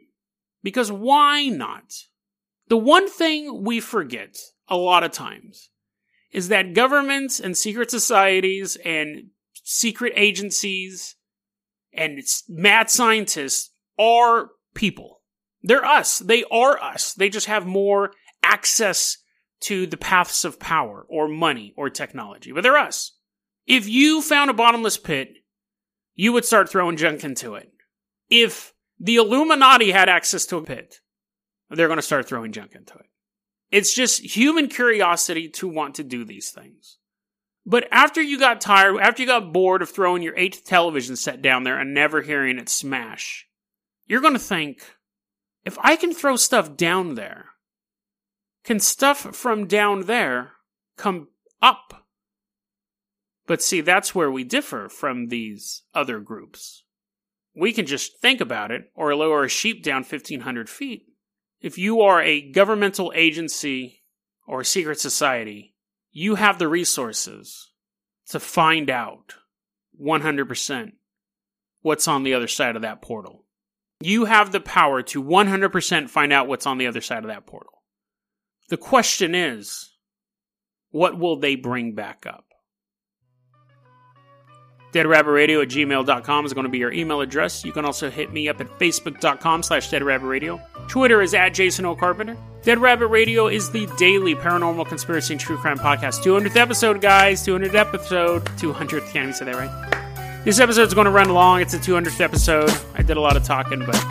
Because 0.62 0.92
why 0.92 1.48
not? 1.48 1.94
The 2.68 2.76
one 2.76 3.10
thing 3.10 3.64
we 3.64 3.80
forget 3.80 4.38
a 4.68 4.76
lot 4.76 5.06
of 5.06 5.14
times 5.14 5.70
is 6.30 6.50
that 6.50 6.74
governments 6.74 7.40
and 7.40 7.58
secret 7.58 7.90
societies 7.90 8.78
and 8.84 9.28
secret 9.64 10.12
agencies 10.18 11.16
and 11.94 12.22
mad 12.50 12.90
scientists 12.90 13.72
are 14.00 14.50
people. 14.74 15.22
They're 15.62 15.86
us. 15.86 16.20
They 16.20 16.44
are 16.52 16.82
us. 16.82 17.14
They 17.14 17.30
just 17.30 17.48
have 17.48 17.66
more 17.66 18.12
access 18.42 19.18
to 19.62 19.88
the 19.88 19.98
paths 19.98 20.44
of 20.44 20.60
power 20.60 21.06
or 21.10 21.28
money 21.28 21.74
or 21.78 21.90
technology, 21.90 22.52
but 22.52 22.64
they're 22.64 22.78
us. 22.78 23.16
If 23.66 23.88
you 23.88 24.22
found 24.22 24.50
a 24.50 24.54
bottomless 24.54 24.98
pit, 24.98 25.30
you 26.16 26.34
would 26.34 26.44
start 26.44 26.70
throwing 26.70 26.98
junk 26.98 27.24
into 27.24 27.56
it 27.56 27.74
if 28.30 28.74
the 29.00 29.18
Illuminati 29.18 29.92
had 29.92 30.10
access 30.10 30.46
to 30.48 30.58
a 30.58 30.64
pit, 30.64 30.96
they're 31.70 31.88
going 31.88 31.98
to 31.98 32.02
start 32.04 32.28
throwing 32.28 32.52
junk 32.52 32.74
into 32.74 32.96
it. 32.96 33.06
It's 33.72 33.94
just 33.94 34.36
human 34.36 34.68
curiosity 34.68 35.50
to 35.50 35.68
want 35.68 35.96
to 35.96 36.04
do 36.04 36.26
these 36.26 36.52
things. 36.52 36.98
But 37.66 37.88
after 37.92 38.22
you 38.22 38.38
got 38.40 38.62
tired, 38.62 39.00
after 39.00 39.22
you 39.22 39.28
got 39.28 39.54
bored 39.54 39.82
of 39.82 39.90
throwing 39.90 40.22
your 40.22 40.38
eighth 40.38 40.66
television 40.66 41.16
set 41.16 41.42
down 41.42 41.64
there 41.64 41.80
and 41.80 41.94
never 41.94 42.22
hearing 42.22 42.58
it 42.58 42.70
smash, 42.70 43.48
you're 44.06 44.22
going 44.22 44.34
to 44.34 44.40
think, 44.40 44.84
if 45.64 45.78
I 45.82 45.96
can 45.96 46.14
throw 46.14 46.36
stuff 46.36 46.76
down 46.76 47.16
there, 47.16 47.46
can 48.64 48.80
stuff 48.80 49.36
from 49.36 49.66
down 49.66 50.02
there 50.08 50.54
come 50.98 51.30
up? 51.62 52.06
But 53.48 53.62
see, 53.62 53.82
that's 53.82 54.14
where 54.14 54.32
we 54.32 54.44
differ 54.44 54.90
from 54.90 55.28
these 55.28 55.84
other 55.94 56.20
groups 56.20 56.84
we 57.56 57.72
can 57.72 57.86
just 57.86 58.20
think 58.20 58.42
about 58.42 58.72
it 58.72 58.92
or 58.96 59.16
lower 59.16 59.44
a 59.44 59.50
sheep 59.50 59.84
down 59.84 60.04
1500 60.04 60.70
feet. 60.70 61.06
If 61.62 61.78
you 61.78 62.02
are 62.02 62.22
a 62.22 62.52
governmental 62.52 63.14
agency 63.16 64.04
or 64.48 64.62
a 64.62 64.66
secret 64.66 65.00
society, 65.00 65.73
you 66.14 66.36
have 66.36 66.60
the 66.60 66.68
resources 66.68 67.72
to 68.30 68.40
find 68.40 68.90
out 68.90 69.34
100% 70.02 70.92
what's 71.82 72.08
on 72.08 72.24
the 72.24 72.36
other 72.36 72.48
side 72.48 72.76
of 72.76 72.84
that 72.84 73.02
portal. 73.02 73.44
You 74.00 74.26
have 74.26 74.52
the 74.52 74.62
power 74.62 75.02
to 75.04 75.24
100% 75.24 76.10
find 76.10 76.32
out 76.32 76.48
what's 76.48 76.68
on 76.68 76.78
the 76.78 76.88
other 76.88 77.02
side 77.02 77.24
of 77.24 77.30
that 77.30 77.48
portal. 77.48 77.84
The 78.70 78.78
question 78.78 79.34
is, 79.34 79.92
what 80.92 81.18
will 81.18 81.38
they 81.38 81.56
bring 81.56 81.96
back 81.96 82.26
up? 82.28 82.46
Deadrabbitradio 84.94 85.64
at 85.64 85.70
gmail.com 85.70 86.46
is 86.46 86.54
going 86.54 86.64
to 86.66 86.70
be 86.70 86.78
your 86.78 86.94
email 86.94 87.22
address. 87.22 87.66
You 87.66 87.72
can 87.72 87.84
also 87.84 88.10
hit 88.10 88.32
me 88.32 88.48
up 88.48 88.62
at 88.62 88.68
facebook.com 88.80 89.64
slash 89.64 89.90
deadrabbitradio. 89.90 90.62
Twitter 90.88 91.22
is 91.22 91.34
at 91.34 91.50
Jason 91.50 91.86
O. 91.86 91.96
Carpenter. 91.96 92.38
Dead 92.62 92.80
Rabbit 92.80 93.08
Radio 93.08 93.48
is 93.48 93.72
the 93.72 93.88
daily 93.98 94.36
paranormal 94.36 94.88
conspiracy 94.88 95.34
and 95.34 95.42
true 95.42 95.58
crime 95.58 95.78
podcast. 95.78 96.24
200th 96.24 96.56
episode, 96.56 97.02
guys. 97.02 97.46
200th 97.46 97.74
episode. 97.74 98.46
200th. 98.46 99.12
Can't 99.12 99.16
even 99.16 99.34
say 99.34 99.46
that 99.46 99.56
right. 99.56 100.46
This 100.46 100.60
episode's 100.60 100.94
going 100.94 101.06
to 101.06 101.12
run 101.12 101.30
long. 101.30 101.62
It's 101.62 101.74
the 101.74 101.80
200th 101.80 102.22
episode. 102.22 102.70
I 102.96 103.02
did 103.02 103.18
a 103.18 103.22
lot 103.22 103.36
of 103.36 103.44
talking, 103.44 103.86
but 103.86 104.02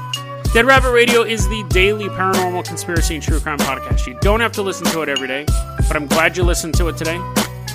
Dead 0.52 0.66
Rabbit 0.66 0.90
Radio 0.90 1.22
is 1.22 1.48
the 1.48 1.64
daily 1.70 2.08
paranormal 2.08 2.64
conspiracy 2.66 3.14
and 3.14 3.22
true 3.22 3.40
crime 3.40 3.58
podcast. 3.58 4.06
You 4.06 4.18
don't 4.20 4.40
have 4.40 4.52
to 4.52 4.62
listen 4.62 4.86
to 4.88 5.00
it 5.02 5.08
every 5.08 5.28
day, 5.28 5.46
but 5.88 5.96
I'm 5.96 6.06
glad 6.06 6.36
you 6.36 6.42
listened 6.42 6.74
to 6.74 6.88
it 6.88 6.96
today. 6.98 7.16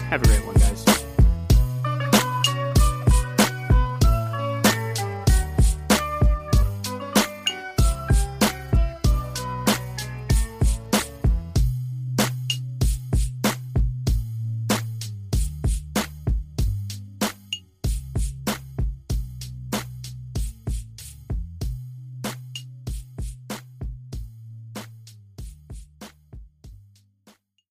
Have 0.09 0.21
a 0.21 0.25
great 0.25 0.45
one, 0.45 0.55
guys. 0.55 0.96